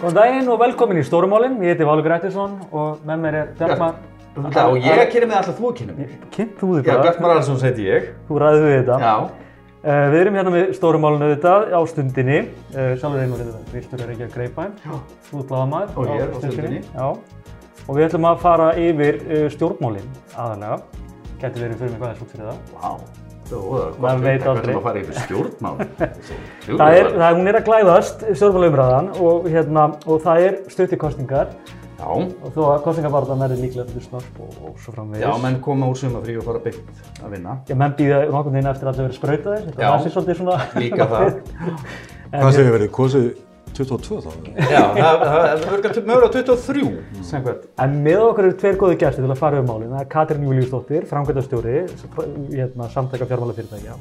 Góðan 0.00 0.14
daginn 0.16 0.46
og 0.48 0.56
velkomin 0.62 0.96
í 0.96 1.02
Stórumálinn. 1.04 1.58
Ég 1.60 1.74
heiti 1.74 1.84
Valur 1.84 2.06
Grættisson 2.06 2.54
og 2.72 3.02
með 3.04 3.18
mér 3.20 3.34
er 3.36 3.50
Bjartmar. 3.58 3.98
Já, 4.54 4.62
og 4.62 4.78
ég 4.80 5.02
kynni 5.12 5.28
mig 5.28 5.36
alltaf 5.36 5.58
þú 5.60 5.72
kynna 5.76 5.96
mig. 5.98 6.14
Kynnt 6.32 6.54
þú 6.56 6.70
þig 6.78 6.88
Já, 6.88 6.94
bara. 6.94 7.02
Bjartmar 7.04 7.34
Ararsson 7.34 7.60
heiti 7.60 7.84
ég. 7.84 8.06
Þú 8.30 8.40
ræðið 8.40 8.64
við 8.64 8.74
þetta. 8.78 8.96
Já. 9.04 9.12
Uh, 9.84 10.06
við 10.14 10.18
erum 10.22 10.40
hérna 10.40 10.54
með 10.56 10.72
Stórumálinn 10.78 11.26
auðvitað 11.26 11.68
á 11.76 11.80
stundinni. 11.92 12.40
Uh, 12.72 12.96
sjálfur 12.96 13.20
einhvern 13.20 13.36
veginn 13.36 13.52
þetta. 13.52 13.76
Viltur 13.76 14.06
er 14.06 14.16
ekki 14.16 14.28
að 14.30 14.34
greipa 14.38 14.66
þeim. 14.66 14.74
Já. 14.88 15.22
Þú 15.28 15.44
ert 15.44 15.52
blaðamaður 15.52 15.96
Og 16.00 16.12
ég 16.14 16.24
er 16.24 16.32
á 16.32 16.36
Stundinni. 16.40 16.84
Já. 16.96 17.08
Og 17.84 17.94
við 17.98 18.08
ætlum 18.08 18.32
að 18.32 18.44
fara 18.48 18.74
yfir 18.88 19.24
uh, 19.28 19.48
stjórnmálinn 19.52 20.12
aðalega. 20.32 20.84
Gæti 21.44 21.66
verið 21.66 21.82
fyrir 21.84 21.98
mig 21.98 22.06
hvað 22.08 23.19
er 23.56 23.64
það. 23.64 23.90
Það 23.96 24.04
Maður 24.04 24.24
veit 24.26 24.46
aldrei. 24.52 24.70
er 24.70 24.78
að 24.78 24.86
fara 24.86 25.02
yfir 25.02 25.18
stjórnmál? 25.24 25.74
Það 26.80 26.96
er, 27.00 27.10
það, 27.16 27.36
hún 27.40 27.50
er 27.50 27.58
að 27.58 27.66
glæðast, 27.66 28.24
stjórnmálumræðan, 28.38 29.10
og, 29.26 29.50
hérna, 29.50 29.84
og 30.06 30.24
það 30.24 30.46
er 30.46 30.56
stutt 30.70 30.94
í 30.94 31.00
kostningar. 31.00 31.52
Já. 32.00 32.06
Og 32.08 32.54
þó 32.54 32.60
að 32.70 32.78
kostningabarðan 32.86 33.42
verði 33.44 33.58
líklega 33.66 33.90
fyrir 33.90 34.06
snarp 34.06 34.38
og, 34.40 34.54
og 34.64 34.78
svo 34.80 34.94
framvegis. 34.94 35.26
Já, 35.26 35.32
menn 35.42 35.58
koma 35.64 35.90
úr 35.90 35.98
sumafrí 36.00 36.38
og 36.40 36.46
fara 36.46 36.62
byggt 36.64 37.02
að 37.20 37.34
vinna. 37.34 37.58
Já, 37.68 37.74
menn 37.76 37.96
býða 37.98 38.22
nokkurn 38.30 38.56
veginn 38.56 38.70
eftir 38.70 38.88
að 38.88 38.96
það 38.96 39.06
verið 39.08 39.18
sprautaðir, 39.18 39.66
þetta 39.68 39.84
Já. 39.84 39.90
var 39.90 40.04
sér 40.06 40.14
svolítið 40.14 40.40
svona... 40.40 40.56
Líka 40.80 41.08
það. 41.10 41.28
Hvað 42.32 42.56
segir 42.56 42.74
verið? 42.78 42.92
Kosið 42.96 43.28
22 43.88 44.20
þá? 44.26 44.30
Já, 44.70 44.82
það 45.00 45.64
verður 45.64 46.08
mögulega 46.10 46.32
23, 46.36 46.84
samkvæmt. 47.30 47.68
En 47.84 47.96
með 48.04 48.24
okkur 48.28 48.48
eru 48.50 48.58
tveir 48.62 48.80
góði 48.80 48.98
gæsti 49.00 49.24
til 49.24 49.30
að 49.32 49.40
fara 49.40 49.62
um 49.62 49.70
málinn. 49.70 49.94
Það 49.96 50.04
er 50.04 50.10
Katrín 50.16 50.48
Júliusdóttir, 50.48 51.06
framkvæmdastjóri, 51.10 51.78
hérna, 52.52 52.90
samtækja 52.94 53.30
fjármálafyrirtækja. 53.30 53.96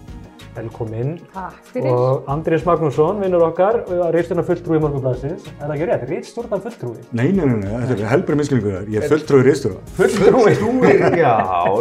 Velkomin. 0.60 1.12
Takk 1.32 1.68
fyrir. 1.72 1.92
Og 1.94 2.26
Andrés 2.34 2.64
Magnússon, 2.66 3.20
vinnur 3.21 3.44
okkar, 3.46 3.77
reistjórnar 4.12 4.44
fulltrúi 4.48 4.80
Morgunblæsins. 4.82 5.46
Er 5.62 5.70
það 5.70 5.74
ekki 5.76 5.88
rétt? 5.88 6.05
Reistjórnar 6.10 6.64
fulltrúi? 6.64 7.04
Nei, 7.16 7.27
nei, 7.38 7.46
nei, 7.46 7.60
nei, 7.62 7.84
þetta 7.86 7.96
er 8.02 8.10
helbrið 8.10 8.40
miskilningur 8.41 8.74
þar. 8.80 8.88
Ég 8.96 9.05
er 9.05 9.14
fulltrúi 9.14 9.46
reistur 9.46 9.77
Fulltrúi? 9.99 10.55
Trúir, 10.58 11.04
já, 11.21 11.36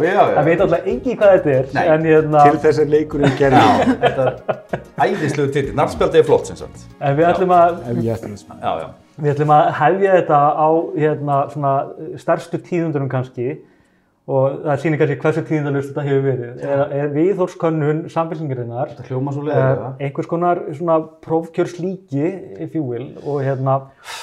já, 0.04 0.12
já. 0.12 0.20
Það 0.36 0.50
veit 0.50 0.62
alltaf 0.66 0.90
engi 0.92 1.16
hvað 1.16 1.32
þetta 1.38 1.54
er, 1.56 1.70
Nei. 1.78 1.82
en, 1.96 2.06
hérna, 2.12 2.44
Til 2.50 2.60
þess 2.66 2.82
er 2.84 2.92
leikurinn 2.92 3.34
gerði. 3.40 3.64
Já, 3.64 3.96
þetta 4.04 4.28
er 4.28 4.84
æðislegu 5.08 5.48
titill. 5.56 5.74
Nafnspjaldið 5.80 6.20
er 6.22 6.28
flott, 6.28 6.52
sem 6.52 6.60
sagt. 6.60 6.86
en 7.00 7.18
við 7.18 7.30
ætlum 7.32 7.56
að 7.56 7.80
Ef 7.88 8.02
ég 8.02 8.12
eftir 8.12 8.34
þess. 8.34 8.46
Já, 8.60 8.72
já. 8.82 8.88
Við 9.18 9.32
ætlum 9.34 9.54
að 9.56 9.72
hefja 9.80 10.14
þetta 10.20 10.38
á 10.54 10.68
hérna, 10.94 11.40
svona, 11.54 11.72
stærstu 12.20 12.60
tíðundunum 12.62 13.10
kannski 13.10 13.56
og 14.28 14.58
það 14.66 14.82
sýnir 14.82 15.00
kannski 15.00 15.16
hversu 15.22 15.42
tíðundalust 15.48 15.88
þetta 15.88 16.04
hefur 16.04 16.24
verið. 16.26 16.58
Er, 16.60 16.82
er 16.98 17.14
hljóma 19.08 19.32
svo 19.32 19.44
uh, 19.44 19.48
leiðilega. 19.48 19.88
einhvers 20.04 20.28
konar 20.28 20.60
svona 20.76 20.98
prófkjörslíki, 21.24 22.26
if 22.60 22.76
you 22.76 22.84
will, 22.84 23.08
og, 23.24 23.40
hérna, 23.46 23.78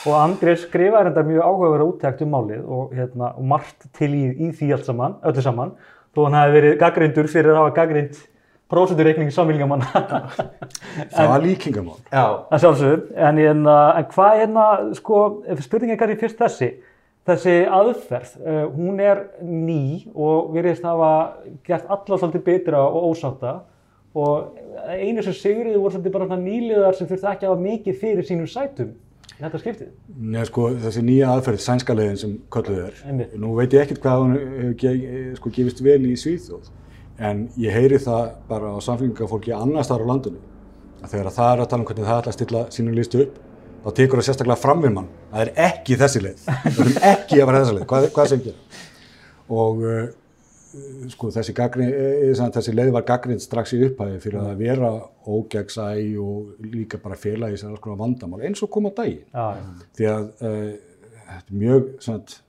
og 0.05 0.19
Andrés 0.19 0.67
skrifaði 0.67 1.09
þetta 1.09 1.25
mjög 1.31 1.49
áhugaverða 1.49 1.89
úttækt 1.89 2.23
um 2.27 2.31
málið 2.37 2.69
og, 2.77 2.93
hérna, 2.93 3.33
og 3.33 3.49
margt 3.55 3.89
til 3.97 4.11
í, 4.13 4.23
í 4.45 4.53
því 4.53 4.71
allt 4.77 4.91
saman, 4.91 5.17
öllu 5.25 5.47
saman, 5.47 5.73
þó 6.13 6.27
hann 6.27 6.39
hafi 6.39 6.57
verið 6.59 6.79
gaggrindur 6.85 7.31
fyrir 7.33 7.55
að 7.55 7.61
hafa 7.63 7.75
gaggrind 7.81 8.21
prósendureikning 8.71 9.31
samfélkingamanna. 9.33 9.85
Það 11.15 11.29
var 11.31 11.45
líkingamál. 11.45 11.99
Já. 12.09 12.25
að 12.49 12.65
sjálfsögur, 12.65 13.05
en, 13.15 13.39
en, 13.51 13.63
en 13.69 14.09
hvað 14.15 14.41
hérna, 14.41 14.65
sko, 14.97 15.21
spurningin 15.65 15.99
kannski 16.01 16.19
fyrst 16.23 16.41
þessi, 16.41 16.71
þessi 17.29 17.55
aðferð, 17.77 18.35
uh, 18.41 18.65
hún 18.73 18.99
er 19.03 19.23
ný 19.45 20.07
og 20.13 20.51
virðist 20.55 20.85
hafa 20.85 21.13
gert 21.65 21.87
alla 21.89 22.19
svolítið 22.19 22.45
betra 22.49 22.83
og 22.85 23.09
ósátta 23.13 23.55
og 24.15 24.61
einu 24.95 25.23
sem 25.23 25.35
sigriði 25.35 25.79
voru 25.79 25.95
svolítið 25.95 26.13
bara 26.13 26.29
svona 26.29 26.43
nýliðar 26.45 26.95
sem 26.95 27.09
þurfti 27.09 27.31
ekki 27.31 27.47
að 27.47 27.51
hafa 27.53 27.65
mikið 27.65 27.99
fyrir 28.01 28.27
sínum 28.27 28.47
sætum 28.49 28.93
í 29.35 29.43
þetta 29.43 29.59
skiptið. 29.61 29.91
Nei, 30.15 30.41
sko, 30.47 30.69
þessi 30.79 31.03
nýja 31.03 31.33
aðferð, 31.33 31.61
sænska 31.65 31.95
leiðin 31.97 32.19
sem 32.21 32.35
kölluð 32.53 32.81
er. 32.85 33.01
Einmitt. 33.09 33.35
Nú 33.41 33.51
veit 33.57 33.75
ég 33.75 33.83
ekkert 33.83 34.01
hvað 34.05 34.21
hún 34.23 34.35
hefur 34.37 34.75
ge 34.81 34.93
sko, 35.39 35.51
gefist 35.57 35.83
vel 35.83 35.99
í 36.07 36.15
Svíþjóð, 36.19 36.69
en 37.19 37.45
ég 37.61 37.75
heyri 37.75 37.99
það 38.01 38.33
bara 38.49 38.73
á 38.75 38.77
samfélgingafólki 38.83 39.53
annars 39.55 39.91
þar 39.91 40.03
á 40.03 40.09
landinu. 40.11 40.41
Að 41.03 41.13
þegar 41.13 41.31
það 41.37 41.51
er 41.53 41.63
að 41.63 41.69
tala 41.71 41.83
um 41.83 41.87
hvernig 41.89 42.09
það 42.09 42.19
ætla 42.21 42.31
að 42.33 42.37
stilla 42.39 42.65
sínum 42.73 42.97
listu 42.97 43.21
upp, 43.23 43.39
þá 43.85 43.89
tekur 43.99 44.19
það 44.21 44.27
sérstaklega 44.29 44.61
fram 44.61 44.83
við 44.83 44.93
mann. 44.97 45.09
Það 45.31 45.43
er 45.45 45.51
ekki 45.69 45.97
þessi 46.01 46.21
leið. 46.25 46.45
Það 46.45 46.91
er 46.91 47.01
ekki 47.13 47.41
að 47.41 47.49
vera 47.51 47.63
þessi 47.63 47.75
leið. 47.77 47.87
Hvað, 47.91 48.07
hvað 48.15 48.31
sem 48.31 48.45
gera? 48.45 48.79
Og 49.55 49.83
uh, 49.85 49.99
sko, 51.13 51.29
þessi, 51.35 51.55
gaggrin, 51.55 51.91
eh, 51.93 52.41
þessi 52.57 52.73
leið 52.75 52.91
var 52.95 53.05
gaggrind 53.07 53.43
strax 53.43 53.75
í 53.77 53.83
upphæði 53.85 54.17
fyrir 54.23 54.41
að 54.41 54.63
vera 54.63 54.89
ógegnsæ 55.29 55.85
og 56.23 56.65
líka 56.73 56.99
bara 57.03 57.19
fela 57.19 57.51
í 57.53 57.59
sér 57.59 57.71
alls 57.71 57.83
konar 57.83 58.01
vandamál 58.01 58.41
eins 58.47 58.63
og 58.65 58.71
koma 58.73 58.91
daginn 58.95 59.23
Já, 59.29 59.45
já. 59.61 59.87
því 59.99 60.09
að 60.11 60.25
uh, 60.49 60.73
er 61.35 61.47
mjög 61.53 61.93
svona, 62.03 62.41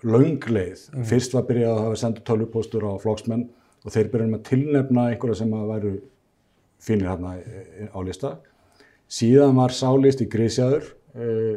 löng 0.00 0.48
leið. 0.48 0.86
Fyrst 1.08 1.34
var 1.36 1.44
byrjað 1.48 1.74
að 1.74 1.82
hafa 1.84 2.00
sendu 2.00 2.22
tölvupóstur 2.24 2.86
á 2.88 2.92
flokksmenn 3.02 3.48
og 3.84 3.94
þeir 3.94 4.10
byrjum 4.12 4.36
að 4.36 4.46
tilnefna 4.50 5.06
einhverja 5.10 5.40
sem 5.40 5.52
að 5.56 5.70
væru 5.74 5.92
fínir 6.80 7.10
hérna 7.10 7.34
á 7.92 7.98
lista. 8.04 8.34
Síðan 9.10 9.56
var 9.58 9.74
sálist 9.74 10.22
í 10.22 10.28
grísjaður, 10.30 10.86
uh, 11.16 11.56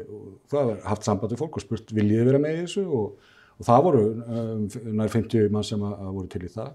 það 0.51 0.71
var 0.71 0.81
haft 0.89 1.07
samband 1.07 1.35
við 1.35 1.43
fólk 1.43 1.59
og 1.59 1.65
spurt 1.65 1.93
viljið 1.95 2.29
vera 2.31 2.41
með 2.41 2.55
í 2.55 2.63
þessu 2.63 2.85
og, 2.87 3.33
og 3.59 3.67
það 3.67 3.83
voru 3.87 4.05
um, 4.23 4.63
nær 4.99 5.13
50 5.13 5.51
mann 5.53 5.67
sem 5.67 5.83
að, 5.83 5.97
að 5.99 6.15
voru 6.17 6.31
til 6.33 6.43
í 6.43 6.53
það. 6.53 6.71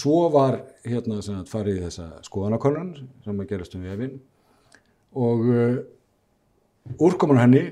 Svo 0.00 0.18
var 0.30 0.60
hérna 0.86 1.18
sem 1.26 1.40
að 1.40 1.50
farið 1.50 1.80
í 1.80 1.86
þessa 1.88 2.10
skoðanakonun 2.28 2.92
sem 3.24 3.40
að 3.42 3.48
gerast 3.50 3.74
um 3.74 3.86
vefinn 3.88 4.20
og 5.18 5.48
uh, 5.50 5.80
úrkomun 7.02 7.40
henni 7.40 7.64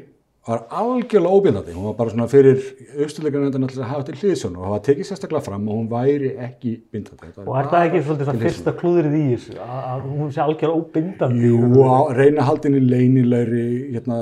var 0.48 0.62
algjörlega 0.80 1.34
óbindandi, 1.38 1.74
hún 1.76 1.88
var 1.90 1.96
bara 1.98 2.12
svona 2.12 2.26
fyrir 2.30 2.60
austuleikarnefndin 3.04 3.66
alltaf 3.66 3.82
að 3.84 3.90
hafa 3.90 4.06
til 4.08 4.16
hliðsjón 4.22 4.54
og 4.56 4.72
var 4.72 4.84
tekið 4.86 5.08
sérstaklega 5.08 5.44
fram 5.44 5.66
að 5.68 5.76
hún 5.76 5.88
væri 5.90 6.30
ekki 6.46 6.72
bindandi. 6.92 7.32
Og 7.44 7.58
er 7.60 7.68
það 7.72 7.88
ekki 7.88 8.02
svolítið 8.06 8.30
það 8.30 8.44
fyrsta 8.46 8.74
klúðrið 8.78 9.16
í 9.18 9.24
þessu, 9.34 9.56
að, 9.64 10.06
hún 10.08 10.30
sé 10.32 10.42
algjörlega 10.44 10.80
óbindandi? 10.80 11.50
Jú, 11.50 11.82
að 11.84 12.12
reyna 12.16 12.46
haldinni 12.48 12.80
leynilegri 12.84 13.66
hérna, 13.96 14.20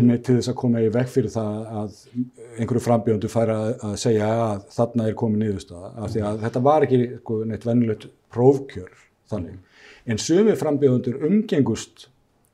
inni 0.00 0.16
til 0.24 0.38
þess 0.38 0.52
að 0.52 0.56
koma 0.62 0.84
í 0.84 0.92
vekk 0.94 1.12
fyrir 1.12 1.34
það 1.34 1.74
að 1.82 1.98
einhverju 2.56 2.84
frambjöndu 2.84 3.30
færa 3.32 3.58
að, 3.72 3.96
segja 4.00 4.30
að 4.46 4.62
þarna 4.76 5.08
er 5.10 5.18
komið 5.18 5.44
niðurstaða. 5.44 5.90
Af 6.00 6.14
því 6.14 6.24
að 6.30 6.40
þetta 6.46 6.62
var 6.70 6.86
ekki 6.86 7.02
sko, 7.18 7.42
neitt 7.50 7.66
vennilegt 7.68 8.08
prófkjör 8.32 9.04
þannig. 9.32 9.60
En 10.08 10.22
sumi 10.22 10.56
frambjöndur 10.56 11.20
umgengust 11.28 12.08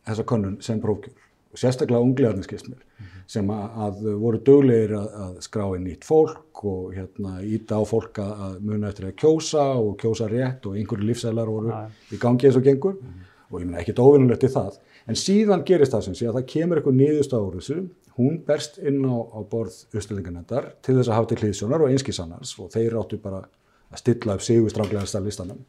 þessa 0.06 0.26
könnun 0.26 0.58
sem 0.64 0.82
prófkjör. 0.82 1.25
Sérstaklega 1.56 2.04
ungliðarnir 2.04 2.46
skist 2.46 2.68
mér 2.70 2.82
sem 3.26 3.48
að, 3.50 3.78
að 3.82 4.02
voru 4.22 4.40
döglegir 4.46 4.92
að, 4.94 5.06
að 5.24 5.38
skrá 5.46 5.64
inn 5.74 5.86
nýtt 5.88 6.06
fólk 6.06 6.62
og 6.70 6.92
hérna 6.94 7.40
íta 7.42 7.80
á 7.80 7.82
fólk 7.88 8.20
að, 8.22 8.32
að 8.46 8.58
muna 8.68 8.90
eftir 8.92 9.08
að 9.08 9.16
kjósa 9.22 9.64
og 9.80 9.96
kjósa 10.00 10.28
rétt 10.30 10.68
og 10.68 10.76
einhverju 10.78 11.08
lífsælar 11.08 11.50
voru 11.50 11.72
Já. 11.72 11.80
í 12.14 12.20
gangi 12.22 12.46
eins 12.46 12.58
og 12.60 12.66
gengur. 12.66 13.00
Og 13.50 13.60
ég 13.62 13.66
meina 13.66 13.82
ekkert 13.82 14.02
óvinnulegt 14.02 14.46
í 14.46 14.50
það. 14.50 14.78
En 15.06 15.18
síðan 15.18 15.64
gerist 15.66 15.94
það 15.94 16.06
sem 16.06 16.16
sé 16.18 16.26
að 16.26 16.38
það 16.38 16.48
kemur 16.52 16.80
eitthvað 16.80 16.98
niðurstað 17.00 17.46
úr 17.46 17.58
þessu. 17.60 17.76
Hún 18.16 18.38
berst 18.46 18.78
inn 18.82 19.02
á, 19.06 19.16
á 19.22 19.38
borð 19.46 19.76
uppstillingarnendar 19.92 20.70
til 20.82 20.96
þess 20.96 21.10
að 21.10 21.18
hafa 21.18 21.30
til 21.30 21.38
hlýðsjónar 21.42 21.84
og 21.84 21.92
einskísannars 21.92 22.54
og 22.62 22.70
þeir 22.74 22.96
áttu 22.98 23.18
bara 23.22 23.42
að 23.92 24.00
stilla 24.02 24.34
upp 24.38 24.46
sigurstránglegasta 24.46 25.22
listanum. 25.22 25.60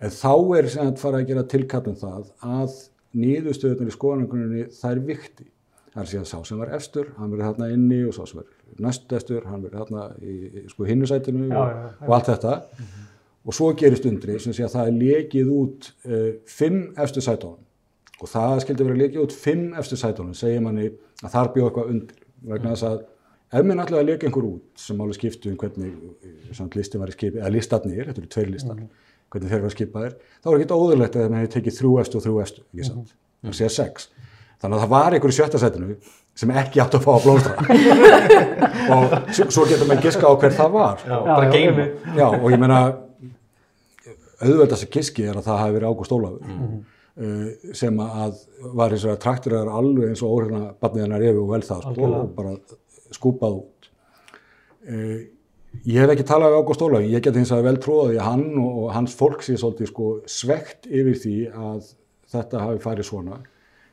En 0.00 0.14
þá 0.14 0.32
er 0.56 0.70
sem 0.72 0.88
að 0.88 0.98
fara 1.02 1.20
að 1.20 1.30
gera 1.30 1.46
tilkallum 1.52 1.98
það 2.00 2.30
að 2.40 2.76
niðurstöðunar 3.18 3.90
í 3.90 3.94
skoðanakunni 3.94 4.66
það 4.76 4.92
er 4.92 5.02
vikti. 5.08 5.46
Það 5.90 6.02
er 6.04 6.10
síðan 6.12 6.28
sá 6.30 6.36
sem 6.46 6.60
var 6.60 6.72
efstur, 6.76 7.08
hann 7.18 7.32
verið 7.32 7.48
þarna 7.48 7.68
inni 7.74 8.00
og 8.06 8.14
sá 8.14 8.22
sem 8.30 8.38
var 8.38 8.50
næst 8.84 9.12
efstur, 9.16 9.46
hann 9.50 9.64
verið 9.64 9.80
þarna 9.82 10.04
í, 10.22 10.34
sko 10.70 10.86
hinnusætinu 10.86 11.48
og, 11.50 11.80
og 12.06 12.14
allt 12.14 12.30
þetta. 12.30 12.52
Og 13.40 13.56
svo 13.56 13.72
gerist 13.78 14.06
undri 14.06 14.36
sem 14.42 14.54
sé 14.54 14.66
að 14.66 14.76
það 14.76 14.90
er 14.90 14.98
lekið 15.00 15.50
út 15.56 15.90
uh, 16.06 16.30
fimm 16.46 16.82
efstu 17.00 17.24
sætónum 17.24 17.66
og 18.20 18.28
það 18.28 18.58
skildi 18.66 18.86
verið 18.86 19.02
lekið 19.02 19.22
út 19.24 19.34
fimm 19.34 19.70
efstu 19.80 19.96
sætónum 19.96 20.36
segir 20.36 20.60
manni 20.62 20.90
að 21.24 21.32
þar 21.32 21.52
bjóð 21.54 21.70
eitthvað 21.70 21.92
undir. 21.94 22.18
Vegna 22.50 22.74
þess 22.74 22.88
að 22.90 22.98
ef 23.58 23.66
minn 23.66 23.82
ætlaði 23.82 24.04
að 24.04 24.10
leka 24.12 24.28
einhver 24.28 24.48
út 24.50 24.82
sem 24.84 25.00
máli 25.00 25.16
skiptu 25.16 25.50
um 25.50 25.56
hvernig 25.58 26.52
samt 26.56 26.76
listin 26.78 27.02
var 27.02 27.10
í 27.10 27.16
skipi, 27.16 27.40
eða 27.40 27.54
listarnir, 27.56 28.04
þetta 28.10 28.22
eru 28.22 28.30
tveir 28.36 28.52
listar 28.52 28.84
hvernig 29.30 29.52
þeir 29.52 29.64
var 29.64 29.74
skipaðir, 29.74 30.16
þá 30.42 30.48
var 30.50 30.58
ekki 30.60 30.76
óðurlegt 30.78 31.16
að 31.16 31.26
þeim 31.26 31.36
hefði 31.38 31.52
tekið 31.56 31.78
þrjú 31.78 31.92
efstu 32.02 32.18
og 32.18 32.24
þrjú 32.26 32.40
efstu 32.44 32.64
ekki 32.64 32.88
sant, 32.88 33.12
það 33.46 33.58
sé 33.60 33.70
sex. 33.76 34.10
Þannig 34.60 34.76
að 34.76 34.82
það 34.82 34.90
var 34.92 35.14
einhver 35.16 35.32
í 35.32 35.36
sjötta 35.36 35.60
sætinu 35.60 35.94
sem 36.40 36.50
ekki 36.60 36.80
átt 36.82 36.96
að 36.96 37.04
fá 37.06 37.10
að 37.14 37.22
blómstra. 37.24 37.54
Og 38.94 39.14
svo, 39.32 39.64
getur 39.68 39.88
maður 39.88 40.06
giska 40.06 40.28
á 40.28 40.34
hver 40.40 40.54
það 40.56 40.74
var. 40.74 41.02
Já, 41.06 41.16
bara 41.24 41.48
einmitt. 41.54 42.04
Já, 42.16 42.26
og 42.26 42.46
ég 42.50 42.60
meina 42.60 42.80
auðveldast 44.40 44.86
að 44.86 44.92
kiski 44.94 45.26
er 45.28 45.38
að 45.38 45.46
það 45.48 45.60
hafi 45.62 45.76
verið 45.76 45.90
Ágúst 45.90 46.14
Ólafur 46.16 46.44
uh, 46.50 47.72
sem 47.76 48.00
að 48.04 48.38
var 48.76 48.94
eins 48.94 49.04
og 49.06 49.14
að 49.14 49.20
trakturar 49.24 49.72
alveg 49.80 50.12
eins 50.12 50.22
og 50.24 50.36
óhrifna 50.36 50.62
barnið 50.80 51.06
hennar 51.06 51.26
efi 51.28 51.42
og 51.42 51.52
vel 51.52 51.62
það 51.66 51.84
sko, 51.86 52.10
og 52.20 52.32
bara 52.38 52.54
skúpað 53.16 53.58
út. 53.60 53.90
Uh, 54.88 55.18
Ég 55.86 56.02
hef 56.02 56.10
ekki 56.12 56.26
talað 56.26 56.52
við 56.52 56.60
Ágúst 56.60 56.82
Ólafur, 56.84 57.06
ég 57.08 57.22
get 57.24 57.36
hins 57.38 57.52
að 57.54 57.66
vel 57.68 57.76
tróða 57.80 58.08
því 58.10 58.18
að 58.18 58.26
hann 58.26 58.46
og 58.60 58.80
hans 58.92 59.14
fólk 59.16 59.44
sé 59.46 59.54
svolítið 59.56 59.90
sko 59.92 60.08
svegt 60.28 60.88
yfir 60.90 61.18
því 61.22 61.36
að 61.50 61.92
þetta 62.34 62.64
hafi 62.66 62.82
farið 62.84 63.08
svona 63.08 63.38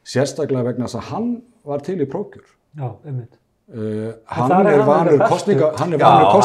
sérstaklega 0.07 0.71
vegna 0.71 0.87
þess 0.87 0.99
að 1.01 1.11
hann 1.11 1.29
var 1.67 1.83
til 1.85 1.99
í 2.01 2.07
prókjur. 2.09 2.47
Já, 2.77 2.89
einmitt. 3.05 3.37
Uh, 3.67 4.13
hann, 4.31 4.51
er 4.63 4.77
er 4.77 4.81
hann 4.87 5.07
er 5.11 5.23
kostninga, 5.27 5.73
hann 5.75 5.91
er 5.91 5.99
vanur 5.99 6.29
hann- 6.31 6.35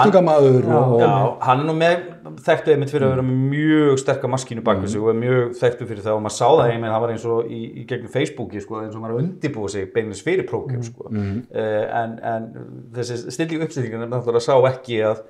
og, 0.75 0.95
og 0.97 1.01
Já, 1.01 1.11
hann 1.47 1.61
er 1.61 1.67
nú 1.69 1.75
með 1.79 2.01
þekktu 2.43 2.73
einmitt 2.73 2.91
fyrir 2.91 3.05
að 3.07 3.13
vera 3.13 3.23
með 3.23 3.37
mjög 3.53 3.99
sterka 4.03 4.31
maskínu 4.33 4.63
bak 4.67 4.81
við 4.83 4.89
sig 4.91 5.01
og 5.05 5.11
er 5.13 5.19
mjög 5.21 5.53
þekktu 5.61 5.87
fyrir 5.87 6.03
það 6.03 6.17
og 6.17 6.25
maður 6.25 6.35
sá 6.35 6.49
það 6.49 6.63
einmitt, 6.73 6.91
það 6.91 7.05
var 7.05 7.13
eins 7.13 7.27
og 7.31 7.45
í, 7.47 7.61
í 7.79 7.85
gegnum 7.93 8.11
Facebooki 8.11 8.63
sko, 8.65 8.81
eins 8.83 8.97
og 8.99 9.05
maður 9.05 9.21
undirbúið 9.21 9.71
sig 9.77 9.93
beinins 9.95 10.23
fyrir 10.27 10.49
prókjum 10.49 10.83
sko. 10.83 11.07
uh, 11.13 11.85
en, 12.03 12.17
en 12.33 12.49
þessi 12.97 13.19
stilling 13.37 13.63
uppstillingun 13.69 14.03
er 14.03 14.11
náttúrulega 14.11 14.43
sá 14.43 14.57
ekki 14.73 14.99
að 15.07 15.21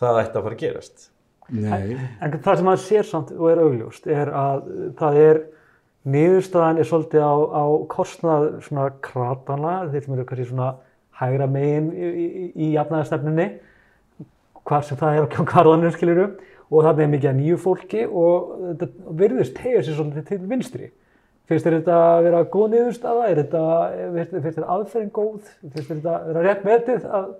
það 0.00 0.20
ætti 0.22 0.40
að 0.40 0.46
fara 0.46 0.56
að 0.56 0.62
gerast. 0.62 1.04
Nei, 1.52 1.98
En 2.22 2.32
það 2.32 2.56
sem 2.62 2.64
maður 2.70 2.80
sér 2.86 3.04
samt 3.10 3.34
og 3.36 3.50
er 3.50 3.60
augljóst 3.60 4.08
er 4.08 4.32
að 4.32 4.62
það 5.02 5.20
er 5.26 5.42
niðurstaðan 6.16 6.80
er 6.80 6.88
svolítið 6.88 7.28
á, 7.28 7.34
á 7.60 7.64
kostnað 7.92 8.48
svona 8.64 8.88
kratana, 9.04 9.74
þeir 9.92 10.06
sem 10.06 10.16
eru 10.16 10.26
kannski 10.32 10.48
svona 10.48 10.70
hægra 11.20 11.46
megin 11.50 11.90
í, 11.92 12.08
í, 12.08 12.46
í 12.56 12.70
jafnaðarstefnunni, 12.76 13.46
hvað 14.62 14.88
sem 14.88 15.00
það 15.00 15.18
er 15.18 15.28
á 15.28 15.42
karðanum 15.52 15.94
skiliru 15.94 16.26
og 16.72 16.86
það 16.86 17.04
er 17.04 17.12
mikið 17.12 17.30
að 17.30 17.38
nýju 17.42 17.60
fólki 17.60 18.02
og 18.08 18.52
þetta 18.80 19.14
virðist 19.22 19.56
tegja 19.58 19.84
sér 19.84 19.98
svolítið 19.98 20.28
til 20.30 20.40
vinstri. 20.48 20.90
Finnst 21.50 21.66
þér 21.66 21.78
þetta 21.80 21.96
að 22.00 22.20
vera 22.28 22.42
góð 22.48 22.68
niðurstaða? 22.72 23.24
Er 23.28 23.40
þetta, 23.42 23.62
finnst 24.14 24.58
þér- 24.58 24.68
aðferðin 24.76 25.14
góð? 25.16 25.48
Finnst 25.60 25.88
þér 25.90 25.96
þetta 25.98 26.12
að 26.14 26.28
vera 26.30 26.44
rétt 26.46 26.68
metið 26.68 27.08
að 27.18 27.32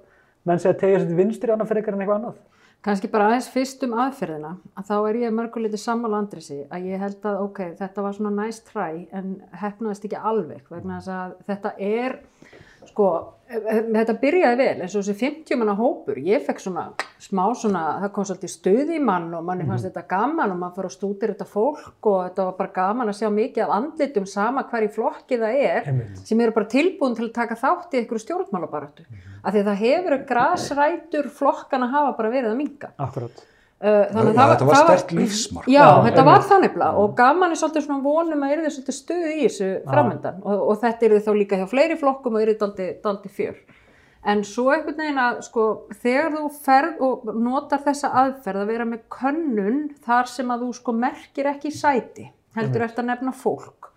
menn 0.51 0.61
segja 0.61 0.81
tegja 0.83 0.99
sér 0.99 1.07
til 1.13 1.21
vinstri 1.21 1.55
annað 1.55 1.71
fyrir 1.71 1.87
eitthvað 1.87 2.17
annað? 2.19 2.41
Kannski 2.83 3.07
bara 3.13 3.29
aðeins 3.31 3.47
fyrst 3.55 3.85
um 3.87 3.93
aðferðina 4.03 4.57
að 4.75 4.89
þá 4.89 4.95
er 5.07 5.19
ég 5.21 5.35
mörguleiti 5.37 5.79
sammála 5.79 6.19
Andrisi 6.19 6.65
að 6.67 6.89
ég 6.91 6.99
held 6.99 7.29
að 7.31 7.43
ok, 7.45 7.61
þetta 7.79 8.03
var 8.03 8.17
svona 8.17 8.33
nice 8.41 8.65
try 8.67 9.05
en 9.15 9.37
hefnaðist 9.61 10.09
ekki 10.09 10.19
alveg 10.19 10.65
vegna 10.67 10.97
þess 10.99 11.13
að 11.15 11.37
þetta 11.47 11.73
er 11.79 12.17
sko, 12.89 13.07
þetta 13.53 14.15
byrjaði 14.23 14.57
vel 14.59 14.83
eins 14.83 14.95
og 14.97 15.05
þessi 15.05 15.15
50 15.21 15.59
manna 15.61 15.75
hópur, 15.77 16.19
ég 16.25 16.43
fekk 16.47 16.63
svona 16.65 16.85
smá 17.23 17.43
svona, 17.59 17.83
það 18.03 18.13
kom 18.17 18.27
svolítið 18.27 18.53
stuð 18.55 18.93
í 18.97 19.01
mann 19.03 19.29
og 19.37 19.45
manni 19.47 19.67
fannst 19.69 19.87
þetta 19.87 20.03
gaman 20.11 20.55
og 20.55 20.59
maður 20.63 20.79
fyrir 20.79 20.89
að 20.91 20.97
stútir 20.97 21.33
þetta 21.35 21.49
fólk 21.53 22.09
og 22.11 22.19
þetta 22.25 22.47
var 22.49 22.57
bara 22.59 22.75
gaman 22.81 23.13
að 23.13 23.19
sjá 23.21 23.29
mikið 23.37 23.65
af 23.67 23.75
andlitum 23.77 24.27
sama 24.31 24.65
hver 24.71 24.89
í 24.89 24.91
flokki 24.97 25.39
það 25.43 25.61
er 25.69 25.93
Einmitt. 25.93 26.25
sem 26.27 26.43
eru 26.43 26.57
bara 26.57 26.73
tilbúin 26.75 27.17
til 27.19 27.29
að 27.29 27.37
taka 27.39 27.61
þátt 27.61 27.95
í 27.95 28.01
einhverju 28.03 28.25
stjórnmálabaratu 28.27 29.07
af 29.43 29.53
því 29.53 29.63
að 29.63 29.71
það 29.71 29.81
hefur 29.85 30.19
grasrætur 30.33 31.31
flokkana 31.39 31.93
hafa 31.93 32.17
bara 32.19 32.33
verið 32.35 32.55
að 32.55 32.61
minga 32.65 32.93
Akkurat. 32.99 33.45
Uh, 33.83 34.05
þannig 34.13 34.29
að 34.31 34.37
Já, 34.37 34.39
það 34.39 34.51
þetta 34.53 34.67
var 34.69 34.77
það 34.77 34.89
sterkt 34.89 35.13
lífsmark. 35.19 35.65
Já, 35.67 35.83
Já, 35.83 36.03
þetta 36.07 36.25
var 36.29 36.45
það 36.47 36.61
nefnilega. 36.63 37.03
Og 37.03 37.15
gaman 37.19 37.55
er 37.55 37.59
svolítið 37.59 37.87
svona 37.89 38.05
vonum 38.05 38.45
að 38.47 38.53
er 38.55 38.63
þið 38.63 38.75
svolítið 38.77 38.97
stuð 38.99 39.25
í 39.27 39.39
þessu 39.43 39.71
framöndan 39.89 40.43
og, 40.43 40.65
og 40.69 40.81
þetta 40.85 41.07
er 41.09 41.15
þið 41.17 41.25
þá 41.27 41.33
líka 41.41 41.59
hjá 41.59 41.65
fleiri 41.73 41.97
flokkum 41.99 42.39
og 42.39 42.45
er 42.45 42.53
þið 42.53 42.93
daldi 43.03 43.33
fjör. 43.41 43.59
En 44.23 44.45
svo 44.47 44.69
einhvern 44.71 45.01
veginn 45.03 45.19
að 45.19 45.41
sko 45.49 45.67
þegar 45.99 46.37
þú 46.37 46.45
ferð 46.63 47.03
og 47.03 47.31
notar 47.43 47.83
þessa 47.83 48.13
aðferð 48.23 48.63
að 48.63 48.71
vera 48.71 48.87
með 48.87 49.03
könnun 49.11 49.81
þar 50.07 50.31
sem 50.31 50.55
að 50.55 50.63
þú 50.63 50.75
sko 50.79 50.95
merkir 50.95 51.51
ekki 51.51 51.75
sæti, 51.75 52.29
heldur 52.55 52.87
eftir 52.87 53.03
að 53.03 53.11
nefna 53.11 53.35
fólk 53.35 53.92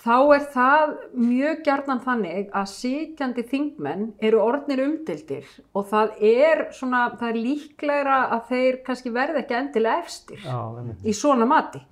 þá 0.00 0.16
er 0.34 0.46
það 0.54 0.94
mjög 1.20 1.62
gjarnan 1.66 2.02
þannig 2.04 2.48
að 2.56 2.70
sitjandi 2.72 3.44
þingmenn 3.50 4.06
eru 4.24 4.40
orðnir 4.42 4.82
umdildir 4.86 5.48
og 5.76 5.86
það 5.90 6.14
er 6.30 6.64
svona, 6.76 7.04
það 7.20 7.28
er 7.28 7.40
líklegra 7.44 8.18
að 8.36 8.50
þeir 8.52 8.80
kannski 8.86 9.14
verði 9.14 9.42
ekki 9.42 9.58
endilega 9.58 10.04
efstir 10.04 10.44
Já, 10.44 10.58
í 11.04 11.16
svona 11.16 11.48
mati. 11.48 11.82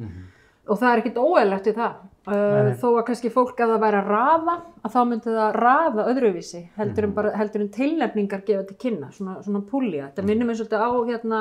Og 0.69 0.76
það 0.76 0.90
er 0.90 1.00
ekkit 1.02 1.20
óeðlegt 1.20 1.69
við 1.70 1.78
það. 1.81 2.00
Uh, 2.28 2.75
þó 2.76 2.88
að 2.90 3.05
kannski 3.08 3.31
fólk 3.32 3.60
að 3.64 3.70
það 3.72 3.84
væri 3.87 3.99
að 4.02 4.08
raða 4.12 4.54
að 4.84 4.93
þá 4.93 4.99
myndi 5.08 5.32
það 5.32 5.54
raða 5.56 6.04
öðruvísi 6.11 6.58
heldur 6.76 7.06
en, 7.06 7.14
bara, 7.16 7.31
heldur 7.40 7.62
en 7.64 7.70
tilnefningar 7.72 8.43
gefa 8.44 8.66
til 8.69 8.76
kynna, 8.82 9.08
svona, 9.16 9.38
svona 9.46 9.62
púlja 9.64 10.11
þetta 10.11 10.26
minnum 10.28 10.52
og 10.52 10.61
þetta 10.61 10.82
á 10.84 10.93
hérna 11.08 11.40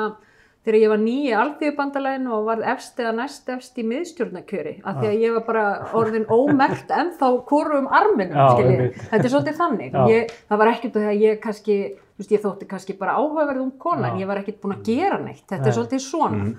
þegar 0.68 0.82
ég 0.82 0.90
var 0.92 1.00
nýi 1.00 1.30
alþjóðbandalæðinu 1.42 2.32
og 2.36 2.42
varð 2.50 2.66
efst 2.74 2.98
eða 3.00 3.12
næst 3.16 3.46
efst 3.54 3.78
í 3.80 3.84
miðstjórnarkjöri 3.88 4.74
af 4.84 4.98
því 5.00 5.08
að 5.08 5.22
ég 5.24 5.36
var 5.38 5.44
bara 5.46 5.66
orðin 5.96 6.26
ómerkt 6.28 6.90
en 6.92 7.12
þá 7.16 7.26
hvorum 7.48 7.86
arminum 7.88 8.36
Já, 8.36 8.48
skiljið. 8.52 8.98
þetta 9.08 9.24
er 9.24 9.32
svolítið 9.32 9.60
þannig 9.62 9.96
ég, 10.12 10.34
það 10.50 10.60
var 10.62 10.70
ekkert 10.74 10.98
að 11.00 11.12
ég 11.24 11.38
kannski 11.44 11.76
þú 11.96 12.20
veist, 12.20 12.34
ég 12.34 12.42
þótti 12.44 12.68
kannski 12.68 12.96
bara 13.00 13.14
áhugaverð 13.16 13.62
um 13.64 13.70
kona 13.80 14.10
en 14.10 14.18
Já. 14.18 14.24
ég 14.26 14.28
var 14.28 14.42
ekkert 14.42 14.60
búin 14.60 14.76
að 14.76 14.90
gera 14.90 15.20
neitt 15.22 15.46
þetta 15.46 15.64
Nei. 15.64 15.70
er 15.72 15.78
svolítið 15.78 16.04
svona 16.04 16.50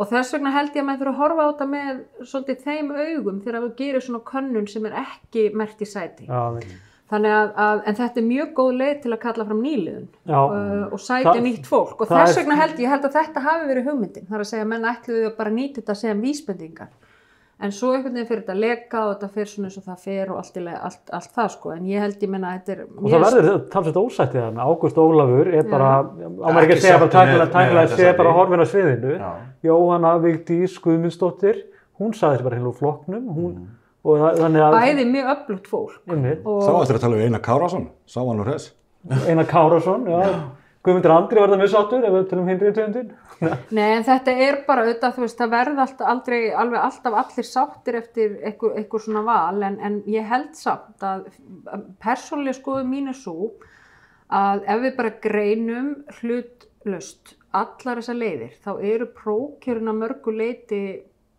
og 0.00 0.08
þess 0.08 0.36
vegna 0.36 0.52
held 0.54 0.70
ég 0.76 0.84
að 0.84 0.86
maður 0.88 1.00
þurfa 1.00 1.10
að 1.10 1.20
horfa 1.24 1.42
á 1.42 1.50
þetta 1.50 1.66
með 1.74 1.98
svolítið 2.30 2.62
þeim 2.68 2.92
augum 3.00 3.40
þegar 3.42 3.64
þú 3.66 3.72
gerir 3.80 4.06
svona 4.06 4.22
könnun 4.30 4.70
sem 4.70 4.86
er 4.86 4.94
ekki 5.02 5.48
mert 5.58 5.82
í 5.82 5.88
sæti 5.90 6.28
Já. 6.30 6.44
Þannig 7.10 7.34
að, 7.34 7.50
að 7.66 7.82
en 7.90 7.98
þetta 8.00 8.20
er 8.22 8.26
mjög 8.30 8.52
góð 8.60 8.72
leið 8.80 8.96
til 9.02 9.12
að 9.16 9.20
kalla 9.24 9.44
fram 9.50 9.62
nýliðun. 9.66 10.08
Uh, 10.30 10.86
og 10.94 10.98
sæti 11.02 11.26
Það- 11.26 11.44
nýtt 11.48 11.66
fólk. 11.66 11.96
Og 12.00 12.06
það 12.08 12.22
þess 12.24 12.36
er- 12.36 12.42
vegna 12.44 12.56
held 12.62 12.78
ég, 12.78 12.88
held 12.94 13.04
að 13.08 13.16
þetta 13.18 13.44
hafi 13.48 13.68
verið 13.74 13.88
hugmyndin. 13.90 14.26
Þar 14.30 14.40
að 14.44 14.50
segja 14.52 14.64
að 14.64 14.72
menn 14.74 14.90
ætluðu 14.94 15.26
að 15.30 15.36
bara 15.36 15.50
nýta 15.50 15.80
þetta 15.82 15.96
sem 15.96 16.20
vísbendingar. 16.22 16.88
En 17.60 17.70
svo 17.76 17.90
einhvern 17.92 18.14
veginn 18.16 18.24
fyrir 18.30 18.40
þetta 18.40 18.54
að 18.54 18.60
leka 18.62 19.00
og 19.04 19.10
þetta 19.18 19.28
fer 19.34 19.44
svona 19.50 19.66
eins 19.68 19.74
og 19.76 19.84
það 19.84 19.98
fer 20.00 20.30
og 20.32 20.36
allt, 20.40 20.54
allt, 20.80 21.10
allt 21.12 21.32
það 21.36 21.48
sko. 21.52 21.72
En 21.76 21.82
ég 21.84 22.00
held 22.00 22.22
ég 22.24 22.30
menna 22.32 22.54
að 22.54 22.60
þetta 22.62 22.72
er 22.72 22.86
Og 22.88 23.10
það 23.10 23.24
verður 23.26 23.58
talsett 23.74 23.98
ósættið 24.00 24.40
þarna. 24.40 24.64
Ágúst 24.64 24.96
Ólafur 25.02 25.50
er 25.58 25.66
bara, 25.68 25.90
á 26.00 26.48
maður 26.48 26.64
ekki 26.64 26.78
að 26.78 26.86
segja 26.86 27.02
bara 27.02 27.12
tæknilega 27.12 27.82
með 27.84 27.92
sé 27.92 28.06
þetta 28.06 28.16
bara 28.22 28.32
horfin 28.38 28.64
á 28.64 28.66
sviðinu. 28.70 29.18
Jóhanna 29.68 30.14
Vigdís 30.24 30.78
Guðmundsdóttir, 30.80 31.60
hún 32.00 32.16
saði 32.16 32.38
þessi 32.38 32.46
bara 32.48 32.56
hérna 32.56 32.72
úr 32.72 32.78
flokknum. 32.80 33.28
Hún, 33.36 33.52
og 34.04 34.22
það, 34.22 34.38
þannig 34.44 34.64
að, 34.66 34.76
bæði 34.78 35.08
mjög 35.10 35.32
öflugt 35.34 35.68
fólk 35.70 35.98
Þá 36.06 36.70
eftir 36.80 36.96
að 36.96 37.04
tala 37.04 37.18
við 37.18 37.28
Einar 37.28 37.44
Kárásson, 37.44 37.90
sá 38.08 38.20
hann 38.22 38.40
úr 38.40 38.54
þess. 38.54 38.72
Einar 39.28 39.48
Kárásson, 39.50 40.08
já. 40.10 40.20
Guðmundur 40.80 41.12
Andri 41.12 41.40
var 41.42 41.50
það 41.52 41.60
mjög 41.60 41.72
sáttur 41.74 42.04
ef 42.08 42.14
við 42.14 42.22
tölum 42.30 42.46
hindrið 42.48 42.76
töndin. 42.78 43.08
Nei, 43.76 43.88
en 43.98 44.04
þetta 44.06 44.32
er 44.46 44.56
bara 44.64 44.86
auðvitað, 44.86 45.12
þú 45.16 45.24
veist, 45.26 45.36
það 45.36 45.50
verða 45.52 45.84
alltaf, 45.84 46.06
aldrei, 46.08 46.38
alveg 46.62 46.86
alltaf 46.86 47.16
allir 47.20 47.48
sáttir 47.48 47.98
eftir 48.00 48.38
einhver 48.48 49.04
svona 49.04 49.22
val, 49.26 49.58
en, 49.66 49.76
en 49.84 49.98
ég 50.08 50.24
held 50.30 50.54
samt 50.56 51.04
að 51.04 51.26
að 51.68 51.84
persónulega 52.00 52.56
skoðum 52.56 52.88
mín 52.94 53.12
er 53.12 53.18
svo 53.18 53.50
að 54.32 54.64
ef 54.72 54.82
við 54.86 54.96
bara 55.02 55.12
greinum 55.26 55.92
hlutlust 56.20 57.34
allar 57.52 58.00
þessar 58.00 58.20
leiðir, 58.22 58.56
þá 58.64 58.72
eru 58.78 59.10
prókjöruna 59.20 59.94
mörgu 60.00 60.32
leiti 60.32 60.82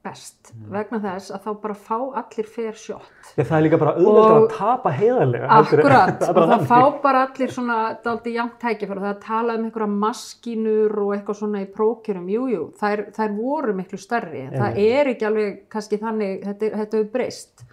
best 0.03 0.51
vegna 0.71 0.97
þess 1.03 1.29
að 1.35 1.43
þá 1.45 1.49
bara 1.61 1.75
fá 1.77 1.97
allir 2.21 2.47
fair 2.49 2.73
shot. 2.73 3.05
Já, 3.37 3.43
það 3.43 3.57
er 3.57 3.63
líka 3.67 3.77
bara 3.81 3.93
auðvitað 3.99 4.37
að 4.37 4.47
tapa 4.57 4.91
heiðarlega. 4.97 5.43
en- 5.45 5.51
Akkurat, 5.61 6.15
það 6.23 6.29
er 6.31 6.39
og 6.41 6.49
það 6.53 6.65
fá 6.71 7.01
bara 7.03 7.21
allir 7.27 7.51
svona 7.53 7.77
daldi 8.03 8.33
jafn 8.33 8.55
tækifæri. 8.63 8.97
Og 8.97 9.05
það 9.05 9.13
er 9.15 9.19
talað 9.27 9.59
um 9.59 9.67
einhverja 9.69 9.91
maskínur 10.05 10.95
og 11.03 11.11
eitthvað 11.15 11.39
svona 11.41 11.61
í 11.61 11.69
prókjörum, 11.75 12.29
jú, 12.33 12.47
jú, 12.51 12.63
þær, 12.81 13.03
þær 13.17 13.35
voru 13.37 13.75
miklu 13.77 13.99
stærri, 14.01 14.47
það 14.55 14.79
er 14.87 15.11
ekki 15.13 15.27
alveg 15.29 15.61
kannski 15.71 16.01
þannig, 16.01 16.41
þetta, 16.49 16.71
þetta 16.81 16.97
hefur 17.01 17.11
breyst. 17.13 17.65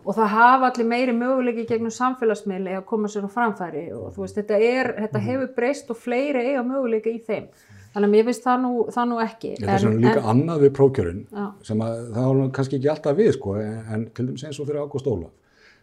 Og 0.00 0.14
það 0.16 0.30
hafa 0.32 0.68
allir 0.70 0.86
meiri 0.88 1.12
möguleiki 1.12 1.66
gegnum 1.68 1.92
samfélagsmiðli 1.92 2.72
að 2.78 2.86
koma 2.88 3.08
sér 3.12 3.26
á 3.28 3.30
framfæri. 3.34 3.82
Og 3.92 4.14
þú 4.14 4.22
veist, 4.24 4.38
þetta, 4.38 4.56
er, 4.64 4.88
þetta 4.96 5.18
Mhm. 5.20 5.26
hefur 5.28 5.50
breyst 5.56 5.90
og 5.92 5.96
fleiri 6.00 6.44
eiga 6.46 6.62
möguleika 6.64 7.12
í 7.12 7.20
þeim, 7.26 7.48
þannig 7.94 8.06
að 8.06 8.14
mér 8.14 8.28
finnst 8.28 8.46
það 8.46 8.62
nú, 8.64 8.72
það 8.94 9.10
nú 9.10 9.18
ekki. 9.24 9.50
Ég 9.56 9.66
þess 9.66 9.88
að 9.88 9.98
líka 10.04 10.24
annað 10.32 10.64
við 10.64 10.72
prókjörinn 10.78 11.20
Já. 11.26 11.44
sem 11.66 11.84
að 11.84 12.00
það 12.14 12.28
var 12.28 12.38
nú 12.40 12.48
kannski 12.58 12.78
ekki 12.78 12.90
alltaf 12.94 13.18
við 13.18 13.30
sko 13.36 13.56
en, 13.60 13.78
en 13.90 14.06
til 14.14 14.26
dæmis 14.28 14.46
eins 14.46 14.60
og 14.60 14.68
fyrir 14.68 14.84
Ágúst 14.84 15.10
Ólaf 15.10 15.32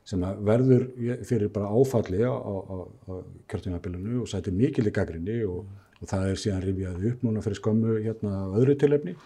sem 0.07 0.23
að 0.23 0.39
verður 0.47 0.85
fyrir 1.27 1.51
bara 1.51 1.67
áfalli 1.67 2.21
á, 2.23 2.31
á, 2.31 2.53
á, 2.63 2.77
á 3.11 3.13
kjörtunabilinu 3.51 4.21
og 4.23 4.31
sæti 4.31 4.53
mikil 4.55 4.87
í 4.87 4.93
gaggrinni 4.95 5.41
og, 5.43 5.65
og 5.99 6.07
það 6.07 6.29
er 6.29 6.39
síðan 6.39 6.63
rifjaði 6.63 7.11
upp 7.11 7.25
núna 7.27 7.43
fyrir 7.43 7.59
skömmu 7.59 7.97
hérna 8.05 8.45
á 8.47 8.55
öðru 8.55 8.77
tilefni 8.79 9.17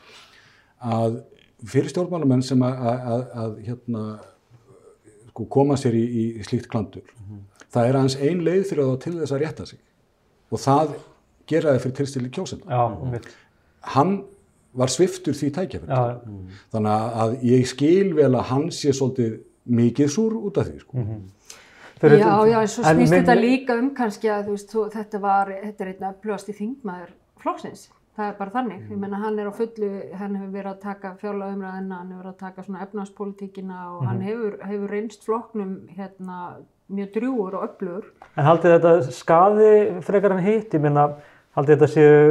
að 0.81 1.21
fyrir 1.69 1.93
stjórnmálamenn 1.93 2.41
sem 2.45 2.65
að, 2.65 2.81
að, 2.81 3.05
að, 3.13 3.25
að 3.43 3.59
hérna 3.67 4.05
sko 5.31 5.45
koma 5.53 5.77
sér 5.79 5.95
í, 5.95 6.03
í 6.41 6.47
slíkt 6.47 6.69
klandur 6.71 7.05
það 7.71 7.85
er 7.85 7.99
aðeins 7.99 8.17
ein 8.17 8.41
leið 8.45 8.65
fyrir 8.71 8.89
þá 8.89 9.05
til 9.05 9.15
þess 9.19 9.35
að 9.35 9.43
rétta 9.45 9.69
sig 9.69 9.81
og 10.51 10.65
það 10.65 10.95
gera 11.51 11.73
þið 11.75 11.83
fyrir 11.85 11.97
tilstilli 11.99 12.29
kjósenda 12.37 12.69
Já, 12.71 12.81
einmitt. 12.95 13.27
hann 13.95 14.15
var 14.73 14.87
sviftur 14.93 15.35
því 15.35 15.51
tækjafæri 15.57 15.91
Já, 15.91 16.19
þannig 16.71 16.91
að- 16.95 17.15
að 17.25 17.37
ég 17.51 17.65
skil 17.67 18.13
vel 18.15 18.31
að 18.31 18.49
hann 18.53 18.67
sé 18.71 18.93
svolítið 18.95 19.39
mikið 19.67 20.09
súr 20.15 20.33
út 20.41 20.57
af 20.57 20.67
því 20.67 20.79
sko. 20.81 21.05
Fyrir- 22.01 22.17
Já, 22.19 22.45
já, 22.49 22.59
en 22.61 22.67
svo 22.67 22.83
en 22.83 22.95
snýst 22.97 23.11
minn- 23.11 23.23
þetta 23.25 23.35
líka 23.39 23.75
um 23.77 23.89
kannski 23.95 24.27
að 24.33 24.45
þú 24.47 24.53
veist, 24.55 24.69
þú, 24.73 24.85
þetta 24.91 25.19
var, 25.21 25.47
þetta 25.63 25.81
er 25.85 25.89
einn 25.91 26.07
öflugast 26.13 26.49
í 26.49 26.53
þingmaður 26.57 27.11
flokksins. 27.43 27.89
Það 28.17 28.25
er 28.27 28.33
bara 28.39 28.51
þannig. 28.55 28.79
Ég 28.91 28.97
menna 28.97 29.17
hann 29.21 29.37
er 29.39 29.45
á 29.47 29.53
fullu, 29.53 29.89
hann 30.17 30.35
hefur 30.35 30.51
verið 30.51 30.71
að 30.73 30.79
taka 30.81 31.11
fjárlega 31.21 31.53
umræðina, 31.55 31.97
hann 31.99 32.09
hefur 32.11 32.23
verið 32.23 32.33
að 32.33 32.37
taka 32.39 32.63
svona 32.63 32.81
efnagspolítíkina 32.87 33.77
og 33.99 34.05
hann 34.07 34.21
hefur, 34.21 34.57
hefur 34.65 34.89
reynst 34.89 35.23
flokknum 35.23 35.75
hérna 35.95 36.39
mjög 36.91 37.13
drjúur 37.13 37.53
og 37.53 37.69
öflugur. 37.69 38.03
En 38.35 38.45
haldið 38.45 38.73
þetta 38.79 39.11
skaði 39.11 40.01
frekar 40.03 40.31
en 40.31 40.43
hitt, 40.43 40.71
ég 40.73 40.81
minna, 40.81 41.05
haldið 41.57 41.75
þetta 41.75 41.89
séu, 41.91 42.25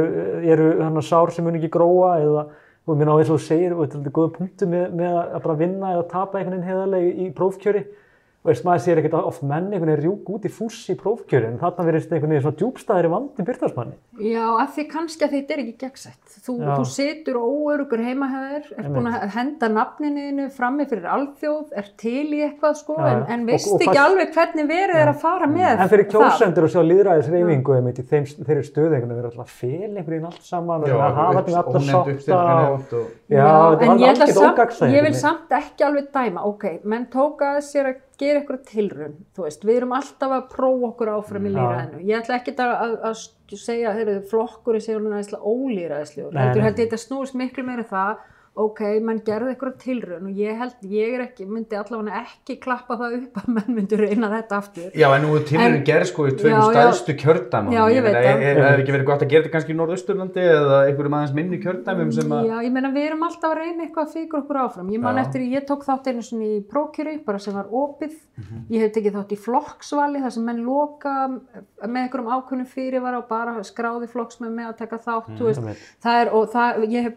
eru 0.53 0.67
hann 0.81 1.01
sár 1.05 1.31
sem 1.33 1.45
mun 1.45 1.57
ekki 1.59 1.71
gróa 1.73 2.15
eða, 2.21 2.45
og 2.85 2.93
ég 2.93 3.01
minna 3.01 3.13
á 3.13 3.19
eins 3.21 3.29
og 3.29 3.37
þú 3.37 3.45
segir, 3.45 3.75
og 3.75 3.83
þetta 3.85 4.01
er 4.01 4.15
góða 4.15 4.33
punktu 4.37 4.69
með, 4.69 4.85
með 4.97 5.17
að 5.21 5.41
bara 5.45 5.57
vinna 5.59 5.91
eða 5.95 6.07
tapa 6.13 6.39
einhvern 6.39 6.57
veginn 6.57 6.69
heiðarlega 6.69 7.09
í, 7.11 7.27
í 7.27 7.33
prófkjöri, 7.37 7.83
veist, 8.43 8.63
maður 8.65 8.81
sér 8.81 8.97
ekkert 9.01 9.13
oft 9.21 9.43
menn 9.45 9.67
einhvern 9.69 9.91
veginn 9.91 10.01
rjúk 10.01 10.29
út 10.33 10.45
í 10.47 10.49
fúss 10.49 10.87
í 10.89 10.95
prófkjörin, 10.97 11.59
þarna 11.61 11.83
verðist 11.85 12.09
einhvern 12.11 12.31
veginn 12.33 12.41
svona 12.47 12.57
djúbstæðir 12.57 13.05
í 13.05 13.11
vandi 13.13 13.45
byrtarsmanni. 13.45 13.93
Já, 14.21 14.45
af 14.63 14.71
því 14.75 14.85
kannski 14.89 15.25
að 15.27 15.35
þetta 15.35 15.53
er 15.53 15.61
ekki 15.61 15.75
gegnsætt. 15.83 16.37
Þú, 16.41 16.55
Já. 16.57 16.71
þú 16.79 16.85
situr 16.89 17.37
óörugur 17.37 18.01
heima 18.01 18.27
hefur, 18.31 18.71
er 18.81 18.89
búin 18.95 19.09
að 19.11 19.27
henda 19.35 19.69
nafninu 19.69 20.47
frammi 20.55 20.87
fyrir 20.89 21.05
alþjóð, 21.05 21.67
er 21.77 21.87
til 22.01 22.27
í 22.33 22.41
eitthvað 22.47 22.75
sko, 22.81 22.97
Já, 22.97 23.05
en, 23.11 23.19
já. 23.21 23.29
en 23.35 23.41
Og- 23.41 23.47
veist 23.51 23.67
og 23.71 23.79
ekki 23.81 23.89
fast- 23.91 24.01
alveg 24.07 24.33
hvernig 24.33 24.65
verið 24.73 24.95
er 25.03 25.07
að 25.13 25.19
fara 25.21 25.47
með 25.47 25.75
En 25.85 25.89
fyrir 25.93 26.05
það. 26.09 26.17
kjósendur 26.17 26.63
að 26.65 26.73
sjá 26.73 26.81
líðræðisreyfingu 26.91 27.75
einmitt 27.77 27.99
í 28.01 28.07
þeim, 28.09 28.25
þeirri 28.41 28.65
stöðu 28.65 28.93
einhvern 28.97 29.13
veginn 29.15 29.29
alltaf 29.31 29.49
fel 29.61 29.91
einhvern 29.91 30.11
veginn 30.15 30.25
allt 30.31 30.41
saman 30.43 30.81
og 30.81 30.87
Já, 30.89 30.97
hafa 30.97 31.39
og... 31.39 31.75
og- 31.75 33.11
Já, 33.29 33.37
Já, 33.37 33.77
þetta 33.77 34.11
alveg 38.21 38.29
gera 38.29 38.41
eitthvað 38.41 38.65
tilrun, 38.69 39.13
þú 39.35 39.45
veist, 39.45 39.63
við 39.65 39.77
erum 39.79 39.93
alltaf 39.97 40.33
að 40.35 40.43
prófa 40.51 40.89
okkur 40.91 41.11
áfram 41.15 41.47
í 41.47 41.51
Já. 41.51 41.55
líðræðinu. 41.57 42.01
Ég 42.07 42.19
ætla 42.21 42.37
ekki 42.37 42.53
að, 42.57 42.73
að, 42.85 42.93
að 43.09 43.57
segja, 43.61 43.93
heyrðu, 43.97 44.17
flokkur 44.31 44.77
er 44.77 44.85
sér 44.85 45.01
næslega 45.01 45.53
ólýðræðislegur, 45.53 46.35
Nei, 46.35 46.41
heldur 46.45 46.61
nei. 46.61 46.67
held 46.67 46.81
ég 46.81 46.91
þetta 46.91 47.01
snúist 47.01 47.37
miklu 47.41 47.65
meira 47.67 47.87
það, 47.89 48.21
ok, 48.51 48.79
menn 48.99 49.21
gerði 49.23 49.53
eitthvað 49.53 49.75
tilrun 49.79 50.25
og 50.27 50.39
ég 50.41 50.57
held, 50.59 50.73
ég 50.91 51.13
er 51.15 51.21
ekki, 51.23 51.45
myndi 51.47 51.77
allavega 51.79 52.19
ekki 52.25 52.57
klappa 52.59 52.97
það 52.99 53.13
upp 53.21 53.37
að 53.39 53.45
menn 53.55 53.75
myndi 53.77 53.99
reyna 53.99 54.27
þetta 54.33 54.57
aftur. 54.59 54.89
Já, 54.97 55.07
en 55.15 55.23
nú 55.23 55.35
er 55.37 55.45
tilhörinn 55.47 55.77
En- 55.79 55.85
gerð 55.87 56.09
sko 56.09 56.25
í 56.27 56.33
tveim 56.35 56.57
stæðstu 56.67 57.15
kjördæmum. 57.21 57.71
Já, 57.71 57.81
ég 57.95 58.03
veit 58.03 58.17
það. 58.17 58.27
það. 58.27 58.59
Hefði 58.61 58.83
ekki 58.83 58.95
verið 58.97 59.07
gott 59.07 59.23
að 59.23 59.31
gera 59.31 59.45
þetta 59.45 59.53
kannski 59.55 59.71
í 59.71 59.77
Norðausturlandi 59.79 60.43
eða 60.51 60.79
einhverjum 60.89 61.15
aðeins 61.21 61.35
minni 61.39 61.61
kjördæmum 61.63 62.11
sem 62.17 62.35
að... 62.35 62.49
Já, 62.51 62.57
ég 62.67 62.75
meina 62.75 62.91
við 62.91 63.07
erum 63.07 63.23
alltaf 63.29 63.53
að 63.53 63.61
reyna 63.61 63.85
eitthvað 63.87 64.03
að 64.05 64.13
fyrir 64.17 64.37
okkur 64.41 64.61
áfram. 64.65 64.91
Ég 64.91 65.03
man 65.07 65.15
Já. 65.15 65.23
eftir, 65.23 65.47
ég 65.55 65.65
tók 65.71 65.87
þátt 65.87 66.11
einu 66.11 66.25
svona 66.27 66.51
í 66.51 66.59
prókjöri, 66.75 67.15
bara 67.25 67.39
sem 67.39 67.55
var 67.55 67.71
opið. 67.71 68.19
Ég 68.71 68.83
hef 68.83 68.91
tekið 68.97 69.15
þátt 69.15 69.31
í 69.31 69.39
flokksvali, 69.39 70.21
þar 70.25 70.35
sem 70.35 70.45
menn 70.45 70.61
loka 70.65 71.15
með 71.31 71.99
einhverjum 72.03 72.31
ákunnum 72.35 72.67
fyrirvara 72.67 73.21
og 73.21 73.27
bara 73.31 73.55
skráði 73.63 74.09
flokksmenn 74.11 74.55
með 74.55 74.71
að 74.71 74.77
taka 74.81 74.97
þátt, 75.01 75.31
þú 75.37 75.47
veist. 75.47 75.61
einmitt. 75.61 75.83
Það 76.03 76.31
og 76.35 76.47
það, 76.51 76.85
ég 76.91 77.05
hef 77.07 77.15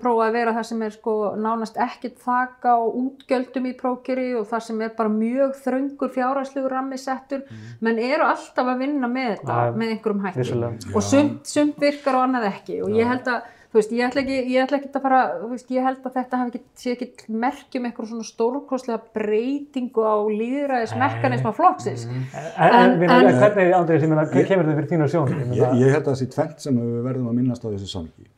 sko 1.24 1.40
nánast 1.40 1.76
ekkert 1.80 2.18
þaka 2.24 2.76
og 2.84 2.94
útgjöldum 3.00 3.66
í 3.70 3.74
prókjöri 3.80 4.28
og 4.38 4.46
það 4.50 4.60
sem 4.68 4.80
er 4.82 4.94
bara 4.98 5.08
mjög 5.08 5.56
þröngur 5.64 6.12
fjárhæslegur 6.14 6.70
rammi 6.76 6.98
settur. 7.00 7.42
Menn 7.80 7.98
eru 7.98 8.24
alltaf 8.28 8.66
að 8.66 8.78
vinna 8.84 9.08
með 9.08 9.36
þetta, 9.38 9.58
Já, 9.64 9.72
með 9.80 9.92
einhverjum 9.96 10.24
hætti 10.28 10.38
vissulega. 10.44 10.94
og 10.94 11.02
sumt, 11.02 11.44
sumt 11.46 11.80
virkar 11.80 12.14
og 12.20 12.26
annað 12.28 12.48
ekki 12.52 12.82
og 12.84 12.90
ég 12.94 13.06
held 13.08 13.28
að 13.28 13.42
þú 13.74 13.80
veist, 13.80 13.90
ég 13.96 14.04
ætla 14.06 14.20
ekki, 14.22 14.34
ég 14.54 14.62
ætla 14.68 14.76
ekki 14.78 14.90
að 14.94 15.02
fara 15.02 15.20
þú 15.40 15.48
veist, 15.50 15.70
ég 15.74 15.82
held 15.82 16.04
að 16.06 16.12
þetta 16.14 16.38
hafi 16.38 16.50
ekki, 16.54 16.60
sé 16.78 16.92
ekki 16.94 17.32
merkjum 17.42 17.88
eitthvað 17.88 18.10
svona 18.12 18.26
stórkostlega 18.28 19.00
breytingu 19.16 20.04
á 20.06 20.14
líðræðismekkanisma 20.30 21.52
flokksins 21.56 22.04
En, 22.06 22.14
en, 22.14 22.74
En- 22.74 23.02
en, 23.02 23.10
en- 23.10 23.26
en 23.26 23.40
hvernig, 23.40 23.74
hvað 23.74 24.46
kemur 24.46 24.68
þetta 24.68 24.76
fyrir 24.78 24.90
þínu 24.92 25.08
sjón? 25.10 25.34
Ég 25.54 25.74
Ég, 25.80 25.90
held 25.90 26.04
að 26.06 26.12
það 26.12 26.20
sé 26.22 26.28
tvent 26.36 26.60
sem 26.68 26.78
við 26.78 27.02
verðum 27.08 27.28
að 27.32 27.34
minnast 27.40 27.64
á 27.66 27.68
þessu 27.74 27.90
samviki. 27.90 28.30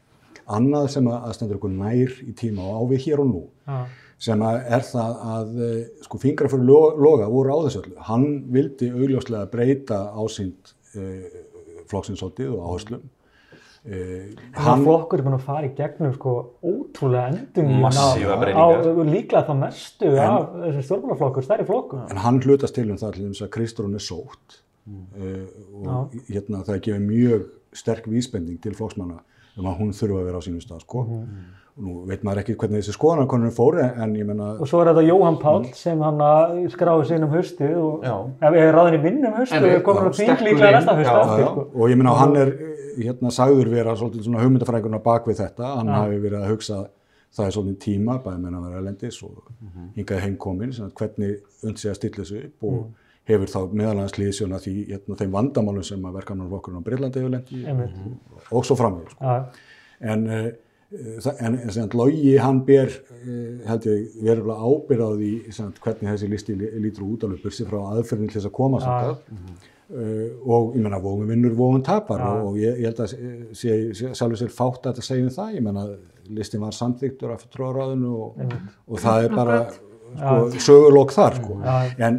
Annað 0.46 0.88
sem 0.94 1.06
að 1.10 1.32
stendur 1.34 1.56
okkur 1.58 1.72
nær 1.74 2.12
í 2.22 2.32
tíma 2.38 2.62
og 2.62 2.76
á 2.78 2.82
við 2.92 3.00
hér 3.08 3.22
og 3.24 3.30
nú, 3.32 3.40
já, 3.66 3.80
sem 4.28 4.42
að 4.46 4.60
er 4.78 4.84
það 4.86 5.16
að 5.34 5.56
eh, 5.66 5.80
sko 6.06 6.20
fingra 6.22 6.48
fyrir 6.52 6.68
lo- 6.68 6.94
loga 7.02 7.26
voru 7.32 7.50
á 7.50 7.58
þessu 7.66 7.82
öllu. 7.82 7.96
Hann 8.06 8.26
vildi 8.54 8.92
augljóslega 8.94 9.50
breyta 9.52 9.98
ásýnd 10.14 10.70
uh, 10.96 11.42
flokksinsótið 11.90 12.54
og 12.54 12.62
áherslum. 12.70 13.02
Uh, 13.86 14.32
hann 14.58 14.80
flokkur 14.82 15.20
er 15.20 15.26
búin 15.28 15.36
að 15.36 15.44
fara 15.46 15.66
í 15.68 15.74
gegnum 15.78 16.14
sko 16.16 16.32
ótrúlega 16.66 17.28
endum 17.30 17.68
Massífa 17.84 18.34
á, 18.34 18.38
breytingar. 18.40 18.86
á 18.98 19.02
líklega 19.12 19.44
það 19.46 19.60
mestu 19.60 20.08
af 20.18 20.48
þessi 20.64 20.86
stjórnmálaflokkur, 20.88 21.46
stærri 21.46 21.66
flokkur. 21.68 22.00
En 22.10 22.22
hann 22.24 22.40
hlutast 22.42 22.74
til 22.74 22.88
um 22.90 22.98
það 22.98 23.14
til 23.18 23.28
þess 23.28 23.44
að 23.46 23.52
Kristrún 23.58 23.94
er 23.94 24.02
sótt 24.02 24.58
uh, 24.90 25.46
og 25.86 26.16
hérna 26.30 26.64
það 26.66 26.80
gefur 26.88 27.04
mjög 27.06 27.46
sterk 27.78 28.08
vísbending 28.10 28.58
til 28.64 28.74
flokksmanna 28.74 29.20
um 29.56 29.68
að 29.70 29.78
hún 29.80 29.94
þurfa 29.96 30.20
að 30.20 30.26
vera 30.30 30.40
á 30.40 30.46
sínum 30.46 30.62
stað 30.64 30.82
sko. 30.84 31.04
og 31.76 31.84
nú 31.84 31.94
veit 32.08 32.22
maður 32.24 32.40
ekki 32.40 32.54
hvernig 32.56 32.80
þessi 32.80 32.94
skoðanarkonur 32.96 33.52
fóru 33.52 33.82
en 33.84 34.14
ég 34.16 34.28
menna 34.28 34.54
Og 34.56 34.68
svo 34.68 34.80
er 34.80 34.90
þetta 34.90 35.04
Jóhann 35.04 35.36
Páll 35.42 35.66
sem 35.76 36.00
hann 36.00 36.22
skráði 36.72 37.08
sig 37.08 37.18
inn 37.18 37.26
um 37.26 37.34
og 37.36 38.04
Já. 38.06 38.14
ef 38.48 38.56
ég 38.56 38.64
er 38.64 38.76
ráðin 38.76 38.96
í 38.96 39.02
vinn 39.02 39.26
um 39.26 39.36
Einmitt, 39.36 39.76
og 39.76 39.84
komur 39.84 40.08
á 40.08 40.12
þing 40.16 40.44
líklega 40.46 40.72
næsta 40.78 40.94
aftur 40.96 41.04
Já, 41.04 41.48
sko. 41.50 41.66
og 41.74 41.90
ég 41.90 42.00
meina 42.00 42.14
hann 42.16 42.36
er 42.36 42.52
hérna 42.96 43.30
sagður 43.30 43.68
vera 43.70 43.96
svolítið 43.96 44.24
svona 44.24 44.44
hugmyndafrækuna 44.44 45.02
bak 45.04 45.26
við 45.28 45.42
þetta, 45.42 45.72
hann 45.76 45.92
hafi 45.92 46.20
verið 46.22 46.40
að 46.40 46.52
hugsa 46.54 46.78
það 47.36 47.46
er 47.46 47.56
svolítið 47.58 47.80
tíma, 47.84 48.18
bæði 48.24 48.40
meina 48.40 48.60
að 48.60 48.68
vera 48.70 48.80
erlendis 48.80 49.18
og 49.26 49.50
hingað 49.98 50.22
heimkomin 50.24 50.72
sem 50.72 50.86
að 50.88 50.94
hvernig 51.00 51.36
und 51.66 51.78
sig 51.82 51.92
að 51.92 51.98
stilla 52.00 52.24
þessu 52.24 52.44
upp 52.46 52.70
og 52.70 52.86
hefur 53.26 53.50
þá 53.50 53.58
meðalans 53.74 54.14
liðsjóna 54.20 54.60
því 54.62 54.74
hérna, 54.92 55.16
þeim 55.18 55.32
vandamálum 55.34 55.84
sem 55.86 56.04
að 56.06 56.18
verkanarflokkurinn 56.20 56.78
á 56.78 56.86
Breitlandi 56.86 57.22
hefur 57.22 57.32
lendi 57.34 57.64
Einmitt. 57.66 57.96
og 58.54 58.64
svo 58.68 58.76
framveg 58.78 59.10
sko. 59.10 59.24
Já, 59.24 59.36
en, 60.12 60.26
en, 61.42 61.56
en 61.66 61.88
logi 61.98 62.36
hann 62.38 62.60
ber 62.68 62.86
uh, 62.92 63.62
held 63.66 63.88
ég 63.90 64.18
verulega 64.22 64.68
ábyrð 64.70 65.02
á 65.02 65.10
því 65.18 65.30
sem, 65.56 65.72
hvernig 65.82 66.12
þessi 66.12 66.28
listi 66.30 66.54
lí- 66.60 66.74
lítur 66.84 67.08
út 67.08 67.24
alveg 67.26 67.42
bursi 67.42 67.66
frá 67.66 67.80
aðferðin 67.96 68.30
til 68.30 68.38
þess 68.40 68.50
að 68.52 68.54
koma 68.60 68.82
samt. 68.84 69.24
Uh, 69.86 70.30
og 70.50 70.72
ég 70.74 70.82
menna 70.82 70.98
vóðum 70.98 71.28
vinnur, 71.30 71.52
vóðum 71.54 71.82
tapar 71.86 72.18
Já. 72.18 72.28
og, 72.30 72.46
og 72.48 72.56
ég, 72.58 72.78
ég 72.82 72.88
held 72.90 73.02
að 73.04 74.14
sjálfur 74.18 74.40
sér 74.40 74.54
fátt 74.54 74.88
að 74.90 75.02
segja 75.06 75.26
um 75.28 75.34
það, 75.34 75.52
ég 75.58 75.62
menna 75.66 75.84
listin 76.34 76.62
var 76.64 76.74
samþyktur 76.74 77.34
af 77.36 77.44
tróðráðinu 77.54 78.10
og, 78.18 78.40
og 78.90 78.98
það 79.02 79.28
er 79.28 79.36
bara 79.36 79.58
sko, 79.70 80.34
sögulokk 80.66 81.14
þar 81.14 81.38
sko. 81.38 81.58
En 82.02 82.18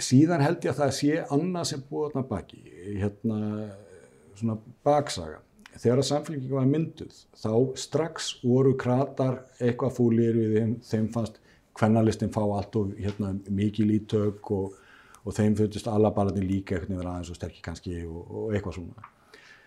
síðan 0.00 0.42
held 0.42 0.64
ég 0.64 0.74
að 0.74 0.82
það 0.82 0.92
sé 0.98 1.24
annað 1.36 1.66
sem 1.70 1.82
búið 1.88 2.12
þarna 2.14 2.28
baki 2.30 2.62
hérna 3.00 3.38
svona 4.34 4.56
baksaga. 4.86 5.40
Þegar 5.74 6.00
að 6.00 6.08
samfélgingin 6.08 6.54
var 6.54 6.68
mynduð 6.70 7.16
þá 7.38 7.52
strax 7.82 8.28
voru 8.44 8.74
kratar 8.78 9.40
eitthvað 9.58 9.96
fúlir 9.96 10.38
við 10.38 10.54
þeim, 10.58 10.76
þeim 10.86 11.08
fannst 11.14 11.40
hvernalistin 11.74 12.30
fá 12.34 12.42
allt 12.44 12.78
og 12.78 12.92
hérna, 12.98 13.32
mikið 13.50 13.90
lítök 13.90 14.52
og, 14.54 14.76
og 15.24 15.34
þeim 15.34 15.56
fundist 15.58 15.90
alla 15.90 16.12
barðin 16.14 16.46
líka 16.46 16.78
eitthvað 16.78 17.02
aðeins 17.02 17.32
og 17.34 17.40
sterkir 17.40 17.66
kannski 17.66 17.98
og, 18.06 18.22
og 18.22 18.54
eitthvað 18.54 18.78
svona 18.78 19.10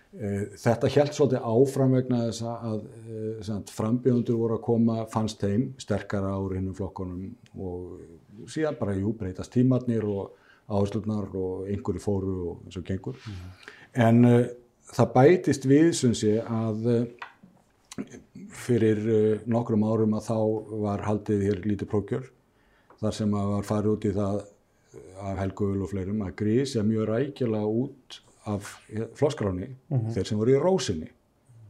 Þetta 0.08 0.88
held 0.88 1.12
svolítið 1.12 1.42
áfram 1.44 1.94
vegna 1.98 2.22
þess 2.30 2.44
að 2.48 2.78
uh, 3.44 3.58
frambjöðundur 3.68 4.38
voru 4.40 4.56
að 4.56 4.62
koma, 4.64 5.02
fannst 5.12 5.42
þeim 5.42 5.66
sterkara 5.76 6.30
á 6.32 6.40
hinnum 6.48 6.76
flokkunum 6.76 7.26
og 7.60 8.46
síðan 8.48 8.78
bara, 8.78 8.94
jú, 8.96 9.12
breytast 9.18 9.52
tímarnir 9.52 10.06
og 10.08 10.30
áherslunar 10.68 11.28
og 11.36 11.66
einhverju 11.68 12.00
fóru 12.00 12.36
og 12.48 12.62
eins 12.64 12.78
og 12.80 12.86
gengur. 12.88 13.18
En 13.92 14.24
uh, 14.24 14.46
það 14.94 15.12
bætist 15.18 15.68
við, 15.68 15.90
sem 15.98 16.14
sé, 16.16 16.38
að 16.40 16.88
uh, 16.94 18.06
fyrir 18.64 19.02
uh, 19.04 19.42
nokkrum 19.44 19.84
árum 19.84 20.16
að 20.16 20.30
þá 20.30 20.38
var 20.86 21.04
haldið 21.04 21.44
hér 21.50 21.60
lítið 21.66 21.90
prókjör, 21.92 22.30
þar 23.02 23.18
sem 23.18 23.36
að 23.36 23.52
var 23.58 23.68
farið 23.68 23.92
út 23.92 24.08
í 24.08 24.14
það 24.16 24.40
af 25.20 25.36
Helgu 25.42 25.68
Öl 25.74 25.84
og 25.84 25.92
fleirum 25.92 26.24
að 26.24 26.32
grís 26.40 26.72
er 26.78 26.88
mjög 26.88 27.10
rækjulega 27.10 27.76
út 27.82 28.18
af 28.54 28.74
floskráni 29.18 29.70
þeir 30.14 30.28
sem 30.28 30.40
voru 30.40 30.56
í 30.56 30.60
rósinni 30.62 31.08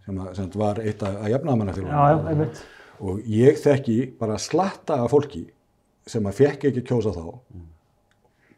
sem, 0.04 0.18
að, 0.18 0.32
sem 0.38 0.50
var 0.56 0.82
eitt 0.82 1.02
af, 1.02 1.14
af 1.14 1.22
já, 1.22 1.28
já, 1.28 1.34
jafnaðamannafélagum 1.36 2.28
einmitt. 2.32 2.62
og 2.98 3.30
ég 3.30 3.60
þekki 3.62 3.98
bara 4.20 4.38
slatta 4.42 5.02
af 5.04 5.12
fólki 5.12 5.46
sem 6.08 6.24
að 6.26 6.40
fekk 6.42 6.70
ekki 6.70 6.86
kjósa 6.88 7.12
þá 7.16 7.26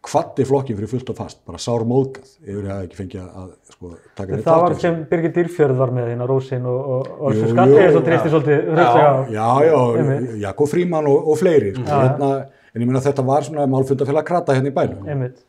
kvatti 0.01 0.47
flokkin 0.49 0.79
fyrir 0.79 0.89
fullt 0.89 1.11
og 1.13 1.19
fast 1.19 1.41
bara 1.49 1.59
sár 1.61 1.83
móðgað 1.89 2.31
yfir 2.41 2.69
að 2.73 2.85
ekki 2.87 2.99
fengið 3.03 3.25
að 3.27 3.51
sko, 3.69 3.91
taka 4.17 4.33
neitt 4.33 4.47
Það 4.47 4.63
var 4.65 4.77
sem 4.81 4.97
Birgir 5.11 5.35
Dýrfjörð 5.37 5.81
var 5.83 5.93
með 5.97 6.09
hérna 6.13 6.29
Rósin 6.31 6.69
og, 6.71 6.79
og, 6.95 7.11
og 7.21 7.37
skattið 7.41 7.83
svo 7.83 8.01
já. 8.01 8.07
treysti 8.07 8.33
svolítið. 8.33 8.71
Já, 9.35 9.49
já, 9.67 9.77
Einmitt. 10.01 10.31
Jakob 10.41 10.73
Fríman 10.73 11.11
og, 11.11 11.29
og 11.29 11.39
fleiri 11.41 11.75
sko, 11.77 11.85
hérna, 11.91 12.31
en 12.73 12.85
ég 12.85 12.89
meina 12.89 13.05
þetta 13.05 13.27
var 13.29 13.45
svona 13.49 13.69
málfundafélag 13.75 14.29
krata 14.31 14.57
hérna 14.57 14.73
í 14.73 14.77
bænum 14.79 15.05
Einmitt. 15.05 15.45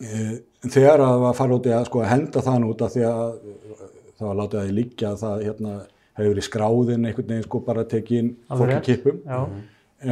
Eh, 0.00 0.32
þegar 0.64 1.02
að 1.02 1.10
það 1.12 1.24
var 1.24 1.36
farið 1.38 1.58
út 1.58 1.68
í 1.68 1.74
að 1.74 1.84
sko, 1.90 2.02
henda 2.08 2.44
þann 2.46 2.66
út 2.70 2.82
af 2.86 2.94
því 2.94 3.04
að 3.10 3.36
það 4.14 4.26
var 4.28 4.40
látið 4.40 4.60
að 4.60 4.66
því 4.66 4.74
liggja 4.78 5.12
að 5.12 5.22
það 5.24 5.44
hérna, 5.48 5.76
hefur 6.14 6.32
verið 6.32 6.48
skráðin 6.48 7.06
einhvern 7.08 7.30
veginn 7.30 7.46
sko 7.46 7.60
bara 7.66 7.86
tekið 7.90 8.20
inn 8.22 8.34
fólk 8.48 8.74
í 8.74 8.82
kippum. 8.88 9.22
Já, 9.26 9.40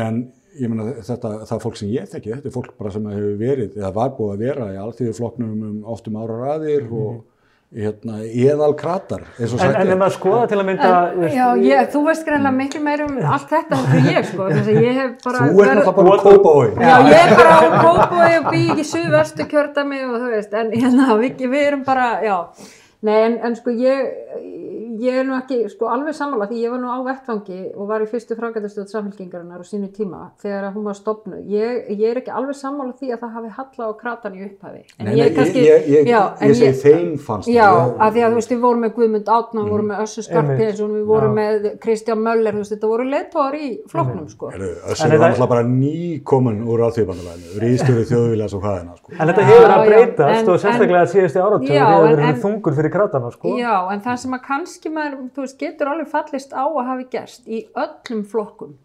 en 0.07 0.23
ég 0.59 0.69
meina 0.73 0.89
þetta, 1.01 1.31
það 1.49 1.55
er 1.57 1.63
fólk 1.65 1.79
sem 1.81 1.93
ég 1.93 2.09
þekki 2.13 2.33
þetta 2.35 2.51
er 2.51 2.55
fólk 2.57 2.73
bara 2.79 2.93
sem 2.93 3.07
hefur 3.09 3.37
verið 3.41 3.77
eða 3.79 3.93
var 3.97 4.11
búið 4.19 4.33
að 4.35 4.43
vera 4.47 4.67
í 4.75 4.81
alþjóðuflokknum 4.83 5.63
um 5.69 5.79
oft 5.95 6.11
um 6.11 6.19
ára 6.21 6.41
raðir 6.43 6.89
og 6.91 7.23
hérna, 7.73 8.19
eðal 8.29 8.75
kratar 8.77 9.23
eins 9.39 9.53
og 9.55 9.63
En, 9.63 9.71
en 9.73 9.87
er. 9.87 9.93
ef 9.95 10.01
maður 10.03 10.15
skoða 10.19 10.43
til 10.51 10.59
að 10.61 10.67
mynda 10.69 10.91
En, 10.93 11.23
já, 11.33 11.47
ég, 11.65 11.87
þú 11.95 12.03
veist 12.09 12.27
greinlega 12.27 12.53
miklu 12.59 12.83
meir 12.85 13.05
um 13.07 13.15
allt 13.33 13.49
þetta 13.53 13.79
en 13.97 14.09
ég 14.11 14.29
sko, 14.29 14.49
þess 14.51 14.69
að 14.69 14.81
ég 14.85 14.99
hef 15.01 15.15
bara 15.25 15.47
þú 15.47 15.65
ert 15.65 15.73
náttúrulega 15.79 15.97
bara 15.97 16.19
að 16.19 16.27
kópa 16.27 16.53
á 16.53 16.57
því 16.61 16.91
Já, 16.91 16.95
ég 17.09 17.23
er 17.23 17.35
bara 17.41 17.57
á 17.57 17.61
Kópói 17.87 18.31
og 18.43 18.51
bý 18.53 18.63
ekki 18.75 18.85
í 18.85 18.91
suðvestu 18.93 19.49
kjördami 19.55 20.03
og 20.05 20.15
þú 20.19 20.31
veist, 20.35 20.53
en 20.61 20.73
hérna, 20.77 21.09
við, 21.23 21.45
við 21.49 21.67
erum 21.71 21.85
bara, 21.89 22.11
já, 22.27 22.37
nei, 23.09 23.17
en, 23.25 23.39
en 23.49 23.57
sko, 23.59 23.73
ég, 23.75 24.13
ég 25.03 25.19
er 25.21 25.25
nú 25.27 25.35
ekki 25.37 25.59
sko, 25.73 25.89
alveg 25.93 26.15
sammála 26.15 26.47
því 26.51 26.61
ég 26.63 26.71
var 26.75 26.81
nú 26.83 26.91
á 26.93 26.99
vettfangi 27.07 27.61
og 27.75 27.89
var 27.91 28.05
í 28.05 28.09
fyrstu 28.11 28.37
frágætastöð 28.39 28.87
samfélkingarinnar 28.93 29.63
á 29.63 29.67
sínu 29.67 29.89
tíma 29.97 30.21
þegar 30.43 30.69
að 30.69 30.77
hún 30.77 30.85
var 30.89 30.97
stopnuð. 30.99 31.43
Ég, 31.51 31.91
ég 31.99 32.05
er 32.13 32.21
ekki 32.23 32.33
alveg 32.33 32.57
sammála 32.59 32.95
því 33.01 33.11
að 33.17 33.21
það 33.25 33.33
hafi 33.37 33.53
halla 33.59 33.89
á 33.89 33.93
kratan 34.03 34.37
í 34.39 34.45
upphafi. 34.47 34.83
En 34.99 35.07
Nei, 35.07 35.15
nei, 35.17 35.31
kannski- 35.37 35.65
ég, 35.67 35.89
ég, 35.89 36.07
já, 36.07 36.21
ég, 36.23 36.43
en 36.43 36.49
ég 36.49 36.57
segi 36.61 36.81
þeim 36.83 37.19
fannst 37.19 37.49
Já, 37.51 37.67
það. 37.73 37.97
af 38.07 38.15
því 38.15 38.23
að 38.23 38.31
þú 38.31 38.39
veist, 38.41 38.53
við 38.53 38.61
vorum 38.63 38.81
með 38.87 38.95
Guðmund 38.97 39.29
Átna, 39.37 39.61
við 39.67 39.71
vorum 39.75 39.89
með 39.93 40.03
Össu 40.07 40.23
Skarpénsson, 40.29 40.93
við 40.99 41.05
vorum 41.13 41.35
með 41.37 41.69
Kristján 41.83 42.23
Möller, 42.23 42.53
þú 42.53 42.63
veist, 42.63 42.73
þetta 42.77 42.93
voru 42.93 43.05
leitóar 43.11 43.55
í 43.59 43.69
flokknum, 43.89 44.29
sko. 44.31 44.51
Þetta- 44.53 45.19
var 45.19 45.31
náttúrulega 45.33 45.49
bara 45.49 45.63
nýkomin 45.63 46.63
úr 46.67 46.85
alþjóðbandalæðinu, 46.87 47.61
ríðstjóri 47.63 48.05
sko. 48.07 49.11
Að 49.23 49.29
Já, 51.73 51.75
já, 51.75 52.17
Já, 52.23 52.27
sko. 53.33 53.57
Já, 53.59 53.75
en 53.93 54.01
það 54.01 54.17
sem 54.23 54.33
að 54.37 54.43
kannski 54.47 54.92
maður, 54.95 55.29
þú 55.35 55.45
veist, 55.47 55.59
getur 55.61 55.93
alveg 55.93 56.09
fallist 56.13 56.55
á 56.55 56.65
að 56.65 56.89
hafi 56.93 57.11
gerst 57.13 57.49
í 57.49 57.65
öllum 57.73 58.25
flokkum, 58.29 58.79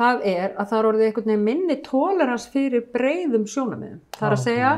það 0.00 0.24
er 0.30 0.54
að 0.54 0.70
það 0.70 0.78
er 0.78 0.88
orðið 0.88 1.06
einhvern 1.06 1.30
veginn 1.30 1.46
minni 1.46 1.76
tolerans 1.84 2.46
fyrir 2.50 2.84
breyðum 2.94 3.46
sjónamiðum. 3.50 4.00
Það 4.16 4.26
er 4.28 4.36
að 4.36 4.42
segja 4.44 4.72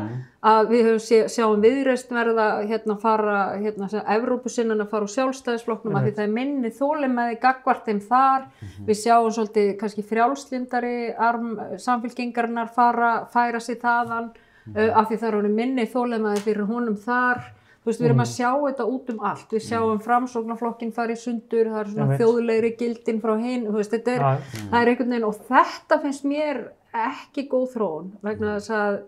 að 0.53 0.71
við 0.73 0.85
höfum 0.89 1.03
sé, 1.05 1.19
sjáum 1.31 1.63
viðreist 1.63 2.11
verða 2.11 2.47
hérna 2.67 2.97
fara, 2.99 3.37
hérna 3.61 3.89
sem 3.93 4.09
Evrópusinnan 4.17 4.83
að 4.83 4.91
fara 4.91 5.07
úr 5.07 5.15
sjálfstæðisflokknum 5.15 5.99
af 5.99 6.07
því 6.07 6.15
það 6.17 6.25
er 6.25 6.35
minni 6.39 6.73
þólimaði 6.75 7.39
gagvart 7.45 7.87
þeim 7.87 8.03
þar. 8.09 8.49
Við 8.89 9.01
sjáum 9.05 9.31
svolítið 9.37 9.73
kannski 9.79 10.07
frjálslindari 10.09 10.97
arm 11.31 11.53
samfélkingarinnar 11.87 12.73
fara, 12.75 13.13
færa 13.31 13.63
sér 13.63 13.79
þaðan 13.85 14.33
uh, 14.33 14.91
af 14.91 15.11
því 15.11 15.21
það 15.21 15.29
er 15.29 15.39
honum 15.39 15.59
minni 15.63 15.87
þólimaði 15.93 16.47
fyrir 16.49 16.71
honum 16.73 16.99
þar. 16.99 17.45
Þú 17.83 17.91
veist, 17.91 17.99
við 17.99 18.07
erum 18.07 18.23
að 18.23 18.31
sjá 18.31 18.51
þetta 18.63 18.85
út 18.87 19.09
um 19.11 19.25
allt. 19.27 19.49
Við 19.51 19.65
sjáum 19.67 20.03
framsóknarflokkin 20.05 20.93
fara 20.95 21.17
í 21.17 21.19
sundur, 21.19 21.71
það 21.73 21.81
er 21.81 21.89
svona 21.91 22.19
þjóðlegri 22.21 22.71
gildin 22.79 23.19
frá 23.25 23.33
hinn, 23.41 23.65
þú 23.67 23.81
veist, 23.81 23.97
þetta 23.97 24.13
er, 24.13 24.23
Já. 24.23 24.53
það 24.71 24.79
er 24.79 24.91
einhvern 24.93 25.17
veginn 25.17 25.27
og 25.27 25.41
þetta 25.49 25.99
finnst 26.05 26.29
mér 26.31 26.63
ekki 27.03 27.49
góð 27.51 27.67
þróun 27.73 28.15
vegna 28.23 28.55
þess 28.59 28.75
að 28.77 29.01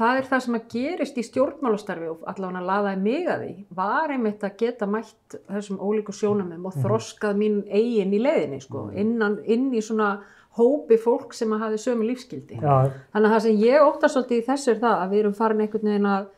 það 0.00 0.18
er 0.20 0.28
það 0.30 0.42
sem 0.44 0.56
að 0.56 0.66
gerist 0.74 1.18
í 1.18 1.24
stjórnmálastarfi 1.26 2.10
og 2.12 2.26
allavega 2.30 2.60
að 2.60 2.68
laðaði 2.70 3.00
mig 3.04 3.30
að 3.30 3.44
því. 3.44 3.54
Var 3.80 4.14
einmitt 4.14 4.44
að 4.46 4.58
geta 4.62 4.88
mætt 4.90 5.38
þessum 5.50 5.80
ólíku 5.82 6.14
sjónamum 6.14 6.68
og 6.70 6.76
þroskað 6.78 7.40
mín 7.40 7.62
eigin 7.68 8.14
í 8.14 8.20
leiðinni 8.22 8.60
sko, 8.62 8.86
innan, 8.94 9.40
inn 9.50 9.72
í 9.74 9.82
svona 9.84 10.20
hópi 10.58 10.98
fólk 10.98 11.34
sem 11.36 11.50
að 11.54 11.66
hafi 11.66 11.80
sömu 11.82 12.06
lífskildi. 12.08 12.58
Já, 12.62 12.90
Þannig 13.12 13.26
að 13.26 13.34
það 13.34 13.44
sem 13.46 13.64
ég 13.64 13.86
óttast 13.86 14.16
svolítið 14.16 14.40
í 14.40 14.46
þessu 14.48 14.72
er 14.72 14.80
það 14.82 15.02
að 15.02 15.12
við 15.12 15.22
erum 15.24 15.36
farin 15.38 15.64
einhvern 15.64 15.90
veginn 15.90 16.10
að 16.10 16.30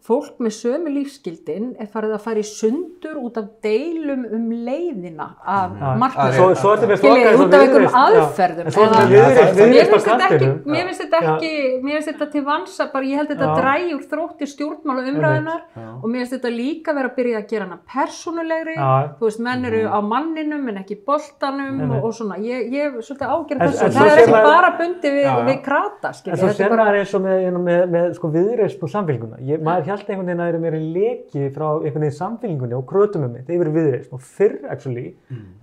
fólk 0.00 0.38
með 0.40 0.54
sömu 0.56 0.90
lífsgildin 0.94 1.74
er 1.80 1.88
farið 1.92 2.14
að 2.16 2.22
fara 2.24 2.40
í 2.40 2.46
sundur 2.46 3.18
út 3.20 3.36
af 3.36 3.48
deilum 3.64 4.22
um 4.32 4.46
leiðina 4.64 5.26
af 5.44 5.74
flokka 5.76 6.26
eins 6.30 6.38
og 6.40 7.42
út 7.44 7.56
af 7.56 7.64
einhverjum 7.64 7.96
aðferðum. 8.00 8.70
Mér 10.70 10.88
finnst 10.88 11.02
þetta 11.04 11.20
ekki, 11.20 11.52
mér 11.84 11.98
finnst 11.98 12.10
þetta 12.12 12.28
til 12.32 12.44
vansa, 12.46 12.86
bara 12.94 13.10
ég 13.10 13.20
held 13.20 13.32
þetta 13.34 13.48
Já. 13.50 13.52
drægi 13.58 13.90
úr 13.96 14.06
þrótti 14.12 14.48
stjórnmála 14.54 15.04
umræðunar 15.12 15.60
og 16.00 16.06
mér 16.08 16.18
finnst 16.22 16.36
þetta 16.38 16.52
líka 16.54 16.96
vera 16.96 17.12
að 17.12 17.16
byrja 17.20 17.42
að 17.42 17.46
gera 17.52 17.68
hana 17.68 17.78
persónulegri, 17.96 18.76
Já. 18.78 18.90
þú 19.20 19.28
veist, 19.28 19.44
menn 19.50 19.68
eru 19.68 19.82
á 19.84 19.98
manninum 20.00 20.64
en 20.72 20.80
ekki 20.80 20.96
boltanum 21.04 21.96
og, 22.00 22.08
svona, 22.16 22.40
ég, 22.40 22.72
hef 22.72 23.04
svolítið 23.04 23.36
ágjörð 23.36 23.66
þessu, 23.66 23.90
það 23.98 24.14
er 24.14 24.24
ekki 24.24 24.44
bara 24.48 24.72
bundið 24.80 25.20
við, 25.20 25.54
krata, 25.66 26.14
En 26.30 26.40
svo 26.40 26.48
sér 26.56 26.72
er 26.80 27.00
eins 27.02 27.14
og 27.16 27.22
með 27.60 28.08
sko 28.16 28.30
viðreist 28.32 28.82
og 28.84 28.90
samfélguna. 28.92 29.40
Held 29.90 30.06
einhvern 30.06 30.30
veginn 30.30 30.40
að 30.40 30.46
það 30.46 30.52
eru 30.54 30.62
meiri 30.64 30.80
leki 30.94 31.50
frá 31.56 31.66
einhvern 31.72 32.04
veginn 32.06 32.16
samfélgunni 32.20 32.78
og 32.78 32.86
krötum 32.90 33.26
um 33.26 33.36
þetta 33.36 33.56
yfir 33.56 33.72
viðreist 33.74 34.14
og 34.14 34.22
fyrr 34.22 34.56
actually. 34.70 35.10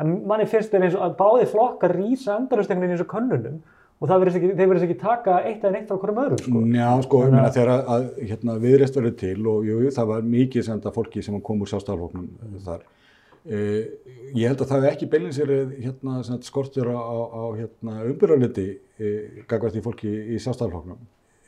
En 0.03 0.19
manni 0.27 0.47
finnst 0.51 0.73
þeir 0.73 0.87
eins 0.89 0.99
og 0.99 1.07
að 1.07 1.17
báði 1.21 1.49
flokkar 1.53 1.95
rýsa 1.95 2.37
endalust 2.37 2.71
einhvern 2.71 2.87
veginn 2.87 2.97
eins 2.97 3.05
og 3.05 3.11
könnunum 3.13 3.59
og 3.97 4.11
það 4.11 4.21
verðist 4.21 4.37
ekki, 4.39 4.49
þeir 4.57 4.69
verðist 4.69 4.85
ekki 4.87 4.99
taka 5.01 5.37
eitt 5.41 5.63
eða 5.63 5.73
neitt 5.73 5.87
frá 5.89 5.97
hverjum 6.01 6.19
öðrum 6.23 6.41
sko. 6.43 6.61
Já, 6.77 6.89
sko, 7.05 7.21
ég 7.23 7.33
meina 7.33 7.53
þegar 7.55 7.71
að, 7.73 7.87
að 7.95 8.27
hérna, 8.29 8.57
viðreist 8.61 8.99
verið 8.99 9.15
til 9.23 9.37
og 9.49 9.65
jú, 9.65 9.77
það 9.95 10.11
var 10.11 10.27
mikið 10.35 10.67
senda 10.67 10.93
fólki 10.93 11.23
sem 11.25 11.39
kom 11.47 11.63
úr 11.65 11.71
sjálfstæðarfloknum 11.71 12.59
þar. 12.67 12.83
Uh, 13.47 13.81
ég 14.35 14.51
held 14.51 14.61
að 14.61 14.73
það 14.73 14.85
hef 14.85 14.91
ekki 14.91 15.09
beilin 15.09 15.33
sér 15.33 15.53
hérna, 15.79 16.19
skortur 16.45 16.91
á, 16.93 16.99
á, 16.99 17.43
hérna, 17.57 18.01
umbyrðarliti 18.11 18.67
uh, 18.75 19.45
gagvart 19.49 19.79
í 19.79 19.85
fólki 19.85 20.13
í 20.35 20.41
sjálfstæðarfloknum. 20.45 20.99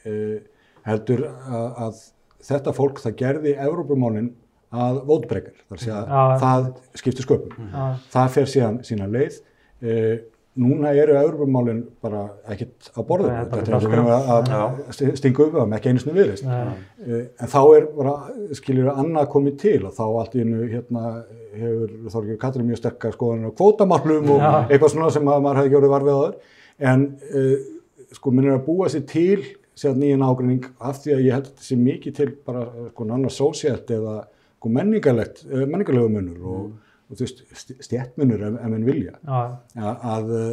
Uh, 0.07 0.39
heldur 0.87 1.27
að, 1.29 1.67
að 1.85 2.01
þetta 2.45 2.73
fólk 2.75 3.01
það 3.03 3.17
gerði 3.19 3.55
Evrópumálinn 3.59 4.33
að 4.69 4.99
vótbrekar, 5.09 5.61
þar 5.69 5.81
sé 5.81 5.93
að 5.93 6.09
Já. 6.13 6.23
það 6.43 6.67
skiptir 7.01 7.25
sköpum. 7.25 7.69
Já. 7.71 7.85
Það 8.13 8.35
fer 8.35 8.51
síðan 8.51 8.83
sína 8.85 9.07
leið. 9.09 9.39
Uh, 9.79 10.11
núna 10.59 10.91
eru 10.99 11.15
Evrópumálinn 11.17 11.81
bara 12.03 12.25
ekkert 12.51 12.91
á 12.93 12.99
borðinu. 13.01 13.33
Nei, 13.33 13.49
bara 13.49 13.63
Þetta 13.63 13.71
er 13.71 13.77
eins 13.77 13.87
og 13.87 13.93
við 13.93 13.97
erum 13.97 14.11
að, 14.13 14.51
að 15.09 15.17
stinga 15.17 15.45
upp 15.45 15.57
þeim, 15.57 15.75
ekki 15.77 15.91
einu 15.91 16.03
sinni 16.03 16.15
viðreist. 16.19 16.45
Nei. 16.45 16.85
Uh, 17.01 17.23
en 17.25 17.53
þá 17.55 17.59
er 17.79 17.89
bara, 17.97 18.15
skiljur 18.59 18.91
annað 18.93 19.29
komið 19.33 19.57
til 19.63 19.79
og 19.89 19.97
þá 19.97 20.05
allt 20.07 20.37
í 20.37 20.43
hennu 20.43 20.69
hérna 20.69 21.05
hefur 21.55 21.95
Þorgjör 22.13 22.39
Katrin 22.41 22.69
mjög 22.69 22.81
sterkar 22.83 23.15
skoðanir 23.15 23.49
á 23.49 23.57
kvótamálum 23.57 24.33
og 24.35 24.47
eitthvað 24.67 24.93
svona 24.93 25.09
sem 25.15 25.31
að 25.33 25.45
maður 25.45 25.63
hefði 25.63 25.73
gjörið 25.73 25.93
varfið 25.95 26.13
á 26.13 26.21
þar 26.21 26.91
en 26.91 27.07
uh, 27.33 27.55
sko 28.19 28.33
minn 28.33 28.49
er 28.49 28.59
að 28.59 28.67
búa 28.67 28.89
sér 28.91 29.05
til 29.09 29.41
sér 29.79 29.95
nýjan 29.99 30.23
ágrinning 30.25 30.65
af 30.79 30.99
því 31.03 31.13
að 31.15 31.23
ég 31.25 31.35
held 31.35 31.45
að 31.47 31.51
þetta 31.53 31.65
sé 31.67 31.77
mikið 31.79 32.15
til 32.19 32.29
bara 32.47 32.63
sko 32.91 33.07
annars 33.15 33.37
sósíalt 33.39 33.93
eða 33.95 34.15
sko 34.59 34.71
menningarlegt, 34.75 35.45
uh, 35.47 35.63
menningarlegu 35.65 36.09
munur 36.13 36.49
og, 36.53 36.65
og 37.09 37.15
þú 37.19 37.25
veist 37.25 37.43
st- 37.53 37.77
stjættmunur 37.87 38.43
ef, 38.49 38.57
ef 38.59 38.73
menn 38.73 38.87
vilja. 38.87 39.15
Já, 39.23 39.39
að, 39.79 40.03
að 40.15 40.33
uh, 40.39 40.49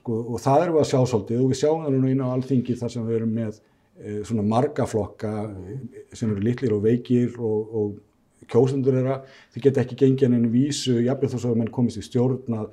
sko, 0.00 0.18
og 0.34 0.42
það 0.42 0.66
við 0.72 0.80
að 0.82 0.88
sjá 0.90 0.98
svolítið 1.12 1.44
og 1.44 1.52
við 1.52 1.60
sjáum 1.62 1.84
það 1.86 1.94
núna 1.96 2.10
inn 2.14 2.24
á 2.26 2.28
alþingi 2.34 2.78
þar 2.80 2.94
sem 2.96 3.06
við 3.06 3.20
erum 3.20 3.36
með 3.38 3.60
uh, 3.60 4.18
svona 4.26 4.46
marga 4.54 4.88
flokka 4.90 5.34
eh, 5.44 6.02
sem 6.12 6.32
eru 6.34 6.42
litlir 6.42 6.74
og 6.74 6.82
veikir 6.84 7.38
og, 7.38 7.76
og 7.78 8.48
kjósendur 8.50 8.98
þeirra, 8.98 9.20
þið 9.54 9.68
geta 9.68 9.84
ekki 9.84 9.96
gengið 10.02 10.26
en 10.26 10.34
einu 10.40 10.50
vísu, 10.52 10.98
jafnveg 11.06 11.30
þó 11.32 11.38
svo 11.38 11.52
að 11.54 11.60
menn 11.62 11.70
komist 11.72 11.96
í 11.96 12.02
stjórn 12.04 12.58
að 12.58 12.66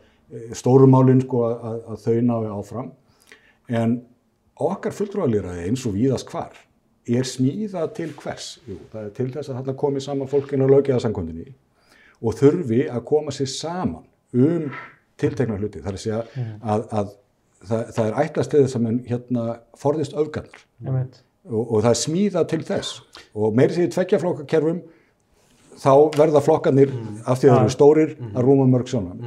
stórumálinn 0.58 1.22
sko 1.24 1.46
að, 1.48 1.54
að, 1.70 1.78
að 1.94 2.02
þau 2.04 2.18
nái 2.28 2.50
áfram. 2.58 2.90
En 3.72 3.94
okkar 4.67 4.95
fulltrúalýraði 4.95 5.65
eins 5.69 5.86
og 5.88 5.95
víðast 5.97 6.30
hvar 6.32 6.56
er 7.10 7.28
smíða 7.28 7.88
til 7.97 8.12
hvers? 8.19 8.54
Jú, 8.67 8.78
það 8.91 9.08
er 9.08 9.15
til 9.17 9.28
þess 9.34 9.50
að 9.50 9.60
þarna 9.60 9.78
komi 9.82 10.04
saman 10.04 10.30
fólkinu 10.32 10.67
á 10.69 10.74
löggeðarsangkondinni 10.76 11.47
og 12.21 12.38
þurfi 12.38 12.84
að 12.91 13.04
koma 13.10 13.34
sér 13.34 13.50
saman 13.50 14.06
um 14.38 14.69
tiltekna 15.21 15.58
hluti. 15.58 15.82
Það 15.82 15.91
er 15.91 15.97
að 15.97 16.04
segja 16.06 16.21
að, 16.62 16.86
að 16.91 17.12
það, 17.65 17.91
það 17.97 18.06
er 18.06 18.17
ætlast 18.24 18.54
til 18.54 18.63
þess 18.63 18.78
að 18.78 18.86
menn 18.86 19.04
hérna 19.10 19.45
forðist 19.82 20.17
öfgarnar. 20.17 20.65
Einmitt. 20.86 21.21
og, 21.50 21.62
og 21.63 21.78
það 21.82 21.91
er 21.91 22.02
smíða 22.06 22.47
til 22.54 22.62
þess. 22.67 23.02
Og 23.34 23.56
meiri 23.58 23.78
sér 23.78 23.89
í 23.89 23.93
tveggja 23.95 24.21
þá 25.82 25.93
verða 26.17 26.41
flokkarnir 26.43 26.91
af 27.26 27.39
því 27.39 27.50
að 27.50 27.54
það 27.56 27.62
eru 27.63 27.74
stórir 27.74 28.15
að 28.32 28.43
rúma 28.45 28.67
mörg 28.69 28.89
sjónum 28.91 29.21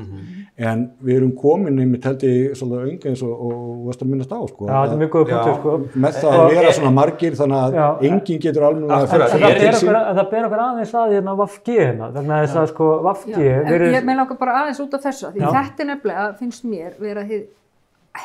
en 0.55 0.85
við 1.03 1.17
erum 1.17 1.31
komin 1.35 1.81
einmitt 1.83 2.05
held 2.07 2.23
ég 2.23 2.53
svolítið 2.55 2.83
öngi 2.93 3.09
eins 3.11 3.23
og, 3.27 3.33
og, 3.35 3.55
og 3.59 3.79
varst 3.89 4.05
að 4.05 4.11
minnast 4.13 4.31
á 4.31 4.39
sko, 4.47 4.69
Já, 4.69 4.75
þetta 4.77 4.95
er 4.95 5.01
mjög 5.01 5.11
góð 5.15 5.25
punktur, 5.31 5.57
sko. 5.59 5.73
með 6.05 6.19
það 6.21 6.37
að 6.37 6.51
vera 6.53 6.75
svona 6.77 6.93
margir 6.95 7.39
þannig 7.41 7.59
að 7.59 7.75
Já. 7.75 7.87
enginn 8.11 8.45
getur 8.45 8.67
alveg 8.69 8.95
að 8.95 9.07
er 9.17 9.25
ber 9.25 9.59
til 9.59 9.73
okkur, 9.73 9.99
en 9.99 10.21
það 10.21 10.31
ber 10.31 10.47
okkur 10.49 10.63
aðeins 10.67 10.95
að 11.01 11.17
hérna 11.17 11.35
Vafg 11.41 11.73
hérna, 11.73 12.11
vegna 12.15 12.39
þess 12.45 12.61
að 12.63 12.71
sko 12.71 12.89
Vafg 13.09 13.35
Já, 13.35 13.41
en 13.51 13.69
verið, 13.73 13.97
ég 13.99 14.07
meina 14.07 14.27
okkur 14.29 14.41
bara 14.45 14.57
aðeins 14.61 14.83
út 14.85 14.95
af 14.95 15.05
þessu, 15.09 15.33
því 15.35 15.43
Já. 15.43 15.51
þetta 15.59 15.85
er 15.87 15.91
nefnilega, 15.91 16.31
finnst 16.39 16.71
mér, 16.71 16.95
vera 17.03 17.27
hið 17.27 17.45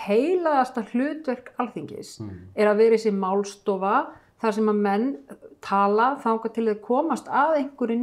heilaðasta 0.06 0.86
hlutverk 0.92 1.50
alþingis 1.58 2.20
er 2.54 2.70
að 2.70 2.84
vera 2.84 2.98
þessi 3.00 3.14
málstofa 3.18 3.96
þar 4.42 4.56
sem 4.56 4.72
að 4.72 4.82
menn 4.88 5.08
tala 5.60 6.14
þangað 6.24 6.54
til 6.56 6.66
þau 6.70 6.76
komast 6.86 7.26
að 7.28 7.56
einhverju 7.60 7.98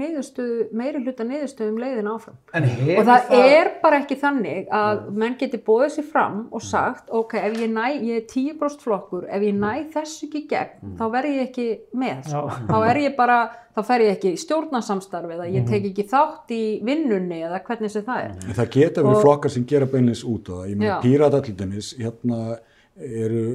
meiri 0.77 1.01
hluta 1.01 1.25
niðurstöðu 1.25 1.73
um 1.73 1.79
leiðin 1.81 2.09
áfram. 2.13 2.37
Og 2.53 3.07
það, 3.09 3.31
er 3.39 3.71
bara 3.81 4.01
ekki 4.03 4.19
þannig 4.21 4.67
að 4.77 5.07
menn 5.23 5.37
geti 5.41 5.61
bóðið 5.65 5.95
sér 5.95 6.09
fram 6.11 6.43
og 6.53 6.65
sagt, 6.65 7.09
ok, 7.17 7.37
ef 7.41 7.57
ég 7.63 7.73
næ, 7.73 7.87
ég 8.05 8.21
er 8.21 8.27
10% 8.29 8.85
flokkur, 8.85 9.25
ef 9.33 9.47
ég 9.47 9.57
næ 9.57 9.71
þessu 9.95 10.29
ekki 10.29 10.43
gegn, 10.51 10.93
þá 10.99 11.05
verð 11.15 11.33
ég 11.33 11.47
ekki 11.49 11.67
með. 11.97 12.29
Já. 12.35 12.43
þá 12.69 12.77
er 12.91 13.01
ég 13.07 13.17
bara, 13.17 13.39
þá 13.73 13.81
fer 13.89 14.05
ég 14.05 14.13
ekki 14.19 14.35
í 14.37 14.43
stjórnarsamstarfi 14.45 15.39
eða 15.39 15.49
ég 15.57 15.67
tek 15.71 15.89
ekki 15.93 16.07
þátt 16.13 16.53
í 16.57 16.63
vinnunni 16.85 17.41
eða 17.49 17.63
hvernig 17.65 17.95
sem 17.97 18.05
það 18.05 18.27
er. 18.27 18.37
Það 18.61 18.71
geta 18.77 19.07
verið 19.07 19.17
Og- 19.17 19.25
flokkar 19.25 19.57
sem 19.57 19.65
gera 19.73 19.89
beinleins 19.89 20.27
út 20.29 20.53
á 20.53 20.61
það. 20.61 20.69
Ég 20.75 20.77
meina 20.77 20.93
Já. 20.93 21.01
pírata 21.09 21.43
til 21.49 21.57
dæmis, 21.57 21.95
hérna 21.97 22.43
eru 23.01 23.47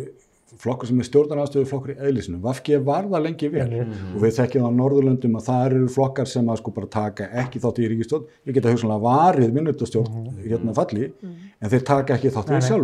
flokkar 0.60 0.90
sem 0.90 1.00
er 1.00 1.08
stjórnarnastöðu 1.08 1.68
flokkur 1.70 1.94
í 1.94 1.98
eðlisinu. 2.02 2.40
Vafki 2.44 2.78
var 2.84 3.08
það 3.10 3.26
lengi 3.26 3.50
vel 3.54 3.68
og 3.82 4.18
við 4.22 4.36
þekkjum 4.38 4.66
það 4.66 4.76
á 4.76 4.80
Norðurlöndum 4.80 5.38
að 5.40 5.48
það 5.48 5.66
eru 5.70 5.90
flokkar 5.96 6.30
sem 6.30 6.52
að 6.52 6.62
sko 6.62 6.74
bara 6.76 6.92
taka 6.92 7.28
ekki 7.44 7.62
þátt 7.64 7.82
í 7.82 7.90
ríkistjórn. 7.92 8.30
Við 8.46 8.58
geta 8.60 8.74
hugsanlega 8.74 9.06
varið 9.06 9.58
minnutastjórn 9.58 10.32
hérna 10.44 10.76
falli 10.78 11.12
en 11.22 11.74
þeir 11.74 11.86
taka 11.88 12.18
ekki 12.18 12.34
þátt 12.36 12.52
í. 12.52 12.62
Sko. 12.68 12.80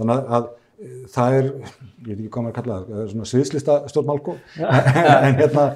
Þannig 0.00 0.14
að, 0.16 0.34
að 0.38 0.50
eh, 0.80 0.98
það 1.14 1.38
er, 1.38 1.50
ég 1.54 2.10
veit 2.10 2.18
ekki 2.18 2.32
hvað 2.34 2.46
maður 2.46 2.58
kalla 2.60 2.76
það, 2.76 2.90
það 2.90 3.04
er 3.04 3.12
svona 3.14 3.30
sviðslista 3.32 3.78
stjórnmálko 3.92 4.36
en 5.26 5.40
hérna 5.40 5.66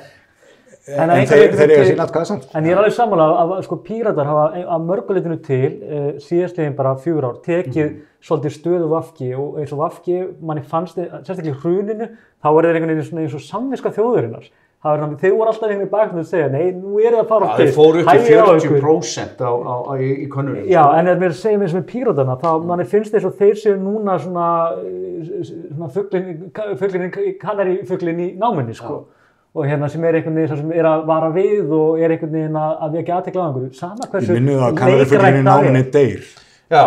En 0.87 1.11
en, 1.11 1.27
þeir, 1.27 1.55
þeir 1.57 1.71
til- 1.71 1.85
sín 1.95 2.01
atkvæði 2.05 2.27
samt. 2.29 2.49
En 2.55 2.65
ég 2.69 2.73
er 2.75 2.81
alveg 2.83 2.93
sammála 2.93 3.29
að, 3.41 3.53
að 3.57 3.63
sko 3.65 3.77
píratar 3.87 4.27
hafa 4.29 4.65
að 4.75 4.83
mörguleitinu 4.91 5.39
til 5.47 5.71
uh, 5.81 6.11
síðastliðin 6.21 6.75
bara 6.77 6.93
fjögur 7.01 7.25
ár 7.31 7.39
tekið 7.47 7.87
Mhm. 7.87 8.03
svolítið 8.25 8.53
stöðu 8.59 8.89
vafki 8.93 9.31
og 9.37 9.57
eins 9.61 9.73
og 9.73 9.79
vafki 9.81 10.19
manni 10.43 10.63
fannst 10.63 10.97
þið, 10.99 11.09
sérstaklega 11.25 11.55
í 11.55 11.61
hruninu 11.63 12.09
þá 12.45 12.49
er 12.53 12.63
þeir 12.69 12.75
einhvern 12.77 12.93
veginn 12.95 13.09
svona 13.09 13.25
eins 13.25 13.35
og 13.35 13.41
samviska 13.49 13.93
þjóðurinnar. 13.97 14.47
Það 14.85 14.93
er 14.95 15.01
þannig, 15.01 15.21
þeir 15.25 15.33
voru 15.33 15.49
alltaf 15.49 15.63
einhvern 15.65 15.81
veginn 15.81 15.89
í 15.89 15.95
bakgrunni 15.95 16.21
að 16.21 16.29
segja, 16.29 16.49
nei, 16.53 16.73
nú 16.77 16.99
er 17.01 17.13
það 17.15 17.21
að 17.25 17.29
fara 17.33 17.47
Já, 17.49 17.55
þeir 17.57 17.65
fyrst, 17.65 17.77
fóru 17.79 18.01
upp 18.03 18.09
til 18.11 18.19
hægið 18.21 18.37
á 18.37 18.49
ykkur." 18.61 18.81
40% 18.85 19.41
á, 19.41 19.53
á, 19.65 19.75
á, 19.81 19.93
í, 19.97 20.09
í 20.21 20.29
könnunum. 20.29 20.67
Já, 20.69 20.83
en 20.99 21.09
ef 21.09 21.19
mér 21.25 21.33
segjum 21.33 21.63
eins 21.65 21.73
og 21.73 21.79
með 21.81 21.87
píratana, 21.95 22.37
þá 22.45 22.51
manni 22.69 22.85
finnst 22.85 23.13
þess 23.17 23.25
að 23.31 23.39
þeir 23.41 23.57
séu 23.63 23.77
núna 23.81 24.19
svona, 24.21 24.49
eh, 24.85 25.41
svona 25.49 25.89
fuglin, 25.89 26.51
fuglin, 26.77 27.11
kannari 27.41 27.79
fuglin 27.89 28.21
í 28.21 28.29
náminni, 28.37 28.75
sko. 28.77 29.07
Og 29.55 29.69
hérna 29.71 29.87
sem 29.91 30.03
er 30.05 30.17
einhvern 30.19 30.39
veginn 30.41 30.63
sem 30.63 30.73
er 30.75 30.87
að 30.91 31.05
vara 31.07 31.29
við 31.35 31.75
og 31.77 32.01
er 32.03 32.17
einhvern 32.17 32.33
veginn 32.35 32.57
að, 32.59 32.73
að 32.83 32.97
við 32.97 33.03
ekki 33.05 33.13
aðtekla 33.19 33.45
á 33.45 33.47
einhverju. 33.49 33.75
Sama 33.79 34.09
Ég 34.09 34.15
hversu 34.17 34.39
minni 34.39 34.57
það 34.59 34.65
að 34.65 35.05
það 35.13 35.29
er. 35.29 35.43
náminni 35.47 35.85
deyr. 35.95 36.25
Já. 36.73 36.81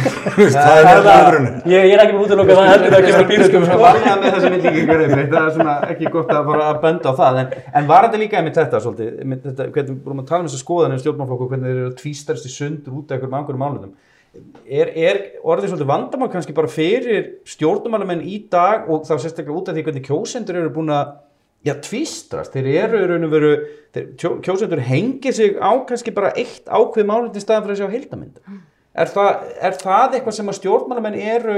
það 0.54 0.78
er 0.78 0.86
hérna 0.86 1.12
öðrunni. 1.24 1.50
Ég, 1.72 1.86
ég 1.88 1.94
er 1.96 2.02
ekki 2.04 2.14
með 2.14 2.24
útlöka 2.26 2.56
það 2.58 2.68
heldur 2.70 2.94
það 2.94 3.06
kemur 3.06 3.14
Við 3.14 3.14
skulum 3.14 3.30
píratum, 3.30 3.64
svo 3.64 3.72
sko. 3.72 3.82
varja 3.82 4.14
með 4.20 4.34
þessa 4.36 4.50
myndlíkingur 4.52 5.04
einmitt, 5.06 5.30
það 5.32 5.46
er 5.48 5.54
svona 5.56 5.76
ekki 5.94 6.12
gott 6.14 6.32
að 6.34 6.50
fara 6.50 6.66
að 6.68 6.80
benda 6.84 7.08
á 7.08 7.14
það, 7.20 7.38
en, 7.40 7.54
en 7.80 7.88
var 7.88 8.06
þetta 8.06 8.20
líka 8.20 8.38
einmitt 8.40 8.58
þetta 8.60 8.82
svolítið, 8.84 9.12
einmitt 9.24 9.46
þetta, 9.48 9.68
hvernig 9.74 9.94
við 9.94 10.04
vorum 10.04 10.22
að 10.22 10.28
tala 10.30 10.44
um 10.44 10.50
þessa 10.50 10.60
skoðanir 10.62 11.02
stjórnmálflokku, 11.02 11.48
hvernig 11.54 11.70
þeir 11.70 11.80
eru 11.80 11.88
að 11.90 11.96
tvístast 12.02 12.46
í 12.46 12.52
sundur 12.52 12.98
út 13.00 13.08
af 13.08 13.16
einhverjum 13.16 13.38
einhverjum 13.40 13.64
málunum. 13.64 13.94
Er, 14.66 14.90
er 14.92 15.20
orðið 15.46 15.72
svolítið 15.72 15.90
vandamál 15.92 16.30
kannski 16.32 16.54
bara 16.56 16.70
fyrir 16.70 17.28
stjórnmálumenn 17.48 18.24
í 18.26 18.40
dag 18.50 18.88
og 18.90 19.04
þá 19.06 19.14
sérstaklega 19.22 19.56
út 19.56 19.70
af 19.70 19.76
því 19.76 19.84
hvernig 19.86 20.08
kjósendur 20.08 20.58
eru 20.58 20.72
búin 20.74 20.90
að 20.90 21.12
já, 21.64 21.74
tvistrast, 21.80 22.54
þeir 22.54 22.68
eru 22.84 23.00
í 23.00 23.08
raun 23.08 23.26
og 23.28 23.32
veru, 23.32 23.52
kjósendur 24.20 24.82
hengir 24.84 25.34
sig 25.36 25.56
á 25.56 25.72
kannski 25.88 26.14
bara 26.14 26.34
eitt 26.36 26.68
ákveð 26.68 27.08
málið 27.08 27.40
í 27.40 27.44
staðan 27.44 27.66
fyrir 27.66 27.76
að 27.76 27.82
sjá 27.82 27.94
heildamynda. 27.94 28.58
Er 28.94 29.10
er 29.64 29.78
það 29.80 30.18
eitthvað 30.18 30.36
sem 30.36 30.50
að 30.52 30.58
stjórnmálamenn 30.60 31.16
eru 31.18 31.56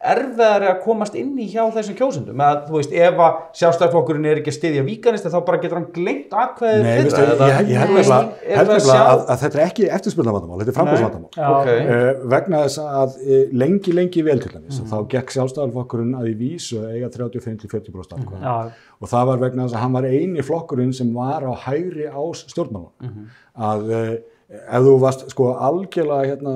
erfiðari 0.00 0.68
að 0.70 0.78
komast 0.84 1.14
inn 1.18 1.34
í 1.40 1.46
hjá 1.52 1.62
þessum 1.74 1.96
kjósendum? 1.98 2.40
Að, 2.40 2.60
þú 2.70 2.76
veist, 2.78 2.92
ef 2.96 3.18
að 3.20 3.34
sjálfstæðarflokkurinn 3.60 4.28
er 4.30 4.40
ekki 4.40 4.52
að 4.52 4.56
styðja 4.56 4.84
víkanist 4.86 5.26
þá 5.28 5.36
bara 5.44 5.60
getur 5.60 5.76
hann 5.80 5.88
glemt 5.92 6.32
veistu, 6.32 7.20
þeirra, 7.20 7.48
ég, 7.50 7.76
held 7.80 7.90
nefnilega 7.92 8.16
að 8.16 8.72
að, 9.10 9.24
að 9.34 9.42
þetta 9.44 9.60
er 9.60 9.64
ekki 9.66 9.88
eftirspurnarvandamál, 9.98 10.60
þetta 10.62 10.72
er 10.72 10.78
frambúðsvandamál. 10.78 11.30
Já. 11.36 11.50
Ok. 11.60 11.70
Uh, 11.90 12.24
vegna 12.34 12.62
þess 12.64 12.80
að 12.84 13.18
uh, 13.20 13.42
lengi, 13.64 13.96
lengi 14.00 14.24
vel 14.30 14.38
til 14.40 14.52
dæmis, 14.56 14.80
Mhm. 14.80 14.88
þá 14.90 14.96
gekk 15.16 15.34
sjálfstæðarflokkurinn 15.36 16.16
að 16.16 16.30
í 16.32 16.34
vísu 16.40 16.80
að 16.80 16.96
eiga 16.96 17.12
35-40% 17.18 18.16
atkvæða. 18.16 18.40
Já, 18.40 18.88
Og 19.00 19.08
það 19.08 19.26
var 19.30 19.38
vegna 19.40 19.64
þess 19.64 19.76
að 19.78 19.80
hann 19.84 19.92
var 19.96 20.04
eini 20.08 20.42
flokkurinn 20.44 20.92
sem 20.96 21.12
var 21.14 21.40
á 21.44 21.52
hægri 21.66 22.08
ás 22.08 22.44
stjórnmálum. 22.48 22.92
Mhm. 23.00 23.30
Að 23.56 23.90
uh, 23.96 24.16
ef 24.50 24.86
þú 24.86 24.96
varst 25.02 25.28
sko 25.30 25.52
algjörlega 25.54 26.32
hérna, 26.32 26.54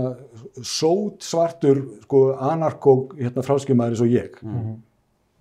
sót 0.63 1.23
svartur 1.23 1.85
sko 2.05 2.27
anarkó 2.35 2.99
hérna, 3.19 3.45
fráskjumaður 3.47 3.95
eins 3.95 4.03
og 4.05 4.15
ég, 4.15 4.39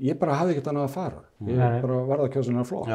ég 0.03 0.17
bara 0.19 0.37
hafði 0.39 0.55
ekkert 0.55 0.69
annað 0.71 0.87
að 0.89 0.97
fara. 0.97 1.21
Ég. 1.43 1.57
Nei. 1.59 1.79
bara 1.83 1.97
varða 2.07 2.27
að 2.27 2.35
kjósa 2.37 2.51
hennar 2.51 2.67
flokk. 2.69 2.91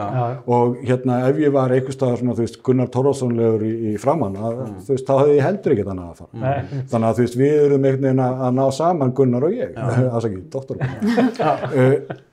Og 0.56 0.78
hérna 0.88 1.18
ef 1.28 1.40
ég 1.42 1.52
var 1.52 1.74
einhvers 1.74 1.98
staðar 1.98 2.20
svona, 2.22 2.36
þú 2.38 2.44
veist, 2.46 2.60
Gunnar 2.64 2.88
Torrálssonlegur 2.94 3.64
í, 3.66 3.72
í 3.90 3.98
framann, 4.00 4.38
að, 4.40 4.62
þú 4.86 4.94
veist, 4.94 5.08
þá 5.08 5.18
hefði 5.18 5.34
ég 5.36 5.44
heldur 5.44 5.74
ekkert 5.74 5.92
annað 5.94 6.14
að 6.14 6.22
fara. 6.22 6.40
Nei. 6.44 6.80
Þannig 6.92 7.10
að 7.10 7.18
þú 7.18 7.26
veist, 7.26 7.36
við 7.42 7.58
erum 7.66 7.90
einhvern 7.90 8.08
veginn 8.08 8.24
að, 8.24 8.46
ná 8.56 8.64
saman 8.78 9.12
Gunnar 9.18 9.48
og 9.50 9.58
ég, 9.58 9.76
afsakið, 10.08 10.40
doktor 10.56 10.80
Gunnar. 10.80 12.18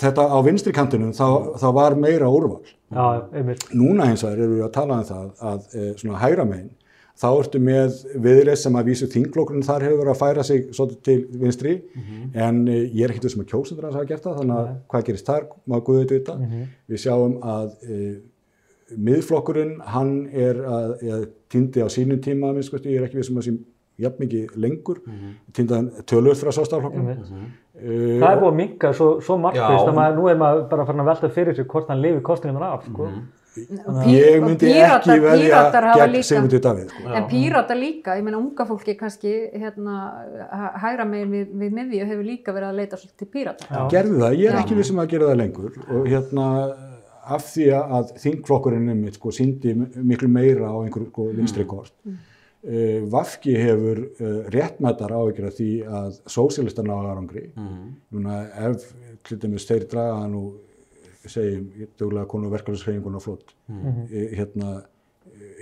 þetta 0.00 0.26
á 0.28 0.38
vinstri 0.46 0.72
kantinum, 0.76 1.12
þá, 1.16 1.56
þá 1.60 1.68
var 1.76 1.96
meira 2.00 2.30
úrval. 2.32 2.62
já, 2.90 3.28
einmitt. 3.34 3.68
Núna 3.74 4.10
hins 4.10 4.24
vegar 4.24 4.42
erum 4.42 4.58
við 4.58 4.66
að 4.66 4.74
tala 4.76 4.98
um 4.98 5.06
það 5.08 5.30
að 5.50 5.78
uh, 5.80 5.88
svona 6.00 6.20
hægra 6.22 6.46
megin, 6.48 6.70
þá 7.16 7.26
ertu 7.32 7.60
með 7.64 7.98
viðreist 8.26 8.66
sem 8.66 8.76
að 8.76 8.90
vísu 8.90 9.08
þinglokkurinn 9.12 9.64
þar 9.66 9.86
hefur 9.86 10.00
verið 10.02 10.12
að 10.12 10.20
færa 10.20 10.46
sig 10.46 10.66
svolítið 10.76 11.02
til 11.08 11.42
vinstri, 11.42 11.74
en 12.34 12.62
uh, 12.68 12.80
ég 12.84 13.04
er 13.06 13.14
ekkert 13.14 13.32
sem 13.32 13.44
að 13.44 13.52
kjósendur 13.54 13.88
hans 13.88 13.98
hafa 13.98 14.10
gert 14.12 14.26
það, 14.26 14.40
þannig 14.42 14.56
að 14.56 14.72
hvað 14.92 15.06
gerist 15.10 15.30
þar, 15.30 15.46
má 15.66 15.78
Guðið 15.86 16.16
vita. 16.18 16.40
Við 16.92 17.04
sjáum 17.06 17.38
að 17.42 17.70
uh, 17.86 18.10
miðflokkurinn, 18.96 19.78
hann 19.94 20.12
er 20.30 20.60
að, 20.62 20.92
að 21.16 21.24
týndi 21.50 21.82
á 21.82 21.88
sínum 21.90 22.20
tíma, 22.22 22.52
minnst 22.54 22.74
ég 22.76 23.00
er 23.00 23.08
ekki 23.08 23.18
við 23.18 23.28
sem 23.30 23.40
að 23.40 23.48
sé 23.48 23.56
jafn 24.02 24.20
mikið 24.20 24.56
lengur, 24.60 25.00
mm 25.04 25.12
-hmm. 25.12 25.36
týndaðan 25.56 26.04
tölur 26.06 26.36
frá 26.36 26.52
sástaflokkum. 26.52 27.06
Uh, 27.76 28.18
Það 28.22 28.30
er 28.32 28.38
búið 28.40 28.52
að 28.52 28.54
minka 28.56 28.92
svo, 28.96 29.08
svo 29.20 29.34
markvist 29.36 29.60
Já. 29.84 29.88
að 29.90 29.94
maður, 29.98 30.14
nú 30.16 30.28
er 30.30 30.36
maður 30.40 30.62
bara 30.70 30.86
farin 30.88 31.00
að 31.02 31.10
velta 31.10 31.28
fyrir 31.34 31.54
sig 31.58 31.66
hvort 31.68 31.88
hann 31.92 32.00
lifi 32.00 32.22
kostingunar 32.24 32.72
af, 32.72 32.86
sko. 32.88 33.08
ég 34.06 34.40
myndi 34.44 34.66
Píratar- 34.68 35.00
ekki 35.00 35.20
velja 35.24 35.46
Píratar 35.48 35.84
hafa 35.90 35.98
gegn 36.00 36.12
líka- 36.12 36.28
Sigmundur 36.28 36.60
Davíð. 36.60 36.88
Sko. 36.90 37.12
En 37.16 37.24
pírata 37.30 37.74
líka, 37.74 38.16
ég 38.18 38.22
meina 38.24 38.38
unga 38.38 38.64
fólki 38.68 38.94
kannski 38.96 39.32
hérna, 39.54 39.94
hæ- 40.52 40.74
hægra 40.82 41.04
megin 41.08 41.30
við, 41.30 41.46
við 41.62 41.70
miðvíu 41.78 42.06
hefur 42.06 42.24
líka 42.24 42.52
verið 42.52 42.68
að 42.70 42.76
leita 42.80 42.96
svolítið 42.96 43.16
til 43.18 43.28
pírata. 43.32 43.64
Já. 43.70 43.88
Gerðu 43.90 44.18
það, 44.20 44.36
ég 44.36 44.48
er 44.50 44.56
Já. 44.56 44.60
ekki 44.64 44.74
vissum 44.76 44.98
að 45.00 45.08
gera 45.08 45.24
það 45.30 45.36
lengur 45.36 45.72
og 45.90 46.06
hérna 46.06 46.46
af 47.28 47.42
því 47.42 47.66
að 47.74 48.12
þingflokkurinn 48.22 48.88
einmitt 48.92 49.14
sko 49.14 49.28
síndi 49.30 49.74
miklu 49.96 50.28
meira 50.28 50.68
á 50.68 50.76
einhver 50.84 51.08
sko, 51.10 51.28
vinstri 51.32 51.64
kort. 51.66 51.92
Mm. 52.06 52.16
Uh, 52.66 53.04
Vafki 53.12 53.54
hefur 53.62 54.00
uh, 54.18 54.38
réttmættar 54.50 55.12
áhyggjur 55.14 55.46
af 55.46 55.54
því 55.54 55.70
að 55.86 56.20
sósíalistar 56.26 56.86
ná 56.88 56.96
árangri. 56.98 57.48
Núna 58.10 58.40
ef 58.68 58.88
til 59.26 59.38
dæmis 59.42 59.66
þeir 59.68 59.86
draga 59.90 60.24
nú 60.30 60.48
segjum, 61.30 61.64
ég 61.80 61.88
duglega 61.98 62.28
konu 62.30 62.50
verkefnishreyfinguna 62.52 63.20
flott. 63.22 63.54
Eh, 63.70 64.36
Hérna, 64.38 64.76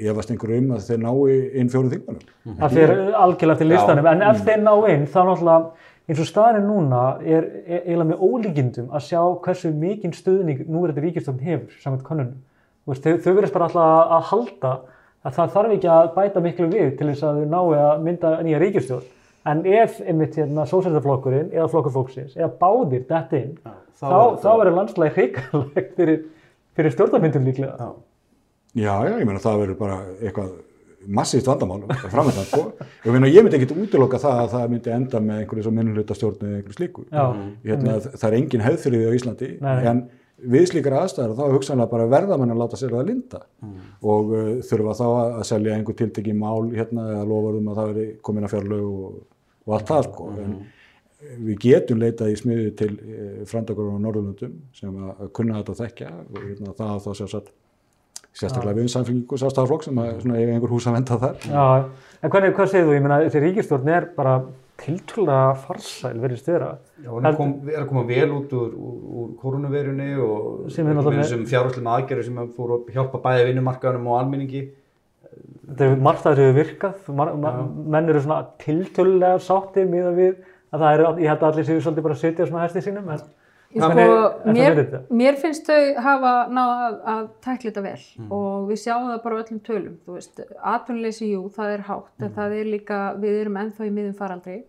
ég 0.01 0.14
varst 0.17 0.33
einhver 0.33 0.53
um 0.59 0.75
að 0.77 0.88
þeir 0.88 1.01
nái 1.03 1.37
inn 1.61 1.71
fjórum 1.73 1.90
þingmannum. 1.93 2.57
Það 2.61 2.77
fyrir 2.79 3.19
algjörlega 3.21 3.57
eftir 3.57 3.71
listanum, 3.71 4.09
en 4.11 4.25
ef 4.29 4.43
þeir 4.45 4.62
ná 4.64 4.73
inn, 4.93 5.07
þá 5.09 5.21
náttúrulega, 5.31 5.71
eins 6.05 6.21
og 6.21 6.29
staðin 6.29 6.67
núna 6.69 7.05
er 7.25 7.47
eiginlega 7.64 8.11
með 8.11 8.25
ólíkindum 8.29 8.90
að 8.93 9.07
sjá 9.07 9.21
hversu 9.47 9.73
mikinn 9.73 10.12
stuðning 10.12 10.67
nú 10.69 10.85
er 10.85 10.93
þetta 10.93 11.07
ríkistofn 11.07 11.47
hefur, 11.47 11.79
samkvæmt 11.81 12.09
konunum. 12.11 12.43
Þau, 12.85 13.14
þau 13.25 13.33
verðast 13.33 13.55
bara 13.57 13.71
alltaf 13.71 13.87
að, 13.88 14.03
að 14.19 14.27
halda 14.33 14.75
að 15.25 15.37
það 15.39 15.53
þarf 15.57 15.75
ekki 15.79 15.91
að 15.95 16.09
bæta 16.19 16.43
miklu 16.45 16.69
við 16.73 16.91
til 16.99 17.09
þess 17.11 17.27
að 17.29 17.41
þau 17.43 17.47
nái 17.55 17.79
að 17.83 18.03
mynda 18.09 18.33
nýja 18.45 18.61
ríkistjórn. 18.63 19.11
En 19.45 19.61
ef 19.69 19.99
einmitt 20.01 20.37
hérna 20.41 20.65
sósældarflokkurinn 20.69 21.51
eða 21.53 21.69
flokkur 21.73 21.93
fólksins 21.93 22.37
eða 22.39 22.51
báðir 22.61 23.03
detta 23.09 23.37
inn, 23.37 23.57
þá 24.01 24.07
þá, 24.09 24.21
þá 24.41 24.51
verður 24.61 24.77
landslæg 24.79 25.19
hrikalegt 25.19 25.91
fyrir, 25.99 26.23
fyrir 26.77 26.95
stjórnarmyndun 26.97 27.45
líklega. 27.51 27.75
Já. 27.77 27.91
Já, 28.75 28.95
já, 29.07 29.13
ég 29.21 29.29
meina 29.29 29.43
það 29.45 29.61
verður 29.65 29.77
bara 29.79 29.99
eitthvað 30.19 30.55
massíft 31.15 31.47
vandamál 31.47 31.83
framöndan, 32.09 32.47
sko. 32.49 32.63
Ég 33.05 33.13
meina, 33.13 33.29
ég 33.29 33.45
myndi 33.45 33.59
ekkit 33.59 33.75
útiloka 33.77 34.17
það 34.23 34.39
að 34.41 34.53
það 34.55 34.71
myndi 34.73 34.93
enda 34.95 35.21
með 35.21 35.43
einhverju 35.43 35.65
svo 35.67 35.73
minnuluta 35.77 36.17
stjórn 36.17 36.41
eða 36.41 36.59
einhverju 36.63 36.79
slíku. 36.79 37.05
Já, 37.13 37.25
Hérna, 37.69 37.99
það 38.07 38.27
er 38.31 38.37
engin 38.39 38.65
hefð 38.65 38.87
fyrir 38.87 39.03
því 39.03 39.11
á 39.13 39.17
Íslandi, 39.19 39.51
nei. 39.61 39.75
en 39.93 40.01
við 40.42 40.66
slíkar 40.70 40.97
aðstæður 40.99 41.37
þá 41.38 41.44
hugsanlega 41.55 41.92
bara 41.92 42.07
verða 42.11 42.38
mann 42.40 42.53
að 42.55 42.62
láta 42.62 42.79
sér 42.79 42.94
það 42.94 43.11
linda 43.11 43.40
og 44.03 44.33
uh, 44.35 44.49
þurfa 44.66 44.97
þá 44.99 45.05
að 45.07 45.35
að 45.40 45.44
selja 45.51 45.77
einhver 45.77 45.99
tiltekki 46.01 46.37
mál 46.37 46.70
hérna 46.75 47.09
eða 47.12 47.27
lofarum 47.31 47.68
að 47.70 47.81
það 47.81 47.92
veri 47.92 48.07
komin 48.29 48.49
að 48.49 48.55
fjárlög 48.57 48.87
og, 48.88 49.18
og 49.64 49.77
allt 49.79 49.92
það, 49.92 50.09
sko. 50.09 50.31
En 50.44 50.57
við 51.40 51.61
getum 51.62 52.01
leitað 52.03 52.33
í 52.33 52.38
smiði 52.40 52.73
til 52.81 52.90
uh, 52.94 53.44
frandakur 53.49 53.92
á 53.94 53.97
Norðurlundum 53.97 54.57
sem 54.77 54.97
að, 54.99 55.12
að 55.14 55.31
kunna 55.38 55.61
þetta 55.61 55.77
að 55.77 55.85
þekkja 55.85 56.11
og 56.25 56.40
hérna, 56.42 56.75
það 56.81 56.99
þá 57.07 57.12
sjálfsagt 57.20 57.55
sérstaklega 58.35 58.75
við 58.75 58.88
um 58.88 58.90
samfengingu 58.90 59.38
sástaflokk 59.38 59.87
sem 59.87 59.99
að 60.03 60.16
svona, 60.25 60.40
eiga 60.40 60.57
einhver 60.57 60.73
hús 60.75 60.88
að 60.90 60.97
venda 60.99 61.18
þar. 61.23 61.37
Já, 61.47 61.66
en 62.18 62.33
hvernig, 62.35 62.55
hvað 62.57 62.70
segir 62.73 62.88
þú? 62.88 62.97
Ég 62.97 63.05
meina, 63.05 63.18
þessi 63.23 63.42
ríkistjórn 63.44 63.90
er 63.94 64.09
bara 64.16 64.33
tiltrúlega 64.81 65.55
farsæl 65.65 66.19
verið 66.23 66.47
vera. 66.49 66.71
Já, 67.03 67.11
hún 67.13 67.27
er, 67.29 67.37
kom, 67.39 67.53
er 67.71 67.83
að 67.83 67.89
koma 67.91 68.05
vel 68.09 68.31
út 68.35 68.55
úr, 68.59 68.73
úr, 68.75 68.97
úr 69.23 69.29
koronaveirunni 69.41 70.09
og 70.21 70.71
Sem 70.73 70.87
er 70.89 70.97
náttúrulega- 70.97 71.21
með 71.21 71.25
þessum 71.25 71.45
fjárhúslega 71.53 71.95
aðgerður 71.99 72.25
sem 72.25 72.41
fór 72.57 72.73
að 72.79 72.91
hjálpa 72.97 73.21
bæði 73.27 73.47
vinnumarkaðunum 73.51 74.11
og 74.11 74.19
almenningi. 74.21 74.65
Þetta 75.69 75.87
er 75.87 75.97
margt 75.97 76.27
að 76.27 76.35
þessu 76.35 76.45
hefur 76.49 76.59
virkað, 76.61 77.15
mar, 77.15 77.33
mar, 77.37 77.63
menn 77.95 78.09
eru 78.11 78.21
svona 78.21 78.43
tiltölulega 78.59 79.39
sáttir 79.41 79.89
miða 79.89 80.13
við 80.15 80.35
að 80.75 80.81
það 80.83 80.93
eru, 80.95 81.09
ég 81.23 81.31
held 81.33 81.41
að 81.41 81.49
allir 81.53 81.67
séu 81.71 81.81
svolítið 81.81 82.03
bara 82.03 82.15
að 82.15 82.23
sitja 82.25 82.47
svona 82.47 82.65
hæsti 82.67 82.83
sínum, 82.85 83.09
en 83.11 83.23
Sko, 83.75 84.53
mér, 84.55 84.77
mér 85.11 85.39
finnst 85.41 85.67
þau 85.67 85.95
hafa 86.05 86.33
náða 86.55 86.75
að, 86.87 86.99
að 87.15 87.25
tækla 87.43 87.71
þetta 87.71 87.83
vel 87.83 88.29
og 88.37 88.69
við 88.69 88.79
sjáum 88.85 89.09
það 89.09 89.23
bara 89.25 89.39
öllum 89.43 89.63
tölum 89.67 89.97
þú 90.05 90.19
veist, 90.19 90.45
atvinnuleysi, 90.75 91.31
jú, 91.33 91.41
það 91.57 91.73
er 91.73 91.83
hátt 91.89 92.23
en 92.23 92.37
það 92.37 92.55
er 92.61 92.71
líka, 92.71 93.01
við 93.19 93.41
erum 93.41 93.59
ennþá 93.65 93.89
í 93.89 93.91
miðum 93.97 94.15
faraldri 94.21 94.61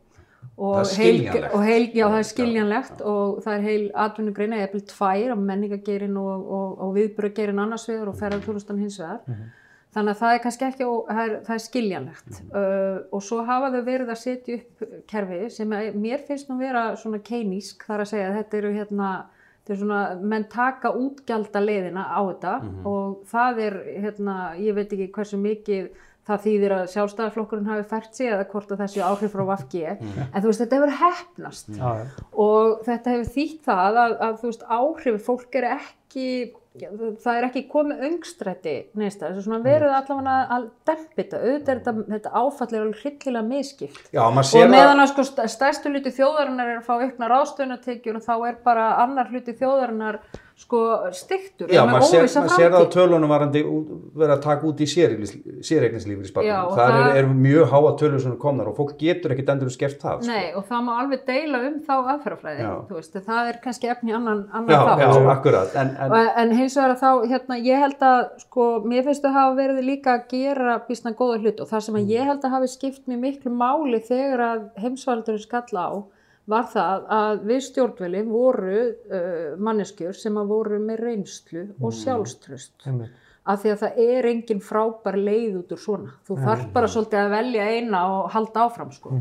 og 0.55 0.87
heil, 0.95 1.19
og 1.51 1.61
heil, 1.65 1.85
já, 1.93 2.05
það 2.07 2.17
er 2.17 2.27
skiljanlegt 2.31 3.03
og 3.03 3.43
það 3.43 3.53
er 3.57 3.63
heil 3.67 3.85
atvinnugreina, 4.05 4.63
eða 4.63 4.81
tvær 4.93 5.35
á 5.35 5.37
menningagerin 5.37 6.17
og, 6.21 6.49
og, 6.57 6.73
og 6.85 6.95
viðbúragerin 6.95 7.61
annars 7.61 7.85
vegar 7.89 8.09
og 8.09 8.17
ferðartúrustan 8.21 8.81
hins 8.81 8.97
vegar 9.03 9.21
þannig 9.95 10.11
að 10.11 10.21
það 10.21 10.33
er 10.33 10.41
kannski 10.43 10.67
ekki, 10.67 10.89
það 11.09 11.21
er, 11.23 11.35
það 11.45 11.55
er 11.55 11.63
skiljanlegt. 11.65 12.41
Uh, 12.51 12.97
og 13.15 13.23
svo 13.23 13.39
hafa 13.47 13.71
þau 13.73 13.81
verið 13.87 14.11
að 14.11 14.21
setja 14.21 14.59
upp 14.59 14.89
kerfi 15.11 15.39
sem 15.55 15.77
að, 15.77 15.95
mér 16.05 16.25
finnst 16.27 16.51
nú 16.51 16.59
vera 16.59 16.89
svona 16.99 17.21
keinísk 17.23 17.87
þar 17.87 18.03
að 18.03 18.11
segja 18.11 18.27
að 18.31 18.37
þetta 18.41 18.61
eru 18.61 18.73
hérna 18.75 19.13
þetta 19.65 19.73
er 19.73 19.79
svona, 19.81 20.01
menn 20.21 20.43
taka 20.51 20.91
útgjalda 20.93 21.61
leiðina 21.63 22.03
á 22.05 22.21
þetta 22.21 22.57
og 22.85 23.23
það 23.31 23.61
er, 23.65 23.77
hérna, 24.03 24.35
ég 24.61 24.75
veit 24.77 24.91
ekki 24.93 25.07
hversu 25.15 25.39
mikið 25.41 25.87
það 26.25 26.43
þýðir 26.43 26.73
að 26.73 26.85
sjálfstæðarflokkurinn 26.93 27.69
hafi 27.69 27.85
fært 27.89 28.17
sig 28.17 28.29
eða 28.33 28.45
hvort 28.49 28.71
að 28.73 28.83
þessi 28.83 29.01
áhrif 29.05 29.33
frá 29.33 29.43
VFG 29.45 29.81
en 29.85 30.37
þú 30.41 30.45
veist, 30.47 30.61
þetta 30.61 30.79
hefur 30.79 30.93
hefnast 31.01 31.73
já. 31.77 31.89
og 32.45 32.85
þetta 32.85 33.15
hefur 33.15 33.33
þýtt 33.35 33.59
það 33.67 33.99
að, 34.03 34.15
að 34.27 34.39
þú 34.41 34.51
veist, 34.51 34.67
áhrif 34.77 35.19
fólk 35.25 35.59
er 35.61 35.67
ekki 35.75 36.29
það 36.75 37.37
er 37.39 37.45
ekki 37.47 37.61
komið 37.71 38.01
öngstrætti 38.09 38.73
neist 38.99 39.21
það, 39.23 39.37
svona 39.45 39.59
verið 39.63 39.93
allavega 39.95 40.35
að 40.57 40.65
dempa 40.89 41.19
þetta, 41.19 41.41
auðvitað 41.41 41.73
er 41.75 41.79
þetta, 41.79 41.93
þetta 42.15 42.33
áfall 42.41 42.69
er 42.75 42.81
alveg 42.85 43.03
hryllilega 43.03 43.47
miskipt 43.49 44.09
Já, 44.15 44.21
og 44.25 44.39
að 44.41 44.71
meðan 44.73 45.03
að 45.05 45.11
sko 45.13 45.25
st- 45.29 45.47
stærstu 45.55 45.91
hluti 45.93 46.15
þjóðarinnar 46.17 46.73
er 46.73 46.81
að 46.81 46.87
fá 46.89 46.95
aukna 46.99 47.29
ráðstöðunatekjur 47.31 48.19
og 48.19 48.25
þá 48.27 48.33
er 48.49 48.57
bara 48.67 48.89
annar 49.05 49.31
hluti 49.31 49.55
þjóðarinnar 49.59 50.19
sko 50.55 50.79
stiktur 51.11 51.67
Já, 51.67 51.81
maður 51.83 52.05
sér, 52.07 52.21
maður 52.31 52.53
sér 52.55 52.69
það 52.71 52.83
á 52.87 52.93
tölunum 52.95 53.27
varandi 53.29 53.61
vera 54.15 54.37
að 54.37 54.41
taka 54.45 54.67
út 54.69 54.79
í 54.79 54.87
séreignislífur 54.87 56.23
í 56.23 56.23
Já, 56.23 56.29
spartum. 56.29 56.51
og 56.69 56.77
Það 56.77 56.91
það- 56.91 57.09
er, 57.09 57.17
er 57.19 57.27
mjög 57.27 57.65
háa 57.73 57.91
tölur 57.99 58.21
sem 58.23 58.37
komnar 58.39 58.67
og 58.71 58.77
fólk 58.77 58.93
getur 58.97 59.33
ekkit 59.35 59.49
endur 59.51 59.69
skert 59.73 59.99
það. 59.99 60.21
sko. 60.23 60.31
Nei, 60.31 60.53
og 60.55 60.63
það 60.69 60.85
má 60.87 60.93
alveg 61.01 61.25
deila 61.27 61.59
um 61.67 61.75
þá 61.83 61.93
aðferðafræði, 62.13 62.63
Já. 62.63 62.71
þú 62.87 62.95
veist, 62.95 63.13
það 63.27 63.49
er 63.51 63.59
kannski 63.65 63.89
efni 63.91 64.15
annan, 64.15 64.45
Já, 64.47 64.55
annan 64.55 64.87
þátt. 64.87 65.03
já, 65.03 65.29
akkurat. 65.35 65.75
En, 65.75 65.87
en, 65.99 66.11
En, 66.13 66.29
en 66.37 66.57
hins 66.57 66.75
vegar 66.75 66.95
þá, 66.95 67.27
hérna, 67.27 67.59
ég 67.59 67.79
held 67.79 67.99
að, 67.99 68.29
sko, 68.47 68.81
mér 68.85 69.03
finnst 69.03 69.23
að 69.25 69.33
hafa 69.33 69.55
verið 69.59 69.83
líka 69.83 70.15
að 70.15 70.27
gera 70.29 70.79
býsna 70.87 71.13
góða 71.13 71.39
hlut 71.43 71.59
og 71.61 71.67
það 71.67 71.81
sem 71.81 71.95
Mm. 71.95 71.99
að 72.01 72.11
ég 72.15 72.23
held 72.25 72.41
að 72.43 72.51
hafi 72.55 72.67
skipt 72.67 73.07
mér 73.07 73.19
miklu 73.19 73.51
máli 73.51 73.99
þegar 73.99 74.39
að 74.39 74.69
heimsvaldurinn 74.79 75.43
skalla 75.43 75.83
á 75.91 76.03
var 76.47 76.65
það 76.71 77.05
að 77.09 77.43
við 77.49 77.61
stjórnveli 77.69 78.23
voru 78.29 78.79
uh, 78.85 79.55
manneskjur 79.57 80.13
sem 80.17 80.35
að 80.37 80.51
voru 80.53 80.79
með 80.79 80.99
reynslu 81.07 81.63
og 81.81 81.91
Mm. 81.91 81.99
sjálfströst. 82.01 82.75
Einmitt. 82.85 83.21
Af 83.45 83.61
því 83.61 83.69
að 83.75 83.81
það 83.83 83.97
er 84.01 84.25
engin 84.25 84.61
frábær 84.65 85.15
leið 85.21 85.57
út 85.59 85.73
úr 85.75 85.77
svona. 85.77 86.13
Þú 86.25 86.37
þarf 86.41 86.63
bara 86.73 86.87
svolítið 86.89 87.19
að 87.21 87.33
velja 87.35 87.65
eina 87.75 87.99
og 88.09 88.31
halda 88.33 88.63
áfram, 88.65 88.91
sko. 88.91 89.11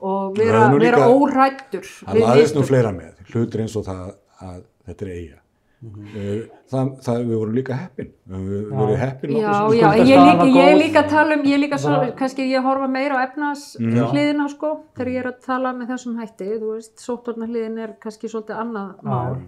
Og 0.00 0.36
vera, 0.38 0.60
er 0.70 0.78
vera 0.78 1.08
órættur 1.10 1.82
Það 2.06 2.20
laðist 2.22 2.54
nú 2.54 2.62
fleira 2.62 2.92
með, 2.94 3.16
hlutur 3.32 3.64
eins 3.64 3.74
og 3.74 3.84
það 3.88 4.12
að 4.46 4.60
þetta 4.86 5.04
er 5.08 5.10
eiga. 5.16 5.40
Eh, 5.78 6.48
það, 6.66 6.88
það, 7.06 7.20
við 7.22 7.36
vorum 7.38 7.54
líka 7.54 7.76
heppin, 7.78 8.08
við 8.26 8.70
vorum 8.74 8.96
heppin 8.98 9.34
Já, 9.38 9.52
já, 9.78 9.84
ég 9.94 10.22
líka, 10.26 10.46
ég 10.48 10.56
góð. 10.56 10.78
líka 10.80 11.02
tala 11.06 11.36
um, 11.38 11.44
ég 11.46 11.60
líka 11.62 11.78
svo, 11.78 12.00
kannski 12.18 12.46
ég 12.50 12.66
horfa 12.66 12.88
meira 12.90 13.20
á 13.22 13.22
efnas 13.28 13.62
Já. 13.78 14.08
hliðina 14.10 14.48
sko, 14.50 14.72
þegar 14.98 15.12
ég 15.12 15.22
er 15.22 15.28
að 15.30 15.38
tala 15.46 15.72
með 15.78 15.92
þessum 15.92 16.18
hætti, 16.18 16.48
þú 16.56 16.72
veist, 16.72 16.96
sóttorna 16.98 17.46
hliðin 17.46 17.78
er 17.84 17.94
kannski 18.02 18.26
svolítið 18.32 18.58
annað 18.64 19.06
mál, 19.06 19.38